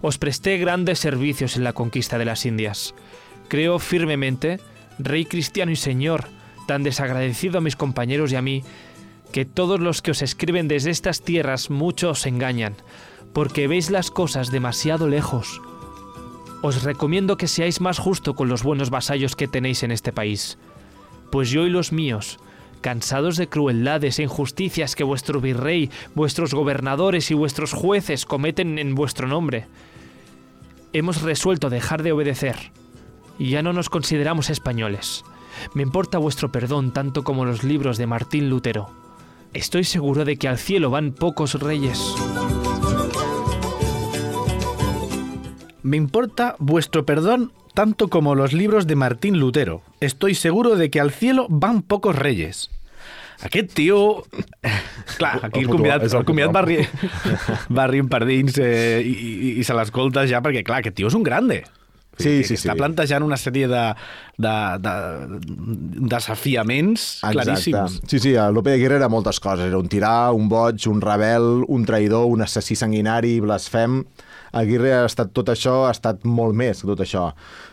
Os 0.00 0.18
presté 0.18 0.58
grandes 0.58 1.00
servicios 1.00 1.56
en 1.56 1.64
la 1.64 1.72
conquista 1.72 2.18
de 2.18 2.24
las 2.24 2.46
Indias. 2.46 2.94
Creo 3.48 3.80
firmemente 3.80 4.60
Rey 4.98 5.24
cristiano 5.24 5.72
y 5.72 5.76
Señor, 5.76 6.26
tan 6.66 6.82
desagradecido 6.82 7.58
a 7.58 7.60
mis 7.60 7.76
compañeros 7.76 8.32
y 8.32 8.36
a 8.36 8.42
mí, 8.42 8.62
que 9.32 9.44
todos 9.44 9.80
los 9.80 10.02
que 10.02 10.10
os 10.10 10.22
escriben 10.22 10.68
desde 10.68 10.90
estas 10.90 11.22
tierras 11.22 11.70
mucho 11.70 12.10
os 12.10 12.26
engañan, 12.26 12.74
porque 13.32 13.66
veis 13.66 13.90
las 13.90 14.10
cosas 14.10 14.50
demasiado 14.50 15.08
lejos. 15.08 15.60
Os 16.62 16.84
recomiendo 16.84 17.36
que 17.36 17.48
seáis 17.48 17.80
más 17.80 17.98
justo 17.98 18.34
con 18.34 18.48
los 18.48 18.62
buenos 18.62 18.90
vasallos 18.90 19.34
que 19.34 19.48
tenéis 19.48 19.82
en 19.82 19.90
este 19.90 20.12
país, 20.12 20.58
pues 21.30 21.50
yo 21.50 21.66
y 21.66 21.70
los 21.70 21.92
míos, 21.92 22.38
cansados 22.82 23.36
de 23.36 23.48
crueldades 23.48 24.18
e 24.18 24.24
injusticias 24.24 24.94
que 24.94 25.04
vuestro 25.04 25.40
virrey, 25.40 25.90
vuestros 26.14 26.52
gobernadores 26.52 27.30
y 27.30 27.34
vuestros 27.34 27.72
jueces 27.72 28.26
cometen 28.26 28.78
en 28.78 28.94
vuestro 28.94 29.26
nombre, 29.26 29.66
hemos 30.92 31.22
resuelto 31.22 31.70
dejar 31.70 32.02
de 32.02 32.12
obedecer 32.12 32.70
y 33.38 33.50
ya 33.50 33.62
no 33.62 33.72
nos 33.72 33.88
consideramos 33.88 34.50
españoles. 34.50 35.24
Me 35.74 35.82
importa 35.82 36.18
vuestro 36.18 36.50
perdón 36.50 36.92
tanto 36.92 37.24
como 37.24 37.44
los 37.44 37.64
libros 37.64 37.98
de 37.98 38.06
Martín 38.06 38.48
Lutero. 38.48 38.90
Estoy 39.52 39.84
seguro 39.84 40.24
de 40.24 40.36
que 40.36 40.48
al 40.48 40.58
cielo 40.58 40.90
van 40.90 41.12
pocos 41.12 41.54
reyes. 41.54 42.14
Me 45.82 45.96
importa 45.96 46.56
vuestro 46.58 47.04
perdón 47.04 47.52
tanto 47.74 48.08
como 48.08 48.34
los 48.34 48.52
libros 48.52 48.86
de 48.86 48.96
Martín 48.96 49.38
Lutero. 49.38 49.82
Estoy 50.00 50.34
seguro 50.34 50.76
de 50.76 50.90
que 50.90 51.00
al 51.00 51.10
cielo 51.10 51.46
van 51.50 51.82
pocos 51.82 52.16
reyes. 52.16 52.70
Aquest 53.42 53.72
tio... 53.74 54.24
Clar, 55.18 55.44
aquí 55.44 55.60
el 55.60 55.68
convidat, 55.68 56.04
el 56.06 56.24
convidat 56.24 56.54
va, 56.54 56.62
ri... 56.62 56.78
va 57.76 57.86
eh, 57.90 59.02
i, 59.04 59.12
i, 59.12 59.50
i 59.58 59.64
se 59.64 59.74
l'escolta 59.74 60.24
ja 60.30 60.40
perquè, 60.40 60.62
clar, 60.62 60.78
aquest 60.80 60.96
tio 60.96 61.10
és 61.10 61.16
un 61.18 61.26
grande. 61.26 61.64
Sí, 62.22 62.34
que, 62.40 62.48
sí, 62.48 62.54
que 62.54 62.60
està 62.62 62.76
sí. 62.76 62.80
plantejant 62.80 63.26
una 63.26 63.38
sèrie 63.40 63.68
de, 63.70 63.84
de, 64.46 64.54
de 64.82 64.94
desafiaments 66.08 67.06
claríssims. 67.26 68.00
Sí, 68.06 68.22
sí, 68.22 68.36
Lope 68.54 68.74
de 68.74 68.82
Guerra 68.82 69.00
era 69.02 69.10
moltes 69.12 69.40
coses. 69.42 69.68
Era 69.68 69.80
un 69.80 69.90
tirà, 69.92 70.30
un 70.36 70.48
boig, 70.52 70.86
un 70.90 71.02
rebel, 71.04 71.66
un 71.68 71.88
traïdor, 71.88 72.28
un 72.30 72.46
assassí 72.46 72.78
sanguinari, 72.78 73.38
blasfem. 73.44 74.02
Aguirre 74.52 74.92
ha 74.92 75.04
estat 75.08 75.32
tot 75.32 75.48
això, 75.48 75.86
ha 75.88 75.92
estat 75.94 76.26
molt 76.28 76.56
més 76.56 76.82
que 76.82 76.90
tot 76.90 77.00
això. 77.00 77.30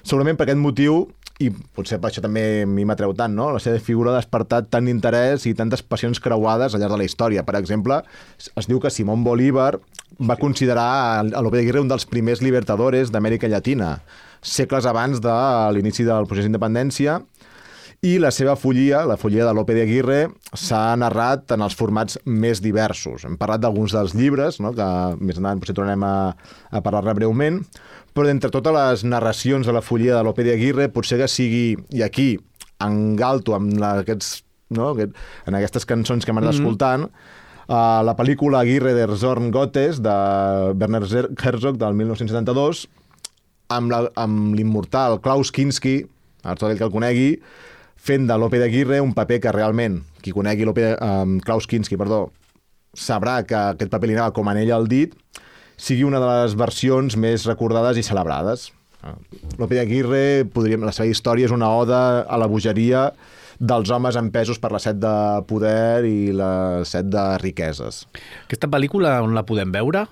Segurament 0.08 0.40
per 0.40 0.48
aquest 0.48 0.62
motiu, 0.62 1.02
i 1.40 1.48
potser 1.52 2.02
per 2.04 2.10
això 2.10 2.22
també 2.24 2.44
a 2.64 2.68
mi 2.68 2.84
m'atreu 2.88 3.14
tant, 3.16 3.32
no? 3.36 3.48
la 3.56 3.62
seva 3.64 3.80
figura 3.84 4.12
ha 4.12 4.18
despertat 4.18 4.68
tant 4.74 4.88
d'interès 4.88 5.46
i 5.48 5.54
tantes 5.56 5.84
passions 5.88 6.20
creuades 6.20 6.76
al 6.76 6.84
llarg 6.84 6.98
de 6.98 7.00
la 7.00 7.08
història. 7.08 7.46
Per 7.48 7.56
exemple, 7.60 8.02
es 8.60 8.68
diu 8.68 8.82
que 8.84 8.92
Simón 8.92 9.24
Bolívar 9.24 9.78
va 10.20 10.36
considerar 10.40 10.90
a 11.22 11.44
Lope 11.44 11.60
de 11.60 11.64
Aguirre 11.64 11.84
un 11.86 11.92
dels 11.92 12.08
primers 12.10 12.44
libertadores 12.44 13.14
d'Amèrica 13.14 13.48
Llatina 13.48 14.02
segles 14.42 14.86
abans 14.86 15.20
de 15.22 15.36
l'inici 15.76 16.06
del 16.08 16.28
procés 16.30 16.48
d'independència, 16.48 17.20
i 18.00 18.14
la 18.16 18.30
seva 18.32 18.54
follia, 18.56 19.02
la 19.04 19.18
follia 19.20 19.44
de 19.44 19.54
Lope 19.54 19.76
de 19.76 19.82
Aguirre, 19.84 20.20
s'ha 20.56 20.96
narrat 20.96 21.52
en 21.52 21.66
els 21.66 21.76
formats 21.76 22.16
més 22.24 22.62
diversos. 22.64 23.26
Hem 23.28 23.36
parlat 23.40 23.60
d'alguns 23.66 23.92
dels 23.92 24.14
llibres, 24.16 24.62
no? 24.64 24.72
que 24.76 24.86
més 25.20 25.36
endavant 25.36 25.60
potser 25.60 25.76
tornarem 25.76 26.06
a, 26.08 26.14
a 26.72 26.82
parlar-ne 26.86 27.18
breument, 27.18 27.60
però 28.16 28.30
d'entre 28.30 28.54
totes 28.56 28.76
les 28.78 29.04
narracions 29.04 29.68
de 29.68 29.76
la 29.76 29.84
follia 29.84 30.16
de 30.16 30.24
Lope 30.24 30.46
de 30.48 30.56
Aguirre, 30.56 30.88
potser 30.96 31.20
que 31.20 31.28
sigui, 31.28 31.76
i 31.92 32.06
aquí, 32.06 32.30
en 32.80 33.18
galto, 33.20 33.58
amb 33.58 33.76
la, 33.82 33.98
aquests, 34.06 34.46
no? 34.80 34.94
Aquest, 34.94 35.20
en 35.52 35.60
aquestes 35.60 35.88
cançons 35.90 36.24
que 36.24 36.32
anat 36.32 36.46
mm 36.46 36.48
-hmm. 36.48 36.56
escoltant, 36.56 37.04
uh, 37.68 38.00
la 38.08 38.16
pel·lícula 38.16 38.62
Aguirre 38.62 38.94
de 38.94 39.08
Zorn 39.18 39.52
Gottes, 39.52 40.00
de 40.00 40.16
Werner 40.80 41.04
Herzog, 41.36 41.76
del 41.76 41.94
1972, 41.94 42.88
amb 43.70 44.56
l'immortal 44.58 45.20
Klaus 45.24 45.54
Kinski, 45.54 46.02
a 46.44 46.56
tot 46.58 46.72
el 46.72 46.80
que 46.80 46.88
el 46.88 46.94
conegui, 46.94 47.30
fent 48.00 48.28
de 48.30 48.38
Lope 48.40 48.60
de 48.60 48.70
Aguirre 48.70 49.02
un 49.04 49.14
paper 49.14 49.40
que 49.44 49.54
realment, 49.54 50.00
qui 50.24 50.34
conegui 50.34 50.66
Lope 50.68 50.94
um, 50.96 51.38
Klaus 51.46 51.68
Kinski, 51.70 52.00
perdó, 52.00 52.28
sabrà 52.98 53.42
que 53.46 53.58
aquest 53.76 53.92
paper 53.92 54.10
li 54.10 54.18
anava 54.18 54.34
com 54.36 54.50
en 54.50 54.60
ell 54.62 54.74
el 54.76 54.90
dit, 54.90 55.16
sigui 55.80 56.04
una 56.08 56.20
de 56.20 56.28
les 56.28 56.56
versions 56.60 57.16
més 57.16 57.46
recordades 57.48 58.00
i 58.00 58.04
celebrades. 58.04 58.70
Lope 59.60 59.78
de 59.78 59.84
Aguirre, 59.86 60.24
podríem, 60.52 60.84
la 60.84 60.96
seva 60.96 61.08
història 61.08 61.48
és 61.48 61.56
una 61.56 61.70
oda 61.72 62.24
a 62.28 62.40
la 62.40 62.50
bogeria 62.52 63.10
dels 63.60 63.92
homes 63.92 64.16
empesos 64.20 64.60
per 64.60 64.72
la 64.72 64.80
set 64.80 65.00
de 65.00 65.14
poder 65.48 66.08
i 66.08 66.32
la 66.36 66.84
set 66.88 67.08
de 67.12 67.24
riqueses. 67.44 68.06
Aquesta 68.48 68.72
pel·lícula 68.72 69.20
on 69.24 69.36
la 69.36 69.46
podem 69.48 69.72
veure? 69.76 70.06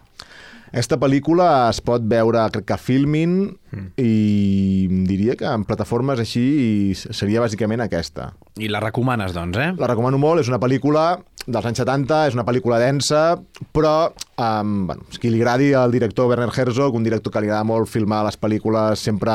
Aquesta 0.68 0.98
pel·lícula 1.00 1.70
es 1.70 1.80
pot 1.86 2.04
veure, 2.04 2.42
crec 2.52 2.68
que 2.68 2.76
a 2.76 2.82
Filmin, 2.82 3.38
mm. 3.72 3.88
i 4.02 4.88
diria 5.08 5.38
que 5.40 5.48
en 5.48 5.64
plataformes 5.68 6.20
així 6.20 6.94
seria 6.96 7.44
bàsicament 7.44 7.86
aquesta. 7.86 8.34
I 8.60 8.70
la 8.72 8.82
recomanes, 8.84 9.36
doncs, 9.36 9.58
eh? 9.64 9.72
La 9.80 9.90
recomano 9.90 10.20
molt, 10.20 10.44
és 10.44 10.52
una 10.52 10.60
pel·lícula 10.60 11.14
dels 11.48 11.70
anys 11.70 11.80
70, 11.80 12.26
és 12.28 12.36
una 12.36 12.46
pel·lícula 12.48 12.80
densa, 12.82 13.38
però 13.72 14.12
um, 14.12 14.76
bueno, 14.90 15.08
qui 15.16 15.32
li 15.32 15.40
agradi 15.40 15.72
al 15.78 15.96
director 15.96 16.28
Werner 16.28 16.52
Herzog, 16.52 16.96
un 17.00 17.08
director 17.08 17.32
que 17.32 17.42
li 17.42 17.48
agrada 17.48 17.68
molt 17.68 17.88
filmar 17.88 18.26
les 18.28 18.40
pel·lícules 18.40 19.08
sempre 19.08 19.32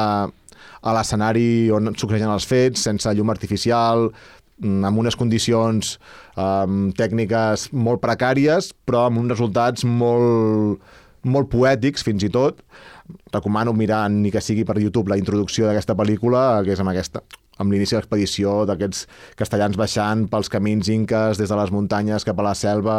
a 0.82 0.94
l'escenari 0.96 1.70
on 1.72 1.94
succeeixen 1.96 2.32
els 2.32 2.46
fets, 2.48 2.84
sense 2.84 3.08
llum 3.16 3.32
artificial, 3.32 4.10
mm, 4.60 4.82
amb 4.84 5.00
unes 5.00 5.16
condicions 5.16 5.94
um, 6.36 6.90
tècniques 6.98 7.70
molt 7.72 8.02
precàries, 8.04 8.72
però 8.84 9.06
amb 9.06 9.22
uns 9.22 9.32
resultats 9.32 9.86
molt, 9.88 10.82
molt 11.24 11.50
poètics, 11.52 12.02
fins 12.06 12.22
i 12.24 12.30
tot. 12.32 12.62
Recomano 13.32 13.72
mirar, 13.76 14.08
ni 14.10 14.30
que 14.32 14.40
sigui 14.40 14.64
per 14.64 14.78
YouTube, 14.80 15.10
la 15.12 15.18
introducció 15.20 15.66
d'aquesta 15.68 15.94
pel·lícula, 15.98 16.62
que 16.64 16.72
és 16.76 16.80
amb 16.80 16.92
aquesta 16.94 17.22
amb 17.60 17.70
l'inici 17.70 17.92
de 17.94 17.98
l'expedició 18.00 18.52
d'aquests 18.66 19.02
castellans 19.38 19.76
baixant 19.78 20.22
pels 20.32 20.48
camins 20.50 20.88
inques 20.90 21.36
des 21.38 21.50
de 21.52 21.56
les 21.58 21.70
muntanyes 21.70 22.24
cap 22.24 22.38
a 22.40 22.46
la 22.46 22.54
selva 22.58 22.94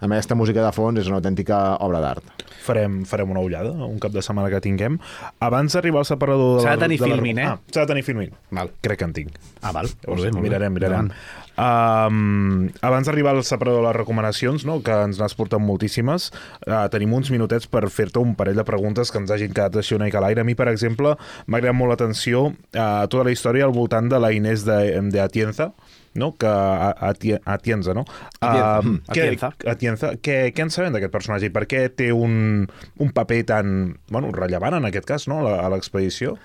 amb 0.00 0.14
aquesta 0.16 0.34
música 0.34 0.64
de 0.64 0.70
fons 0.72 0.98
és 0.98 1.06
una 1.06 1.18
autèntica 1.20 1.76
obra 1.84 2.00
d'art. 2.02 2.24
Farem, 2.64 3.04
farem 3.06 3.30
una 3.30 3.44
ullada 3.44 3.70
un 3.86 4.00
cap 4.02 4.10
de 4.16 4.22
setmana 4.24 4.48
que 4.50 4.58
tinguem. 4.64 4.96
Abans 5.38 5.76
d'arribar 5.76 6.00
al 6.00 6.08
separador... 6.08 6.62
S'ha 6.64 6.72
de 6.74 6.76
la- 6.80 6.86
tenir 6.88 6.98
la- 6.98 7.06
filmin, 7.12 7.38
eh? 7.38 7.46
Ah, 7.52 7.58
S'ha 7.70 7.84
de 7.84 7.90
tenir 7.92 8.02
filmin. 8.08 8.32
Val. 8.50 8.72
Crec 8.80 8.98
que 8.98 9.04
en 9.04 9.12
tinc. 9.20 9.36
Ah, 9.60 9.70
val. 9.76 9.86
Llavors, 10.06 10.40
mirarem, 10.40 10.72
mirarem. 10.74 11.12
Um, 11.60 12.70
abans 12.80 13.04
d'arribar 13.08 13.34
al 13.36 13.42
separador 13.44 13.82
de 13.82 13.86
les 13.88 13.96
recomanacions, 13.98 14.64
no, 14.64 14.78
que 14.86 14.94
ens 15.04 15.18
n'has 15.20 15.34
portat 15.36 15.60
moltíssimes, 15.60 16.30
uh, 16.64 16.86
tenim 16.92 17.12
uns 17.18 17.28
minutets 17.34 17.68
per 17.68 17.82
fer-te 17.92 18.22
un 18.22 18.32
parell 18.38 18.56
de 18.56 18.64
preguntes 18.64 19.12
que 19.12 19.20
ens 19.20 19.32
hagin 19.34 19.52
quedat 19.52 19.76
així 19.76 19.96
una 19.98 20.06
mica 20.08 20.22
a 20.22 20.24
l'aire. 20.24 20.40
A 20.40 20.48
mi, 20.48 20.54
per 20.56 20.70
exemple, 20.72 21.12
m'ha 21.46 21.60
agradat 21.60 21.76
molt 21.76 21.92
l'atenció 21.92 22.46
uh, 22.48 23.04
tota 23.12 23.26
la 23.28 23.34
història 23.34 23.66
al 23.68 23.74
voltant 23.76 24.08
de 24.08 24.20
la 24.22 24.32
Inés 24.32 24.64
de, 24.64 24.78
de 25.12 25.20
Atienza, 25.20 25.70
no? 26.14 26.32
que 26.40 26.48
a, 26.48 26.94
a, 26.96 27.12
Atienza, 27.54 27.94
no? 27.94 28.06
Atienza, 28.40 28.80
Um, 28.80 28.86
mm, 28.94 29.02
què, 29.12 29.20
Atienza. 29.28 29.52
Atienza. 29.74 30.14
Què, 30.24 30.38
què 30.56 30.64
en 30.64 30.72
sabem 30.72 30.96
d'aquest 30.96 31.12
personatge 31.12 31.50
i 31.50 31.54
per 31.54 31.66
què 31.68 31.84
té 31.92 32.08
un, 32.16 32.64
un 33.04 33.12
paper 33.14 33.42
tan 33.52 33.76
bueno, 34.08 34.32
rellevant 34.32 34.78
en 34.80 34.88
aquest 34.88 35.06
cas 35.12 35.28
no? 35.28 35.42
a 35.44 35.48
la- 35.50 35.60
a 35.66 35.70
l'expedició? 35.76 36.38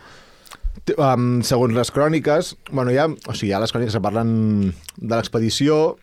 Um, 0.93 1.39
segons 1.41 1.73
les 1.73 1.89
cròniques, 1.89 2.51
bueno, 2.69 2.91
ha, 2.93 3.07
o 3.09 3.33
sigui, 3.33 3.55
ha 3.57 3.61
les 3.63 3.71
cròniques 3.73 3.95
que 3.97 4.01
parlen 4.05 4.33
de 4.69 5.15
l'expedició, 5.15 5.95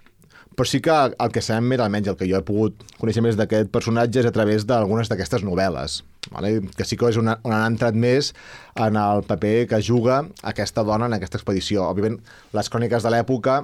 però 0.59 0.67
sí 0.67 0.81
que 0.83 0.93
el 0.93 1.31
que 1.33 1.43
sabem 1.45 1.69
més, 1.71 1.81
almenys 1.81 2.11
el 2.11 2.17
que 2.19 2.27
jo 2.29 2.41
he 2.41 2.45
pogut 2.45 2.83
conèixer 2.99 3.23
més 3.23 3.39
d'aquest 3.39 3.71
personatge 3.73 4.21
és 4.21 4.27
a 4.29 4.33
través 4.35 4.67
d'algunes 4.67 5.09
d'aquestes 5.09 5.45
novel·les, 5.47 6.01
vale? 6.35 6.51
que 6.75 6.87
sí 6.89 6.99
que 6.99 7.13
és 7.13 7.21
una, 7.21 7.39
on 7.47 7.55
han 7.55 7.77
entrat 7.77 7.95
més 7.95 8.33
en 8.75 8.99
el 8.99 9.23
paper 9.29 9.55
que 9.71 9.81
juga 9.87 10.25
aquesta 10.43 10.83
dona 10.83 11.07
en 11.07 11.15
aquesta 11.17 11.39
expedició. 11.39 11.87
Òbviament, 11.87 12.19
les 12.53 12.73
cròniques 12.73 13.07
de 13.07 13.15
l'època 13.15 13.63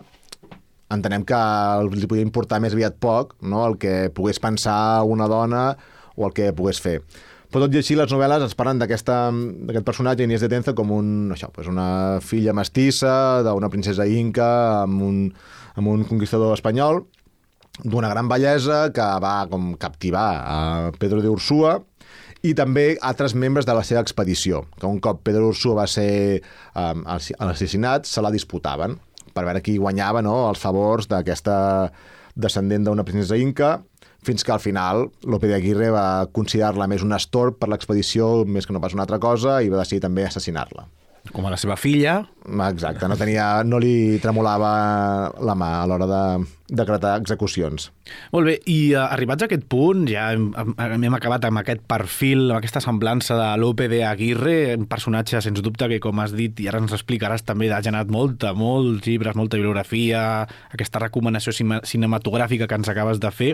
entenem 0.95 1.27
que 1.29 1.41
li 1.99 2.09
podia 2.09 2.25
importar 2.25 2.63
més 2.63 2.79
aviat 2.79 2.95
poc 3.03 3.35
no? 3.43 3.67
el 3.67 3.75
que 3.83 4.09
pogués 4.15 4.39
pensar 4.41 5.03
una 5.03 5.27
dona 5.29 5.73
o 6.15 6.31
el 6.31 6.33
que 6.35 6.53
pogués 6.55 6.81
fer. 6.81 7.01
Però 7.49 7.65
tot 7.65 7.77
i 7.77 7.81
així, 7.81 7.95
les 7.97 8.11
novel·les 8.13 8.43
ens 8.45 8.57
parlen 8.57 8.81
d'aquest 8.83 9.09
personatge, 9.87 10.27
Inés 10.27 10.43
de 10.45 10.51
Tenza, 10.53 10.75
com 10.77 10.91
un, 10.93 11.07
això, 11.33 11.49
doncs 11.55 11.71
una 11.73 11.89
filla 12.21 12.53
mestissa 12.53 13.13
d'una 13.47 13.71
princesa 13.73 14.05
inca 14.05 14.49
amb 14.83 15.05
un, 15.07 15.23
amb 15.81 15.93
un 15.95 16.05
conquistador 16.09 16.53
espanyol, 16.59 17.07
d'una 17.85 18.11
gran 18.13 18.29
bellesa 18.29 18.89
que 18.93 19.07
va 19.23 19.47
com 19.49 19.73
captivar 19.81 20.29
a 20.43 20.59
Pedro 20.99 21.23
de 21.25 21.31
Ursúa 21.33 21.79
i 22.45 22.53
també 22.55 22.93
altres 23.03 23.35
membres 23.35 23.67
de 23.67 23.75
la 23.75 23.85
seva 23.87 24.03
expedició, 24.05 24.65
que 24.79 24.87
un 24.87 25.01
cop 25.03 25.23
Pedro 25.27 25.49
Ursúa 25.51 25.81
va 25.81 25.87
ser 25.91 26.43
um, 26.75 27.05
assassinat, 27.09 28.07
se 28.07 28.23
la 28.23 28.35
disputaven 28.35 28.99
per 29.35 29.47
veure 29.47 29.63
qui 29.63 29.79
guanyava 29.79 30.23
no, 30.25 30.49
els 30.51 30.61
favors 30.61 31.09
d'aquesta 31.11 31.57
descendent 32.39 32.87
d'una 32.87 33.07
princesa 33.07 33.39
inca, 33.39 33.79
fins 34.29 34.45
que 34.45 34.55
al 34.55 34.63
final 34.63 35.09
Lope 35.25 35.51
de 35.51 35.57
Aguirre 35.57 35.91
va 35.95 36.29
considerar-la 36.37 36.89
més 36.91 37.05
un 37.07 37.17
estorb 37.17 37.59
per 37.59 37.71
l'expedició 37.73 38.45
més 38.45 38.69
que 38.69 38.77
no 38.77 38.85
pas 38.85 38.97
una 38.97 39.07
altra 39.09 39.21
cosa 39.23 39.61
i 39.65 39.73
va 39.73 39.81
decidir 39.81 40.05
també 40.05 40.29
assassinar-la. 40.29 40.87
Com 41.35 41.45
a 41.45 41.53
la 41.53 41.59
seva 41.61 41.77
filla, 41.77 42.23
Exacte, 42.49 43.09
no, 43.09 43.17
tenia, 43.21 43.63
no 43.65 43.79
li 43.83 44.19
tremolava 44.23 44.71
la 45.45 45.55
mà 45.59 45.69
a 45.83 45.87
l'hora 45.89 46.07
de 46.09 46.21
decretar 46.81 47.17
execucions. 47.21 47.91
Molt 48.33 48.49
bé, 48.49 48.55
i 48.69 48.95
uh, 48.95 49.05
arribats 49.13 49.45
a 49.45 49.49
aquest 49.49 49.67
punt, 49.69 50.07
ja 50.09 50.31
hem, 50.33 50.49
hem 50.79 51.17
acabat 51.17 51.45
amb 51.49 51.61
aquest 51.61 51.85
perfil, 51.89 52.47
amb 52.49 52.59
aquesta 52.61 52.81
semblança 52.85 53.37
de 53.37 53.49
Lope 53.61 53.89
de 53.93 54.03
Aguirre, 54.09 54.57
un 54.79 54.89
personatge, 54.89 55.43
sens 55.45 55.61
dubte, 55.65 55.91
que, 55.93 56.01
com 56.05 56.25
has 56.25 56.33
dit, 56.37 56.57
i 56.65 56.69
ara 56.71 56.81
ens 56.81 56.97
explicaràs 56.97 57.45
també, 57.49 57.69
ha 57.73 57.85
generat 57.85 58.13
molta, 58.13 58.55
molts 58.57 59.05
llibres, 59.09 59.37
molta 59.37 59.61
bibliografia, 59.61 60.23
aquesta 60.73 61.05
recomanació 61.05 61.53
cinematogràfica 61.53 62.69
que 62.69 62.81
ens 62.81 62.93
acabes 62.93 63.21
de 63.21 63.35
fer. 63.35 63.53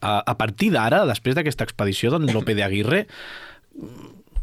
Uh, 0.00 0.20
a 0.24 0.34
partir 0.38 0.70
d'ara, 0.72 1.04
després 1.08 1.36
d'aquesta 1.36 1.66
expedició 1.68 2.14
d'en 2.14 2.30
Lope 2.32 2.56
de 2.56 2.64
Aguirre, 2.64 3.04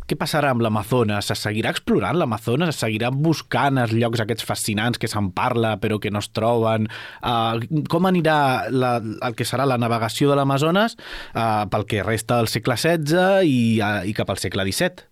què 0.07 0.15
passarà 0.15 0.53
amb 0.53 0.63
l'Amazones? 0.63 1.27
Es 1.33 1.41
seguirà 1.43 1.73
explorant 1.73 2.15
l'Amazones? 2.15 2.71
Es 2.71 2.79
seguirà 2.79 3.09
buscant 3.11 3.81
els 3.81 3.91
llocs 3.91 4.21
aquests 4.23 4.45
fascinants 4.47 5.01
que 5.01 5.09
se'n 5.11 5.33
parla 5.35 5.73
però 5.83 5.97
que 5.99 6.13
no 6.13 6.21
es 6.23 6.31
troben? 6.31 6.87
Uh, 7.19 7.83
com 7.91 8.07
anirà 8.07 8.37
la, 8.71 8.93
el 9.01 9.35
que 9.35 9.47
serà 9.47 9.67
la 9.67 9.79
navegació 9.81 10.31
de 10.31 10.39
l'Amazones 10.39 10.95
uh, 10.95 11.67
pel 11.73 11.83
que 11.91 12.07
resta 12.07 12.39
del 12.39 12.47
segle 12.53 12.79
XVI 12.79 13.43
i, 13.43 13.61
uh, 13.83 14.07
i 14.07 14.15
cap 14.15 14.31
al 14.31 14.39
segle 14.39 14.63
XVII? 14.69 15.06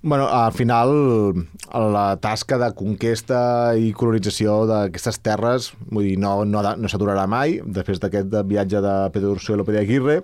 Bueno, 0.00 0.28
al 0.28 0.52
final, 0.52 1.34
la 1.74 2.16
tasca 2.22 2.56
de 2.58 2.68
conquesta 2.78 3.74
i 3.74 3.90
colonització 3.98 4.60
d'aquestes 4.70 5.18
terres 5.26 5.72
vull 5.90 6.06
dir, 6.06 6.14
no, 6.22 6.44
no, 6.46 6.62
no 6.62 6.90
s'aturarà 6.90 7.24
mai, 7.26 7.56
després 7.66 7.98
d'aquest 7.98 8.36
viatge 8.46 8.82
de 8.84 8.92
Pedro 9.14 9.32
Ursúa 9.34 9.56
i 9.56 9.58
Lope 9.58 9.74
de 9.74 9.82
Aguirre. 9.82 10.20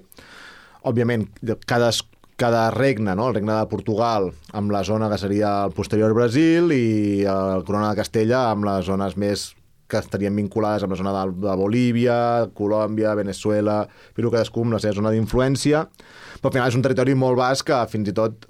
Òbviament, 0.86 1.26
cada, 1.66 1.90
cada 2.38 2.68
regne, 2.76 3.16
no? 3.18 3.26
el 3.32 3.40
regne 3.40 3.58
de 3.58 3.66
Portugal, 3.72 4.30
amb 4.54 4.70
la 4.70 4.84
zona 4.86 5.10
que 5.10 5.18
seria 5.18 5.56
el 5.64 5.74
posterior 5.74 6.14
Brasil 6.14 6.70
i 6.70 7.26
el 7.26 7.66
Corona 7.66 7.90
de 7.90 7.98
Castella 8.04 8.46
amb 8.52 8.70
les 8.70 8.86
zones 8.86 9.18
més 9.18 9.50
que 9.90 9.98
estarien 9.98 10.38
vinculades 10.38 10.86
amb 10.86 10.94
la 10.94 11.02
zona 11.02 11.18
de, 11.18 11.26
de 11.48 11.58
Bolívia, 11.58 12.16
Colòmbia, 12.54 13.18
Venezuela, 13.18 13.82
però 14.14 14.30
cadascú 14.30 14.62
amb 14.62 14.78
la 14.78 14.84
seva 14.86 15.00
zona 15.02 15.10
d'influència. 15.10 15.82
Però 16.38 16.50
al 16.52 16.58
final 16.60 16.70
és 16.70 16.78
un 16.78 16.86
territori 16.86 17.18
molt 17.18 17.42
vast 17.42 17.66
que 17.66 17.82
fins 17.90 18.14
i 18.14 18.14
tot 18.14 18.46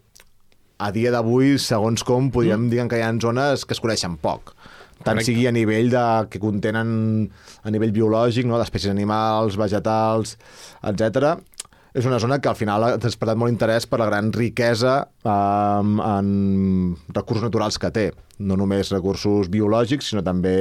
a 0.85 0.91
dia 0.93 1.13
d'avui, 1.15 1.57
segons 1.63 2.05
com, 2.05 2.29
podríem 2.33 2.67
mm. 2.67 2.73
dir 2.73 2.85
que 2.91 3.01
hi 3.01 3.05
ha 3.07 3.13
zones 3.23 3.65
que 3.65 3.77
es 3.77 3.81
coneixen 3.81 4.19
poc. 4.21 4.53
Tant 5.05 5.19
Correcte. 5.19 5.33
sigui 5.33 5.49
a 5.49 5.53
nivell 5.53 5.91
de, 5.93 6.05
que 6.33 6.41
contenen 6.41 6.91
a 7.65 7.73
nivell 7.73 7.93
biològic, 7.93 8.47
no? 8.49 8.61
d'espècies 8.61 8.93
animals, 8.93 9.59
vegetals, 9.61 10.37
etc. 10.87 11.35
És 11.95 12.07
una 12.09 12.19
zona 12.23 12.41
que 12.43 12.51
al 12.51 12.59
final 12.59 12.85
ha 12.85 12.93
despertat 13.01 13.39
molt 13.39 13.53
interès 13.53 13.89
per 13.91 14.01
la 14.01 14.09
gran 14.09 14.33
riquesa 14.35 14.97
eh, 15.05 15.33
en 15.33 16.31
recursos 17.15 17.45
naturals 17.45 17.79
que 17.81 17.93
té. 17.95 18.07
No 18.45 18.57
només 18.59 18.91
recursos 18.95 19.51
biològics, 19.53 20.11
sinó 20.11 20.25
també 20.27 20.57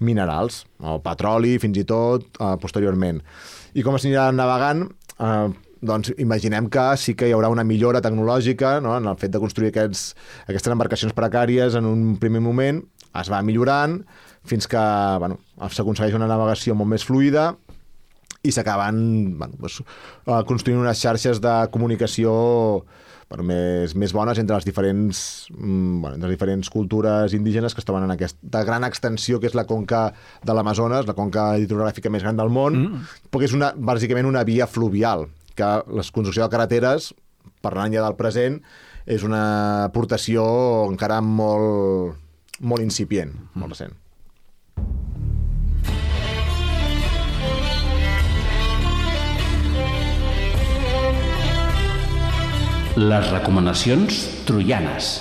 minerals, 0.00 0.62
o 0.80 0.98
petroli, 1.04 1.58
fins 1.62 1.82
i 1.82 1.86
tot, 1.88 2.30
eh, 2.38 2.54
posteriorment. 2.62 3.20
I 3.74 3.84
com 3.86 3.98
s'anirà 3.98 4.30
navegant, 4.32 4.86
eh, 5.18 5.48
doncs 5.84 6.12
imaginem 6.18 6.68
que 6.72 6.84
sí 7.00 7.14
que 7.14 7.28
hi 7.28 7.34
haurà 7.36 7.50
una 7.52 7.64
millora 7.64 8.02
tecnològica 8.04 8.78
no? 8.84 8.96
en 8.96 9.08
el 9.10 9.18
fet 9.20 9.34
de 9.34 9.40
construir 9.42 9.70
aquests, 9.72 10.14
aquestes 10.48 10.72
embarcacions 10.72 11.14
precàries 11.16 11.76
en 11.78 11.88
un 11.88 12.14
primer 12.20 12.42
moment, 12.44 12.82
es 13.14 13.30
va 13.30 13.42
millorant 13.46 14.00
fins 14.48 14.68
que 14.68 14.82
bueno, 15.22 15.38
s'aconsegueix 15.70 16.16
una 16.16 16.28
navegació 16.30 16.76
molt 16.76 16.92
més 16.96 17.06
fluida 17.06 17.52
i 18.44 18.52
s'acaben 18.52 18.98
bueno, 19.38 19.56
doncs, 19.60 19.80
eh, 19.80 20.42
construint 20.48 20.82
unes 20.82 21.00
xarxes 21.00 21.40
de 21.40 21.54
comunicació 21.72 22.34
bueno, 23.30 23.46
més, 23.48 23.94
més 23.96 24.12
bones 24.12 24.38
entre 24.38 24.58
les 24.58 24.66
diferents, 24.66 25.20
mm, 25.54 26.00
bueno, 26.02 26.16
entre 26.16 26.28
les 26.28 26.36
diferents 26.36 26.70
cultures 26.70 27.32
indígenes 27.32 27.74
que 27.74 27.80
es 27.80 27.88
troben 27.88 28.04
en 28.04 28.12
aquesta 28.14 28.64
gran 28.64 28.84
extensió 28.84 29.40
que 29.40 29.48
és 29.48 29.56
la 29.56 29.66
conca 29.66 30.12
de 30.44 30.54
l'Amazones, 30.54 31.08
la 31.08 31.16
conca 31.16 31.54
hidrogràfica 31.58 32.12
més 32.12 32.22
gran 32.22 32.36
del 32.36 32.52
món, 32.52 32.76
mm. 32.82 33.16
perquè 33.32 33.48
és 33.48 33.56
una, 33.56 33.72
bàsicament 33.74 34.28
una 34.28 34.44
via 34.44 34.68
fluvial, 34.68 35.26
que 35.58 35.70
la 35.86 36.06
construcció 36.12 36.44
de 36.44 36.52
carreteres, 36.52 37.12
parlant 37.64 37.94
ja 37.94 38.04
del 38.04 38.16
present, 38.18 38.60
és 39.04 39.24
una 39.26 39.44
aportació 39.84 40.44
encara 40.88 41.20
molt, 41.20 42.16
molt 42.60 42.84
incipient, 42.84 43.34
molt 43.54 43.76
recent. 43.76 44.00
Les 52.94 53.30
recomanacions 53.32 54.20
troianes. 54.46 55.16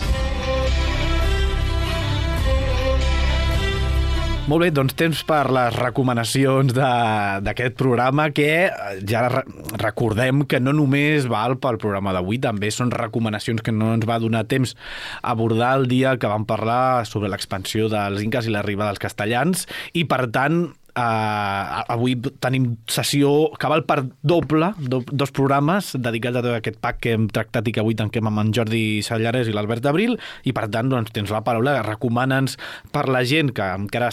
Molt 4.44 4.60
bé, 4.60 4.74
doncs 4.76 4.92
temps 5.00 5.22
per 5.24 5.46
les 5.56 5.72
recomanacions 5.78 6.74
d'aquest 6.76 7.78
programa 7.80 8.26
que 8.36 8.48
eh, 8.66 8.98
ja 9.08 9.22
re 9.32 9.46
recordem 9.80 10.42
que 10.52 10.60
no 10.60 10.74
només 10.76 11.30
val 11.32 11.56
pel 11.64 11.80
programa 11.80 12.12
d'avui, 12.12 12.42
també 12.44 12.68
són 12.76 12.92
recomanacions 12.92 13.64
que 13.64 13.72
no 13.72 13.94
ens 13.96 14.04
va 14.10 14.20
donar 14.20 14.44
temps 14.52 14.76
abordar 15.24 15.72
el 15.80 15.88
dia 15.88 16.18
que 16.20 16.28
vam 16.28 16.44
parlar 16.44 17.08
sobre 17.08 17.32
l'expansió 17.32 17.88
dels 17.88 18.20
inques 18.28 18.50
i 18.50 18.52
l'arribada 18.52 18.92
dels 18.92 19.06
castellans 19.06 19.64
i 19.96 20.04
per 20.12 20.26
tant 20.36 20.66
Uh, 20.94 21.82
avui 21.90 22.14
tenim 22.38 22.68
sessió 22.86 23.30
que 23.58 23.70
val 23.72 23.82
per 23.90 24.04
doble, 24.22 24.68
do, 24.78 25.00
dos 25.10 25.34
programes 25.34 25.96
dedicats 25.98 26.38
a 26.38 26.44
tot 26.46 26.58
aquest 26.60 26.78
pack 26.84 27.00
que 27.02 27.16
hem 27.18 27.26
tractat 27.34 27.66
i 27.66 27.74
que 27.74 27.82
avui 27.82 27.98
tanquem 27.98 28.30
amb 28.30 28.44
en 28.44 28.52
Jordi 28.54 29.02
Sallares 29.02 29.50
i 29.50 29.56
l'Albert 29.58 29.88
Abril. 29.90 30.20
I 30.46 30.54
per 30.54 30.68
tant 30.70 30.94
doncs, 30.94 31.10
tens 31.16 31.34
la 31.34 31.42
paraula, 31.46 31.80
recomana'ns 31.88 32.60
per 32.94 33.08
la 33.10 33.24
gent 33.26 33.50
que 33.58 33.72
encara 33.74 34.12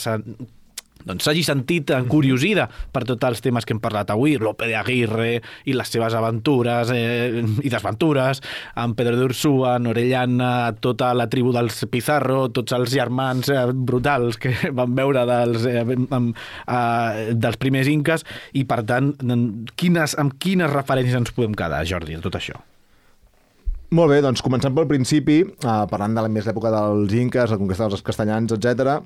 doncs 1.06 1.26
s'hagi 1.26 1.42
sentit 1.46 1.90
encuriosida 1.96 2.66
per 2.92 3.04
tots 3.08 3.26
els 3.28 3.42
temes 3.44 3.66
que 3.66 3.74
hem 3.74 3.82
parlat 3.82 4.12
avui, 4.12 4.36
Lope 4.40 4.68
de 4.68 4.76
Aguirre 4.78 5.30
i 5.68 5.74
les 5.76 5.92
seves 5.92 6.14
aventures 6.16 6.92
eh, 6.94 7.42
i 7.64 7.72
desventures, 7.72 8.42
amb 8.80 8.96
Pedro 8.98 9.16
de 9.18 9.28
Ursúa, 9.28 9.76
en 9.80 9.90
Orellana, 9.90 10.52
tota 10.82 11.12
la 11.16 11.28
tribu 11.32 11.54
dels 11.56 11.82
Pizarro, 11.90 12.48
tots 12.54 12.74
els 12.76 12.92
germans 12.92 13.50
eh, 13.52 13.66
brutals 13.72 14.40
que 14.40 14.54
van 14.80 14.96
veure 14.98 15.24
dels, 15.28 15.68
eh, 15.68 15.84
amb, 15.84 16.34
eh, 16.66 17.30
dels 17.34 17.60
primers 17.60 17.90
inques 17.90 18.26
i, 18.52 18.66
per 18.68 18.82
tant, 18.88 19.14
quines, 19.80 20.16
amb 20.20 20.36
quines 20.42 20.72
referències 20.72 21.16
ens 21.20 21.32
podem 21.36 21.56
quedar, 21.56 21.84
Jordi, 21.88 22.18
de 22.18 22.26
tot 22.26 22.38
això? 22.40 22.58
Molt 23.96 24.12
bé, 24.12 24.20
doncs 24.22 24.42
començant 24.46 24.74
pel 24.74 24.86
principi, 24.86 25.40
eh, 25.42 25.78
parlant 25.90 26.12
de 26.14 26.22
la 26.22 26.30
més 26.30 26.46
l'època 26.46 26.70
dels 26.70 27.16
inques, 27.18 27.50
la 27.50 27.58
conquesta 27.58 27.88
dels 27.90 28.06
castellans, 28.06 28.54
etc 28.54 29.00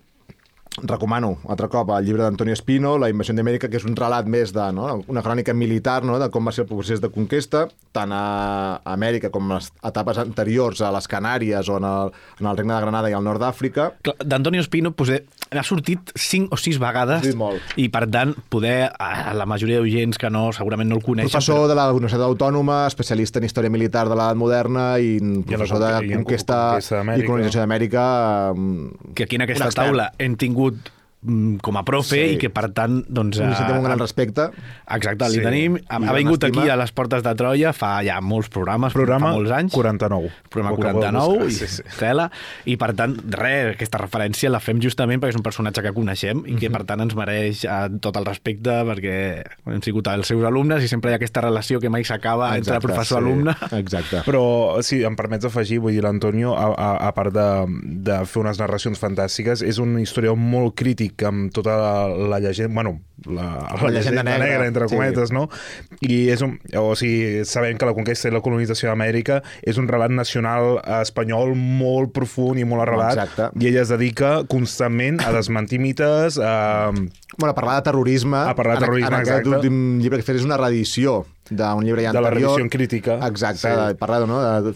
recomano 0.82 1.36
altre 1.48 1.68
cop 1.70 1.90
el 1.94 2.06
llibre 2.06 2.24
d'Antonio 2.24 2.54
Espino, 2.54 2.96
La 2.98 3.08
invasió 3.10 3.34
d'Amèrica, 3.36 3.68
que 3.70 3.78
és 3.78 3.86
un 3.86 3.94
relat 3.96 4.26
més 4.30 4.52
de 4.54 4.64
no? 4.74 4.88
una 5.08 5.22
crònica 5.22 5.54
militar 5.54 6.02
no? 6.04 6.18
de 6.18 6.28
com 6.34 6.46
va 6.46 6.52
ser 6.54 6.64
el 6.64 6.70
procés 6.70 7.02
de 7.02 7.10
conquesta, 7.14 7.68
tant 7.94 8.12
a 8.14 8.80
Amèrica 8.94 9.30
com 9.34 9.52
a 9.52 9.60
les 9.60 9.70
etapes 9.86 10.18
anteriors 10.18 10.82
a 10.82 10.90
les 10.94 11.06
Canàries 11.10 11.70
o 11.70 11.78
en 11.78 11.86
el, 11.88 12.12
en 12.40 12.50
el 12.50 12.58
Regne 12.58 12.74
de 12.74 12.80
Granada 12.86 13.10
i 13.10 13.14
al 13.14 13.24
nord 13.24 13.42
d'Àfrica. 13.42 13.92
D'Antonio 14.24 14.64
Espino 14.64 14.92
poder, 14.96 15.22
ha 15.54 15.62
sortit 15.66 16.10
cinc 16.18 16.52
o 16.52 16.58
sis 16.58 16.80
vegades 16.82 17.22
sí, 17.28 17.36
molt. 17.38 17.62
i 17.78 17.86
per 17.92 18.06
tant 18.10 18.34
poder, 18.50 18.90
a 18.90 19.34
la 19.36 19.46
majoria 19.46 19.78
d'oients 19.78 20.18
que 20.18 20.30
no, 20.32 20.48
segurament 20.56 20.90
no 20.90 20.98
el 20.98 21.06
coneixen... 21.06 21.30
Professor 21.30 21.62
però... 21.62 21.70
de 21.70 21.78
la 21.78 21.86
Universitat 21.94 22.26
Autònoma, 22.26 22.80
especialista 22.90 23.38
en 23.38 23.46
història 23.46 23.70
militar 23.70 24.08
de 24.10 24.18
l'edat 24.18 24.40
moderna 24.40 24.88
i 24.98 25.16
professor 25.46 25.78
I 25.78 26.10
de 26.10 26.18
conquesta, 26.18 26.60
i, 26.80 27.20
i 27.20 27.28
colonització 27.28 27.62
d'Amèrica. 27.62 28.04
Que 29.14 29.28
aquí 29.28 29.38
en 29.38 29.46
aquesta 29.46 29.70
taula 29.74 30.10
hem 30.18 30.34
tingut 30.40 30.63
tingut 30.64 30.93
Mm, 30.93 30.93
com 31.24 31.76
a 31.80 31.82
profe 31.88 32.18
sí. 32.18 32.34
i 32.34 32.40
que 32.40 32.50
per 32.52 32.66
tant 32.76 32.98
doncs, 33.08 33.38
li 33.40 33.56
sentem 33.56 33.78
un 33.78 33.86
gran 33.86 34.00
respecte 34.00 34.50
exacte, 34.52 35.28
li 35.32 35.40
sí. 35.40 35.44
tenim, 35.44 35.78
ha, 35.88 35.96
ha 35.96 36.16
vingut 36.16 36.42
estima. 36.44 36.60
aquí 36.60 36.72
a 36.74 36.76
les 36.76 36.92
portes 36.92 37.24
de 37.24 37.32
Troia 37.38 37.72
fa 37.72 37.94
ja 38.04 38.18
molts 38.20 38.50
programes 38.52 38.92
programa 38.92 39.30
fa 39.30 39.38
molts 39.38 39.54
anys 39.56 39.72
49 39.72 40.32
programa 40.52 40.76
49 40.76 41.46
i, 41.48 41.54
sí, 41.56 41.68
sí. 41.78 41.86
Tela, 41.96 42.26
i 42.68 42.76
per 42.80 42.90
tant 42.98 43.16
res, 43.38 43.70
aquesta 43.72 44.02
referència 44.02 44.52
la 44.52 44.60
fem 44.60 44.82
justament 44.84 45.22
perquè 45.22 45.32
és 45.32 45.40
un 45.40 45.46
personatge 45.46 45.86
que 45.86 45.94
coneixem 45.96 46.44
i 46.44 46.52
que 46.52 46.52
mm 46.52 46.58
-hmm. 46.58 46.76
per 46.76 46.84
tant 46.92 47.04
ens 47.06 47.16
mereix 47.16 47.64
eh, 47.64 47.88
tot 48.04 48.20
el 48.20 48.28
respecte 48.28 48.76
perquè 48.84 49.16
hem 49.72 49.82
sigut 49.82 50.12
els 50.12 50.28
seus 50.28 50.44
alumnes 50.44 50.84
i 50.84 50.88
sempre 50.88 51.10
hi 51.10 51.14
ha 51.14 51.16
aquesta 51.16 51.40
relació 51.40 51.80
que 51.80 51.88
mai 51.88 52.04
s'acaba 52.04 52.56
entre 52.56 52.80
professor-alumne 52.80 53.56
sí. 53.70 53.76
exacte 53.76 54.22
però 54.26 54.82
si 54.82 55.02
em 55.02 55.16
permets 55.16 55.44
afegir, 55.44 55.80
vull 55.80 55.92
dir 55.92 56.02
l'Antonio 56.02 56.52
a, 56.52 56.68
a, 56.76 57.08
a 57.08 57.12
part 57.14 57.32
de, 57.32 57.48
de 58.04 58.24
fer 58.26 58.42
unes 58.42 58.58
narracions 58.58 59.00
fantàstiques 59.00 59.62
és 59.62 59.78
un 59.78 59.98
historiador 59.98 60.36
molt 60.36 60.74
crític 60.76 61.13
clàssic 61.14 61.26
amb 61.26 61.52
tota 61.52 61.76
la, 61.76 62.28
la 62.28 62.38
llegenda, 62.40 62.74
bueno, 62.74 63.00
la, 63.26 63.42
la, 63.42 63.82
la 63.82 63.90
llegenda, 63.90 63.90
llegenda 63.90 64.22
negra, 64.22 64.46
negra, 64.46 64.66
entre 64.66 64.86
cometes, 64.86 65.28
sí. 65.28 65.34
no? 65.34 65.48
I 66.00 66.30
és 66.30 66.42
un, 66.42 66.58
o 66.76 66.94
sigui, 66.94 67.44
sabem 67.44 67.78
que 67.78 67.86
la 67.86 67.94
conquesta 67.94 68.28
i 68.28 68.32
la 68.32 68.40
colonització 68.42 68.90
d'Amèrica 68.90 69.42
és 69.62 69.78
un 69.78 69.88
relat 69.88 70.10
nacional 70.10 70.80
espanyol 71.00 71.54
molt 71.54 72.12
profund 72.14 72.58
i 72.58 72.64
molt 72.64 72.82
arrelat, 72.86 73.18
Exacte. 73.18 73.50
i 73.60 73.68
ella 73.70 73.82
es 73.82 73.92
dedica 73.92 74.44
constantment 74.48 75.20
a 75.24 75.32
desmentir 75.32 75.80
mites, 75.80 76.38
a... 76.38 76.90
Bueno, 77.36 77.50
a 77.50 77.54
parlar 77.54 77.80
de 77.80 77.90
terrorisme. 77.90 78.38
A 78.38 78.54
parlar 78.54 78.78
de 78.78 78.86
terrorisme, 78.86 79.08
en, 79.08 79.14
en 79.14 79.20
aquest 79.20 79.46
últim 79.50 79.78
llibre 80.00 80.20
que 80.20 80.26
fet 80.26 80.38
és 80.38 80.46
una 80.46 80.58
reedició 80.60 81.24
d'un 81.50 81.82
llibre 81.84 82.04
ja 82.04 82.12
anterior. 82.12 82.14
De 82.14 82.22
la 82.22 82.34
reedició 82.34 82.70
crítica. 82.70 83.18
Exacte, 83.26 83.66
sí. 83.66 83.72
de 83.74 83.96
parlar 83.98 84.22
no, 84.30 84.38
de, 84.62 84.74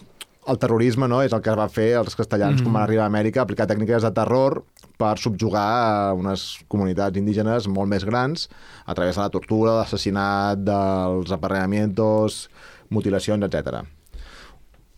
el 0.49 0.59
terrorisme 0.59 1.07
no, 1.09 1.21
és 1.23 1.33
el 1.37 1.43
que 1.45 1.55
va 1.55 1.69
fer 1.71 1.93
els 2.01 2.17
castellans 2.17 2.57
mm 2.57 2.59
-hmm. 2.59 2.65
quan 2.65 2.75
van 2.81 2.83
arribar 2.83 3.05
a 3.05 3.13
Amèrica, 3.13 3.43
aplicar 3.43 3.69
tècniques 3.69 4.03
de 4.03 4.11
terror 4.11 4.65
per 4.99 5.15
subjugar 5.23 6.15
unes 6.19 6.59
comunitats 6.69 7.21
indígenes 7.21 7.69
molt 7.71 7.91
més 7.91 8.05
grans 8.05 8.49
a 8.85 8.97
través 8.99 9.17
de 9.17 9.23
la 9.23 9.31
tortura, 9.31 9.77
l'assassinat, 9.79 10.65
dels 10.67 11.31
aparreamientos, 11.35 12.49
mutilacions, 12.91 13.47
etc. 13.47 13.85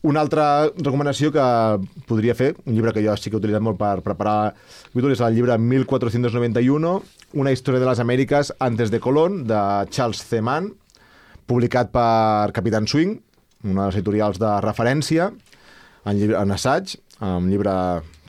Una 0.01 0.23
altra 0.25 0.71
recomanació 0.81 1.29
que 1.29 1.47
podria 2.09 2.33
fer, 2.33 2.55
un 2.65 2.73
llibre 2.73 2.95
que 2.97 3.03
jo 3.05 3.13
sí 3.21 3.29
que 3.29 3.37
he 3.37 3.41
utilitzat 3.43 3.61
molt 3.61 3.77
per 3.77 4.01
preparar 4.01 4.55
és 4.97 5.21
el 5.21 5.35
llibre 5.37 5.59
1491, 5.59 7.01
Una 7.33 7.53
història 7.53 7.79
de 7.79 7.87
les 7.87 8.01
Amèriques 8.01 8.49
antes 8.59 8.91
de 8.91 8.99
Colón, 8.99 9.45
de 9.47 9.87
Charles 9.91 10.19
C. 10.19 10.41
Mann, 10.41 10.73
publicat 11.47 11.93
per 11.93 12.51
Capitán 12.51 12.89
Swing, 12.89 13.21
una 13.63 13.83
de 13.83 13.87
les 13.87 13.99
editorials 14.01 14.41
de 14.41 14.51
referència, 14.65 15.29
en, 16.05 16.17
llibre, 16.17 16.41
en 16.41 16.51
assaig, 16.51 16.97
un 17.21 17.47
llibre 17.53 17.75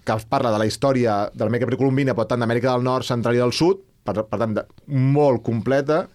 que 0.05 0.17
parla 0.29 0.51
de 0.53 0.61
la 0.61 0.67
història 0.69 1.23
de 1.33 1.45
l'Amèrica 1.45 1.69
precolombina, 1.69 2.15
però 2.17 2.27
tant 2.29 2.41
d'Amèrica 2.41 2.71
del 2.71 2.85
Nord, 2.85 3.05
Central 3.07 3.37
i 3.37 3.41
del 3.43 3.53
Sud, 3.53 3.83
per, 4.05 4.15
per 4.25 4.39
tant, 4.41 4.55
de, 4.57 4.65
molt 4.87 5.43
completa, 5.45 6.05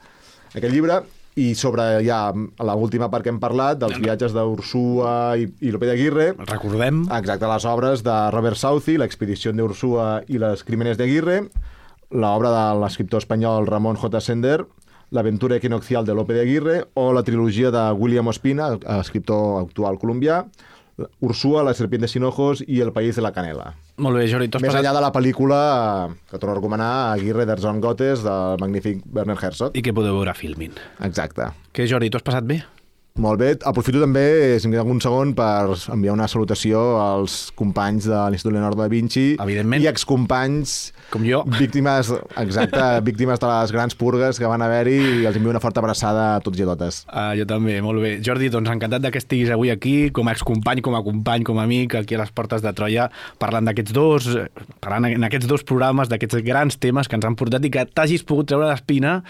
aquest 0.54 0.72
llibre, 0.72 1.02
i 1.36 1.50
sobre 1.54 1.84
ja 2.00 2.30
l'última 2.32 3.10
part 3.12 3.26
que 3.26 3.28
hem 3.28 3.38
parlat, 3.40 3.76
dels 3.82 3.98
viatges 4.00 4.32
d'Ursua 4.32 5.36
i, 5.36 5.44
i 5.60 5.72
Lope 5.72 5.88
de 5.88 5.92
Aguirre. 5.92 6.28
Recordem. 6.48 7.04
Exacte, 7.12 7.50
les 7.50 7.66
obres 7.68 8.04
de 8.06 8.14
Robert 8.32 8.56
Southey, 8.56 8.96
l'expedició 9.00 9.52
d'Ursua 9.52 10.22
i 10.32 10.40
les 10.40 10.64
crímenes 10.64 10.96
d'Aguirre, 10.96 11.42
l'obra 12.16 12.54
de 12.54 12.64
l'escriptor 12.80 13.20
espanyol 13.20 13.68
Ramon 13.68 14.00
J. 14.00 14.22
Sender, 14.24 14.62
l'aventura 15.12 15.58
equinoccial 15.60 16.06
de 16.06 16.14
Lope 16.16 16.34
de 16.34 16.40
Aguirre 16.40 16.78
o 16.94 17.12
la 17.12 17.22
trilogia 17.22 17.70
de 17.70 17.84
William 17.92 18.32
Ospina, 18.32 18.72
escriptor 18.96 19.60
actual 19.60 20.00
colombià, 20.00 20.40
Ursúa, 21.20 21.62
La 21.62 21.74
serpiente 21.74 22.08
sin 22.08 22.24
ojos 22.24 22.62
i 22.66 22.80
El 22.80 22.92
país 22.92 23.16
de 23.16 23.22
la 23.22 23.32
canela. 23.32 23.74
Molt 24.00 24.16
bé, 24.16 24.26
Jordi. 24.30 24.48
Més 24.48 24.70
passat... 24.70 24.80
enllà 24.80 24.94
de 24.96 25.02
la 25.04 25.12
pel·lícula 25.12 25.58
que 26.30 26.38
torno 26.38 26.54
a 26.54 26.58
recomanar, 26.58 26.92
Aguirre 27.12 27.46
d'Erzon 27.48 27.82
Gotes, 27.84 28.24
del 28.24 28.56
magnífic 28.62 29.04
Werner 29.12 29.36
Herzog. 29.36 29.76
I 29.76 29.84
que 29.84 29.94
podeu 29.96 30.16
veure 30.16 30.32
a 30.32 30.36
Filmin. 30.38 30.72
Exacte. 31.04 31.50
Què, 31.76 31.88
Jordi, 31.90 32.08
tu 32.12 32.20
has 32.20 32.24
passat 32.26 32.48
bé? 32.48 32.62
Molt 33.16 33.40
bé. 33.40 33.54
Aprofito 33.64 34.00
també, 34.02 34.26
si 34.60 34.68
em 34.68 34.74
queda 34.74 34.82
algun 34.84 35.00
segon, 35.00 35.32
per 35.36 35.72
enviar 35.94 36.12
una 36.16 36.28
salutació 36.28 36.82
als 37.00 37.50
companys 37.56 38.08
de 38.10 38.18
l'Institut 38.32 38.52
Leonardo 38.52 38.82
da 38.82 38.90
Vinci 38.92 39.36
Evidentment. 39.40 39.82
i 39.82 39.88
excompanys 39.88 40.76
com 41.10 41.22
jo. 41.24 41.42
Víctimes, 41.58 42.10
exacte, 42.42 42.82
víctimes 43.08 43.40
de 43.40 43.48
les 43.48 43.72
grans 43.72 43.94
purgues 43.98 44.40
que 44.40 44.50
van 44.50 44.62
haver-hi 44.64 44.96
i 45.22 45.26
els 45.28 45.38
envio 45.38 45.52
una 45.52 45.62
forta 45.62 45.80
abraçada 45.82 46.26
a 46.34 46.40
tots 46.44 46.58
i 46.58 46.66
a 46.66 46.68
totes. 46.72 47.04
Ah, 47.08 47.30
jo 47.38 47.46
també, 47.48 47.78
molt 47.84 48.02
bé. 48.02 48.16
Jordi, 48.26 48.50
doncs 48.52 48.72
encantat 48.72 49.04
de 49.04 49.12
que 49.14 49.22
estiguis 49.22 49.52
avui 49.54 49.70
aquí, 49.72 50.10
com 50.14 50.28
a 50.28 50.34
excompany, 50.36 50.82
com 50.84 50.98
a 50.98 51.02
company, 51.06 51.46
com 51.46 51.60
a 51.62 51.66
amic, 51.66 51.94
aquí 52.00 52.18
a 52.18 52.24
les 52.24 52.34
portes 52.34 52.64
de 52.64 52.74
Troia, 52.76 53.08
parlant 53.42 53.70
d'aquests 53.70 53.94
dos, 53.96 54.28
parlant 54.84 55.08
en 55.12 55.28
aquests 55.30 55.48
dos 55.48 55.64
programes, 55.66 56.10
d'aquests 56.12 56.42
grans 56.46 56.80
temes 56.82 57.08
que 57.08 57.16
ens 57.18 57.28
han 57.28 57.38
portat 57.38 57.64
i 57.64 57.72
que 57.72 57.86
t'hagis 57.86 58.26
pogut 58.26 58.50
treure 58.50 58.68
l'espina 58.68 59.20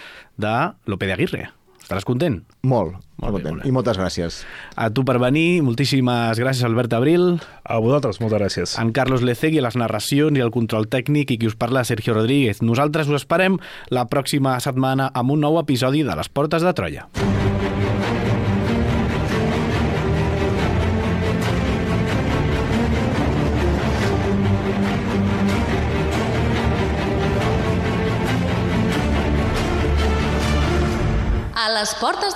de 0.41 0.57
Lope 0.91 1.07
de 1.07 1.19
Aguirre. 1.19 1.51
Estaràs 1.85 2.09
content? 2.09 2.41
Molt, 2.67 2.97
molt, 3.17 3.37
content. 3.39 3.59
Molt 3.59 3.69
I 3.69 3.75
moltes 3.75 3.99
gràcies. 4.01 4.41
A 4.77 4.89
tu 4.95 5.05
per 5.09 5.19
venir, 5.23 5.63
moltíssimes 5.67 6.41
gràcies, 6.41 6.65
Albert 6.69 6.97
Abril. 6.99 7.27
A 7.65 7.81
vosaltres, 7.83 8.21
moltes 8.23 8.41
gràcies. 8.41 8.77
En 8.83 8.93
Carlos 8.97 9.25
Lecegui, 9.27 9.61
a 9.61 9.67
les 9.69 9.79
narracions 9.81 10.37
i 10.37 10.45
el 10.45 10.53
control 10.55 10.89
tècnic, 10.93 11.33
i 11.33 11.41
qui 11.41 11.51
us 11.51 11.59
parla, 11.59 11.85
Sergio 11.85 12.17
Rodríguez. 12.17 12.63
Nosaltres 12.63 13.09
us 13.09 13.23
esperem 13.23 13.61
la 13.91 14.07
pròxima 14.13 14.59
setmana 14.61 15.11
amb 15.15 15.37
un 15.37 15.45
nou 15.49 15.61
episodi 15.63 16.05
de 16.07 16.19
Les 16.19 16.29
Portes 16.29 16.63
de 16.63 16.77
Troia. 16.77 17.09
les 31.77 31.93
portes 32.01 32.35